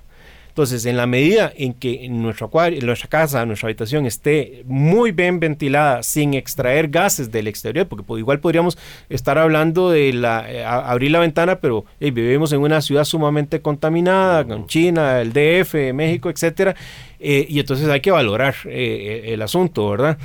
Entonces, 0.50 0.84
en 0.84 0.96
la 0.96 1.06
medida 1.06 1.52
en 1.56 1.72
que 1.72 2.08
nuestro 2.08 2.48
acuario, 2.48 2.80
nuestra 2.82 3.08
casa, 3.08 3.46
nuestra 3.46 3.68
habitación 3.68 4.04
esté 4.04 4.62
muy 4.66 5.12
bien 5.12 5.40
ventilada, 5.40 6.02
sin 6.02 6.34
extraer 6.34 6.88
gases 6.88 7.30
del 7.30 7.46
exterior, 7.46 7.86
porque 7.86 8.04
pues, 8.04 8.18
igual 8.18 8.40
podríamos 8.40 8.76
estar 9.08 9.38
hablando 9.38 9.90
de 9.90 10.12
la, 10.12 10.50
eh, 10.50 10.64
abrir 10.64 11.12
la 11.12 11.20
ventana, 11.20 11.60
pero 11.60 11.84
vivimos 11.98 12.52
en 12.52 12.60
una 12.60 12.80
ciudad 12.82 13.04
sumamente 13.04 13.62
contaminada, 13.62 14.44
con 14.44 14.66
China, 14.66 15.20
el 15.20 15.32
DF, 15.32 15.92
México, 15.94 16.30
etcétera, 16.30 16.74
eh, 17.20 17.46
y 17.48 17.60
entonces 17.60 17.88
hay 17.88 18.00
que 18.00 18.10
valorar 18.10 18.54
eh, 18.66 19.26
el 19.28 19.42
asunto, 19.42 19.88
¿verdad? 19.90 20.18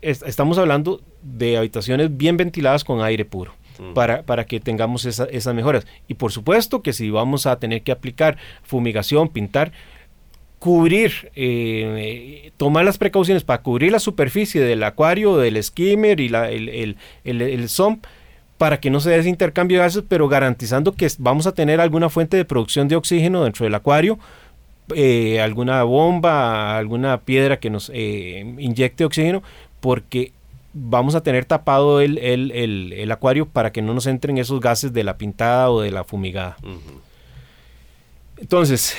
estamos 0.00 0.58
hablando 0.58 1.00
de 1.22 1.56
habitaciones 1.56 2.14
bien 2.14 2.36
ventiladas 2.36 2.84
con 2.84 3.00
aire 3.00 3.24
puro 3.24 3.54
para, 3.94 4.22
para 4.22 4.44
que 4.44 4.60
tengamos 4.60 5.04
esas 5.04 5.54
mejoras. 5.54 5.86
Y 6.08 6.14
por 6.14 6.32
supuesto 6.32 6.82
que 6.82 6.92
si 6.92 7.10
vamos 7.10 7.46
a 7.46 7.58
tener 7.58 7.82
que 7.82 7.92
aplicar 7.92 8.36
fumigación, 8.62 9.28
pintar, 9.28 9.72
cubrir, 10.58 11.30
eh, 11.34 12.52
tomar 12.56 12.84
las 12.84 12.96
precauciones 12.98 13.44
para 13.44 13.62
cubrir 13.62 13.92
la 13.92 13.98
superficie 13.98 14.62
del 14.62 14.82
acuario, 14.82 15.36
del 15.36 15.62
skimmer 15.62 16.20
y 16.20 16.28
la, 16.28 16.50
el, 16.50 16.68
el, 16.70 16.96
el, 17.24 17.68
para 18.56 18.80
que 18.80 18.90
no 18.90 19.00
se 19.00 19.10
dé 19.10 19.18
ese 19.18 19.28
intercambio 19.28 19.78
de 19.78 19.84
gases, 19.84 20.04
pero 20.08 20.28
garantizando 20.28 20.92
que 20.92 21.08
vamos 21.18 21.46
a 21.46 21.52
tener 21.52 21.80
alguna 21.80 22.08
fuente 22.08 22.36
de 22.36 22.44
producción 22.44 22.88
de 22.88 22.96
oxígeno 22.96 23.44
dentro 23.44 23.64
del 23.64 23.74
acuario, 23.74 24.18
eh, 24.94 25.40
alguna 25.40 25.82
bomba, 25.82 26.76
alguna 26.76 27.20
piedra 27.22 27.58
que 27.58 27.70
nos 27.70 27.90
eh, 27.92 28.54
inyecte 28.58 29.04
oxígeno, 29.04 29.42
porque 29.80 30.32
vamos 30.74 31.14
a 31.14 31.22
tener 31.22 31.44
tapado 31.44 32.00
el, 32.00 33.08
acuario 33.10 33.46
para 33.46 33.72
que 33.72 33.80
no 33.80 33.94
nos 33.94 34.06
entren 34.06 34.36
esos 34.38 34.60
gases 34.60 34.92
de 34.92 35.04
la 35.04 35.16
pintada 35.16 35.70
o 35.70 35.80
de 35.80 35.92
la 35.92 36.04
fumigada. 36.04 36.56
Entonces, 38.36 38.96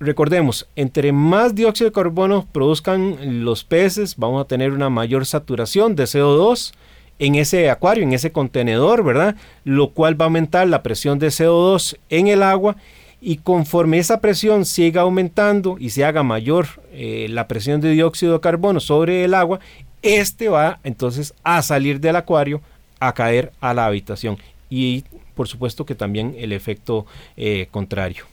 recordemos, 0.00 0.66
entre 0.74 1.12
más 1.12 1.54
dióxido 1.54 1.90
de 1.90 1.94
carbono 1.94 2.48
produzcan 2.50 3.44
los 3.44 3.62
peces, 3.62 4.16
vamos 4.16 4.42
a 4.42 4.48
tener 4.48 4.72
una 4.72 4.88
mayor 4.88 5.26
saturación 5.26 5.94
de 5.94 6.04
CO2 6.04 6.72
en 7.18 7.34
ese 7.34 7.68
acuario, 7.68 8.02
en 8.02 8.14
ese 8.14 8.32
contenedor, 8.32 9.04
¿verdad? 9.04 9.36
Lo 9.64 9.90
cual 9.90 10.18
va 10.18 10.24
a 10.24 10.28
aumentar 10.28 10.66
la 10.66 10.82
presión 10.82 11.18
de 11.18 11.28
CO2 11.28 11.98
en 12.08 12.28
el 12.28 12.42
agua 12.42 12.76
y 13.20 13.36
conforme 13.38 13.98
esa 13.98 14.20
presión 14.20 14.64
siga 14.64 15.02
aumentando 15.02 15.76
y 15.78 15.90
se 15.90 16.04
haga 16.04 16.22
mayor 16.22 16.66
eh, 16.92 17.26
la 17.28 17.48
presión 17.48 17.80
de 17.80 17.90
dióxido 17.90 18.34
de 18.34 18.40
carbono 18.40 18.80
sobre 18.80 19.24
el 19.24 19.34
agua, 19.34 19.60
este 20.02 20.48
va 20.48 20.80
entonces 20.84 21.34
a 21.44 21.60
salir 21.62 22.00
del 22.00 22.16
acuario 22.16 22.62
a 22.98 23.12
caer 23.12 23.52
a 23.60 23.74
la 23.74 23.86
habitación 23.86 24.38
y 24.70 25.04
por 25.34 25.48
supuesto 25.48 25.84
que 25.84 25.94
también 25.94 26.34
el 26.38 26.52
efecto 26.52 27.06
eh, 27.36 27.68
contrario. 27.70 28.24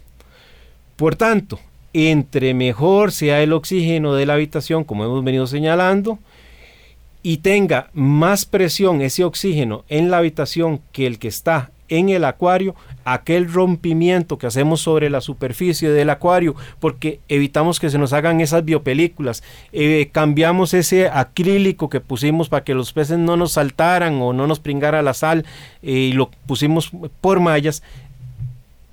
Por 0.95 1.15
tanto, 1.15 1.59
entre 1.93 2.53
mejor 2.53 3.11
sea 3.11 3.41
el 3.41 3.53
oxígeno 3.53 4.13
de 4.13 4.25
la 4.25 4.33
habitación, 4.33 4.83
como 4.83 5.05
hemos 5.05 5.23
venido 5.23 5.47
señalando, 5.47 6.19
y 7.23 7.37
tenga 7.37 7.89
más 7.93 8.45
presión 8.45 9.01
ese 9.01 9.23
oxígeno 9.23 9.83
en 9.89 10.11
la 10.11 10.17
habitación 10.17 10.81
que 10.91 11.07
el 11.07 11.19
que 11.19 11.27
está 11.27 11.71
en 11.89 12.09
el 12.09 12.25
acuario, 12.25 12.75
aquel 13.05 13.51
rompimiento 13.51 14.37
que 14.37 14.47
hacemos 14.47 14.81
sobre 14.81 15.09
la 15.09 15.21
superficie 15.21 15.89
del 15.89 16.09
acuario, 16.09 16.55
porque 16.79 17.19
evitamos 17.27 17.79
que 17.79 17.89
se 17.89 17.97
nos 17.97 18.13
hagan 18.13 18.41
esas 18.41 18.65
biopelículas, 18.65 19.43
eh, 19.71 20.09
cambiamos 20.11 20.73
ese 20.73 21.07
acrílico 21.07 21.89
que 21.89 22.01
pusimos 22.01 22.49
para 22.49 22.63
que 22.63 22.73
los 22.73 22.93
peces 22.93 23.17
no 23.17 23.37
nos 23.37 23.53
saltaran 23.53 24.21
o 24.21 24.33
no 24.33 24.47
nos 24.47 24.59
pringara 24.59 25.01
la 25.01 25.13
sal 25.13 25.45
eh, 25.81 25.91
y 25.91 26.13
lo 26.13 26.29
pusimos 26.45 26.91
por 27.21 27.39
mallas, 27.39 27.83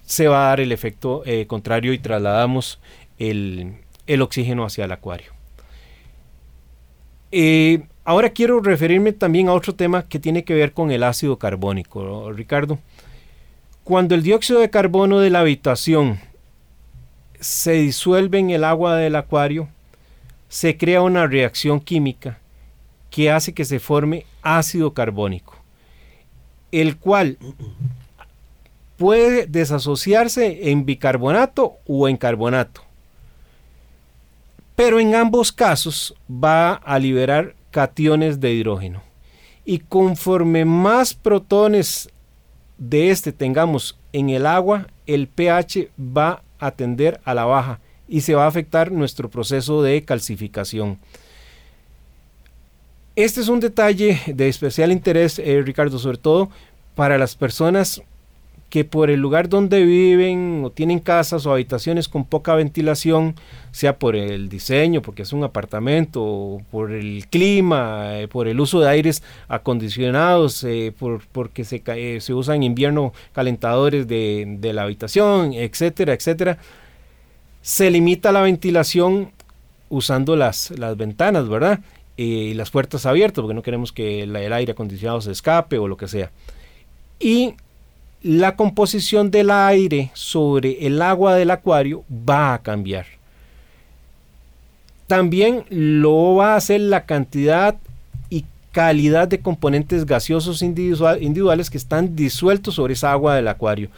se 0.07 0.29
va 0.29 0.47
a 0.47 0.49
dar 0.51 0.61
el 0.61 0.73
efecto 0.73 1.23
eh, 1.25 1.47
contrario 1.47 1.93
y 1.93 1.99
trasladamos 1.99 2.79
el, 3.19 3.77
oxígeno 4.21 4.65
hacia 4.65 4.85
el 4.85 4.93
acuario. 4.93 5.33
Ahora 8.07 8.31
quiero 8.31 8.61
referirme 8.61 9.13
también 9.13 9.49
a 9.49 9.55
otro 9.55 9.75
tema 9.75 10.07
que 10.07 10.19
tiene 10.19 10.45
que 10.45 10.55
ver 10.55 10.73
con 10.73 10.91
el 10.91 11.03
ácido 11.03 11.39
carbónico, 11.39 12.31
Ricardo. 12.33 12.79
Cuando 13.83 14.15
el 14.15 14.23
dióxido 14.23 14.61
de 14.61 14.69
carbono 14.69 15.21
de 15.21 15.31
la 15.31 15.41
habitación 15.41 16.21
se 17.41 17.73
disuelve 17.73 18.39
en 18.39 18.51
el 18.51 18.63
agua 18.63 18.97
del 18.97 19.17
acuario, 19.17 19.69
se 20.49 20.77
crea 20.77 21.01
una 21.01 21.27
reacción 21.27 21.81
química 21.81 22.39
que 23.11 23.31
hace 23.31 23.55
que 23.55 23.65
se 23.65 23.81
forme 23.81 24.27
ácido 24.43 24.93
carbónico, 24.93 25.57
el 26.73 26.99
cual 26.99 27.39
puede 28.99 29.47
desasociarse 29.47 30.71
en 30.71 30.85
bicarbonato 30.85 31.79
o 31.87 32.09
en 32.09 32.19
carbonato. 32.19 32.83
Pero 34.77 35.01
en 35.01 35.15
ambos 35.15 35.53
casos 35.53 36.15
va 36.29 36.75
a 36.75 36.99
liberar 36.99 37.55
cationes 37.75 38.39
de 38.39 38.53
hidrógeno. 38.55 39.03
Y 39.65 39.81
conforme 39.81 40.65
más 40.65 41.13
protones 41.13 42.09
de 42.79 43.11
este 43.11 43.33
tengamos 43.33 43.99
en 44.13 44.31
el 44.31 44.47
agua, 44.47 44.87
el 45.09 45.27
pH 45.27 45.91
va 45.99 46.45
a 46.61 46.71
tender 46.71 47.21
a 47.25 47.35
la 47.35 47.47
baja 47.47 47.81
y 48.07 48.21
se 48.21 48.37
va 48.37 48.45
a 48.45 48.47
afectar 48.47 48.93
nuestro 48.93 49.29
proceso 49.29 49.83
de 49.83 50.05
calcificación. 50.05 51.01
Este 53.17 53.41
es 53.41 53.49
un 53.49 53.59
detalle 53.59 54.21
de 54.27 54.49
especial 54.49 54.93
interés, 54.93 55.41
eh, 55.41 55.61
Ricardo, 55.61 55.99
sobre 55.99 56.19
todo 56.19 56.51
para 56.95 57.19
las 57.19 57.35
personas 57.35 58.03
que 58.75 58.85
por 58.85 59.09
el 59.09 59.21
lugar 59.21 59.49
donde 59.49 59.85
viven 59.85 60.63
o 60.65 60.71
tienen 60.71 60.99
casas 60.99 61.47
o 61.47 61.53
habitaciones 61.53 62.09
con 62.09 62.25
poca 62.25 62.57
ventilación, 62.57 63.37
sea 63.71 64.01
por 64.01 64.17
el 64.17 64.49
diseño, 64.49 65.01
porque 65.01 65.23
es 65.23 65.33
un 65.33 65.45
apartamento, 65.45 66.61
por 66.73 66.91
el 66.91 67.29
clima, 67.29 68.19
eh, 68.19 68.27
por 68.27 68.49
el 68.49 68.59
uso 68.59 68.81
de 68.81 68.89
aires 68.89 69.23
acondicionados, 69.47 70.65
eh, 70.65 70.93
por, 70.99 71.25
porque 71.31 71.63
se, 71.63 71.85
eh, 71.87 72.21
se 72.21 72.35
usan 72.35 72.57
en 72.57 72.63
invierno 72.65 73.13
calentadores 73.33 74.09
de, 74.09 74.59
la 74.75 74.83
habitación, 74.83 75.53
etcétera, 75.53 76.13
etcétera, 76.13 76.59
se 77.63 77.93
limita 77.93 78.33
la 78.33 78.41
ventilación 78.41 79.31
usando 79.89 80.35
las, 80.35 80.73
las 80.73 80.97
ventanas, 80.97 81.49
¿verdad? 81.49 81.79
y 82.17 82.55
las 82.55 82.73
puertas 82.73 83.07
abiertas, 83.07 83.41
porque 83.41 83.55
no 83.55 83.63
queremos 83.63 83.93
que 83.93 84.25
el 84.25 84.35
aire 84.35 84.73
acondicionado 84.73 85.21
se 85.21 85.31
escape 85.31 85.79
o 85.79 85.87
lo 85.87 85.97
que 85.97 86.09
sea. 86.09 86.33
Y 87.21 87.55
la 88.25 88.57
composición 88.57 89.31
del 89.31 89.51
aire 89.51 90.11
sobre 90.15 90.87
el 90.87 91.03
agua 91.03 91.35
del 91.35 91.51
acuario 91.51 92.05
va 92.11 92.55
a 92.55 92.63
cambiar. 92.63 93.05
También 95.07 95.65
lo 95.69 96.37
va 96.37 96.55
a 96.55 96.57
hacer 96.57 96.81
la 96.81 97.05
cantidad 97.05 97.77
y 98.31 98.47
calidad 98.73 99.29
de 99.29 99.41
componentes 99.41 100.07
gaseosos 100.07 100.63
individuales 100.63 101.69
que 101.69 101.77
están 101.77 102.17
disueltos 102.17 102.77
sobre 102.77 102.95
esa 102.95 103.13
agua 103.13 103.37
del 103.37 103.47
acuario. 103.47 103.91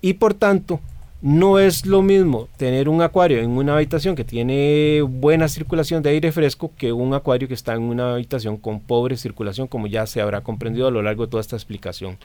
Y 0.00 0.14
por 0.14 0.32
tanto, 0.32 0.80
no 1.20 1.58
es 1.58 1.84
lo 1.84 2.00
mismo 2.00 2.48
tener 2.56 2.88
un 2.88 3.02
acuario 3.02 3.38
en 3.38 3.50
una 3.50 3.74
habitación 3.74 4.16
que 4.16 4.24
tiene 4.24 5.02
buena 5.02 5.46
circulación 5.46 6.02
de 6.02 6.08
aire 6.08 6.32
fresco 6.32 6.72
que 6.74 6.90
un 6.90 7.12
acuario 7.12 7.48
que 7.48 7.54
está 7.54 7.74
en 7.74 7.82
una 7.82 8.14
habitación 8.14 8.56
con 8.56 8.80
pobre 8.80 9.18
circulación, 9.18 9.66
como 9.66 9.88
ya 9.88 10.06
se 10.06 10.22
habrá 10.22 10.40
comprendido 10.40 10.86
a 10.86 10.90
lo 10.90 11.02
largo 11.02 11.26
de 11.26 11.30
toda 11.30 11.42
esta 11.42 11.56
explicación. 11.56 12.16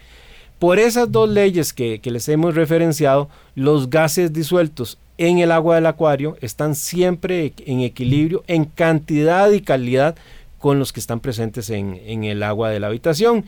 Por 0.64 0.80
esas 0.80 1.12
dos 1.12 1.30
leyes 1.30 1.74
que, 1.74 2.00
les 2.02 2.30
hemos 2.30 2.56
referenciado, 2.56 3.28
los 3.54 3.90
gases 3.90 4.32
disueltos 4.32 4.98
en 5.18 5.40
el 5.40 5.52
agua 5.52 5.76
del 5.76 5.88
acuario 5.88 6.38
están 6.40 6.76
siempre 6.76 7.52
en 7.66 7.82
equilibrio 7.82 8.46
en 8.48 8.64
cantidad 8.64 9.52
y 9.52 9.60
calidad 9.60 10.16
con 10.60 10.80
los 10.80 10.94
que 10.94 11.02
están 11.02 11.20
presentes 11.20 11.70
en, 11.70 12.00
en, 12.06 12.24
el 12.24 12.42
agua 12.44 12.70
de 12.70 12.80
la 12.80 12.88
habitación. 12.88 13.44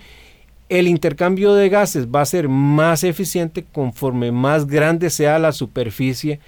El 0.68 0.90
intercambio 0.90 1.54
de 1.54 1.70
gases 1.70 2.08
va 2.08 2.20
a 2.20 2.26
ser 2.26 2.50
más 2.50 3.06
eficiente 3.06 3.64
conforme 3.64 4.34
más 4.34 4.68
grande 4.68 5.10
sea 5.10 5.40
la 5.40 5.54
superficie 5.54 6.42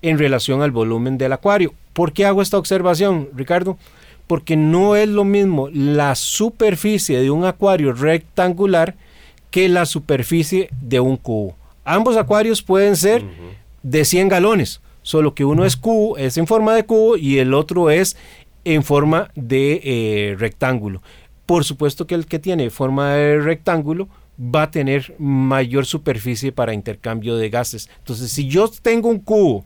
en 0.00 0.16
relación 0.16 0.62
al 0.62 0.70
volumen 0.70 1.18
del 1.18 1.34
acuario. 1.34 1.74
¿Por 1.92 2.14
qué 2.14 2.24
hago 2.24 2.40
esta 2.40 2.56
observación, 2.56 3.28
Ricardo? 3.36 3.76
Porque 4.26 4.56
no 4.56 4.96
es 4.96 5.06
lo 5.06 5.24
mismo 5.24 5.68
la 5.68 6.14
superficie 6.14 7.20
de 7.20 7.30
un 7.30 7.44
acuario 7.44 7.92
rectangular 7.92 8.94
que 9.54 9.68
la 9.68 9.86
superficie 9.86 10.68
de 10.80 10.98
un 10.98 11.16
cubo. 11.16 11.54
Ambos 11.84 12.16
acuarios 12.16 12.60
pueden 12.60 12.96
ser 12.96 13.22
de 13.84 14.04
100 14.04 14.28
galones, 14.28 14.80
solo 15.02 15.32
que 15.32 15.44
uno 15.44 15.64
es 15.64 15.76
cubo, 15.76 16.18
es 16.18 16.36
en 16.38 16.48
forma 16.48 16.74
de 16.74 16.84
cubo 16.86 17.16
y 17.16 17.38
el 17.38 17.54
otro 17.54 17.88
es 17.88 18.16
en 18.64 18.82
forma 18.82 19.30
de 19.36 19.80
eh, 19.84 20.36
rectángulo. 20.36 21.02
Por 21.46 21.62
supuesto 21.62 22.04
que 22.04 22.16
el 22.16 22.26
que 22.26 22.40
tiene 22.40 22.68
forma 22.68 23.14
de 23.14 23.38
rectángulo 23.38 24.08
va 24.36 24.62
a 24.62 24.70
tener 24.72 25.14
mayor 25.20 25.86
superficie 25.86 26.50
para 26.50 26.74
intercambio 26.74 27.36
de 27.36 27.48
gases. 27.48 27.88
Entonces, 27.98 28.32
si 28.32 28.48
yo 28.48 28.68
tengo 28.82 29.08
un 29.08 29.20
cubo 29.20 29.64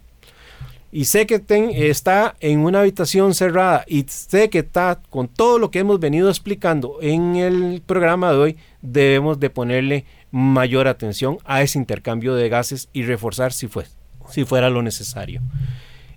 y 0.91 1.05
sé 1.05 1.26
que 1.26 1.43
está 1.74 2.36
en 2.41 2.61
una 2.61 2.80
habitación 2.80 3.34
cerrada 3.34 3.84
y 3.86 4.05
sé 4.09 4.49
que 4.49 4.61
está 4.61 5.01
con 5.11 5.28
todo 5.28 5.59
lo 5.59 5.70
que 5.70 5.80
hemos 5.80 6.01
venido 6.01 6.28
explicando 6.28 6.99
en 7.03 7.36
el 7.36 7.82
programa 7.84 8.32
de 8.32 8.39
hoy, 8.39 8.57
debemos 8.80 9.39
de 9.39 9.51
ponerle 9.51 10.07
mayor 10.30 10.89
atención 10.89 11.39
a 11.45 11.62
ese 11.62 11.78
intercambio 11.78 12.34
de 12.34 12.49
gases 12.49 12.89
y 12.93 13.03
reforzar 13.03 13.53
si, 13.53 13.66
fue, 13.66 13.84
si 14.30 14.45
fuera 14.45 14.70
lo 14.70 14.82
necesario. 14.82 15.43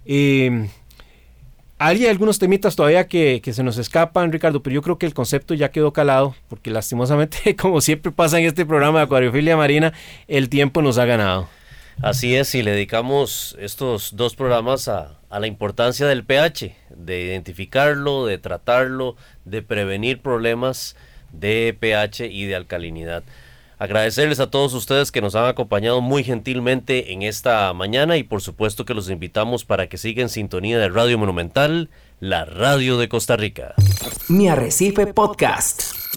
Eh, 0.05 0.69
hay 1.78 2.05
algunos 2.05 2.38
temitas 2.38 2.76
todavía 2.76 3.07
que, 3.07 3.41
que, 3.43 3.53
se 3.53 3.63
nos 3.63 3.78
escapan, 3.78 4.32
Ricardo, 4.32 4.61
pero 4.61 4.76
yo 4.76 4.82
creo 4.84 4.99
que 4.99 5.07
el 5.07 5.15
concepto 5.15 5.53
ya 5.53 5.72
quedó 5.72 5.91
calado, 5.91 6.36
porque 6.47 6.69
lastimosamente, 6.69 7.55
como 7.59 7.82
siempre 7.82 8.11
pasa 8.11 8.39
en 8.39 8.45
este 8.45 8.65
programa 8.65 8.99
de 8.99 9.05
Acuariofilia 9.05 9.57
Marina, 9.57 9.91
el 10.28 10.47
tiempo 10.47 10.82
nos 10.82 10.97
ha 10.97 11.05
ganado. 11.05 11.49
Así 12.02 12.36
es, 12.36 12.56
y 12.56 12.64
le 12.64 12.72
dedicamos 12.72 13.56
estos 13.60 14.16
dos 14.16 14.36
programas 14.36 14.88
a, 14.88 15.20
la 15.30 15.45
importancia 15.45 16.08
del 16.08 16.26
pH, 16.26 16.76
de 16.89 17.22
identificarlo, 17.22 18.26
de 18.26 18.39
tratarlo, 18.39 19.16
de 19.45 19.62
prevenir 19.62 20.20
problemas 20.20 20.95
de 21.32 21.78
pH 21.80 22.26
y 22.26 22.45
de 22.45 22.56
alcalinidad. 22.56 23.24
Agradecerles 23.78 24.39
a 24.39 24.49
todos 24.49 24.74
ustedes 24.74 25.12
que 25.12 25.22
nos 25.22 25.36
han 25.36 25.45
acompañado 25.45 26.02
muy 26.02 26.24
gentilmente 26.24 27.14
en 27.14 27.22
esta 27.22 27.72
mañana 27.74 28.18
y 28.18 28.24
por 28.24 28.41
supuesto 28.41 28.84
que 28.84 28.95
los 28.95 29.10
invitamos 29.10 29.64
para 29.64 29.88
que 29.88 29.97
sigan 29.97 30.30
sintonía 30.30 30.80
de 30.80 30.89
Radio 30.89 31.20
Monumental, 31.20 31.89
la 32.20 32.45
radio 32.45 32.97
de 32.97 33.10
Costa 33.10 33.38
Rica. 33.38 33.76
Mi 34.28 34.49
Arrecife 34.49 35.08
Podcast. 35.14 36.11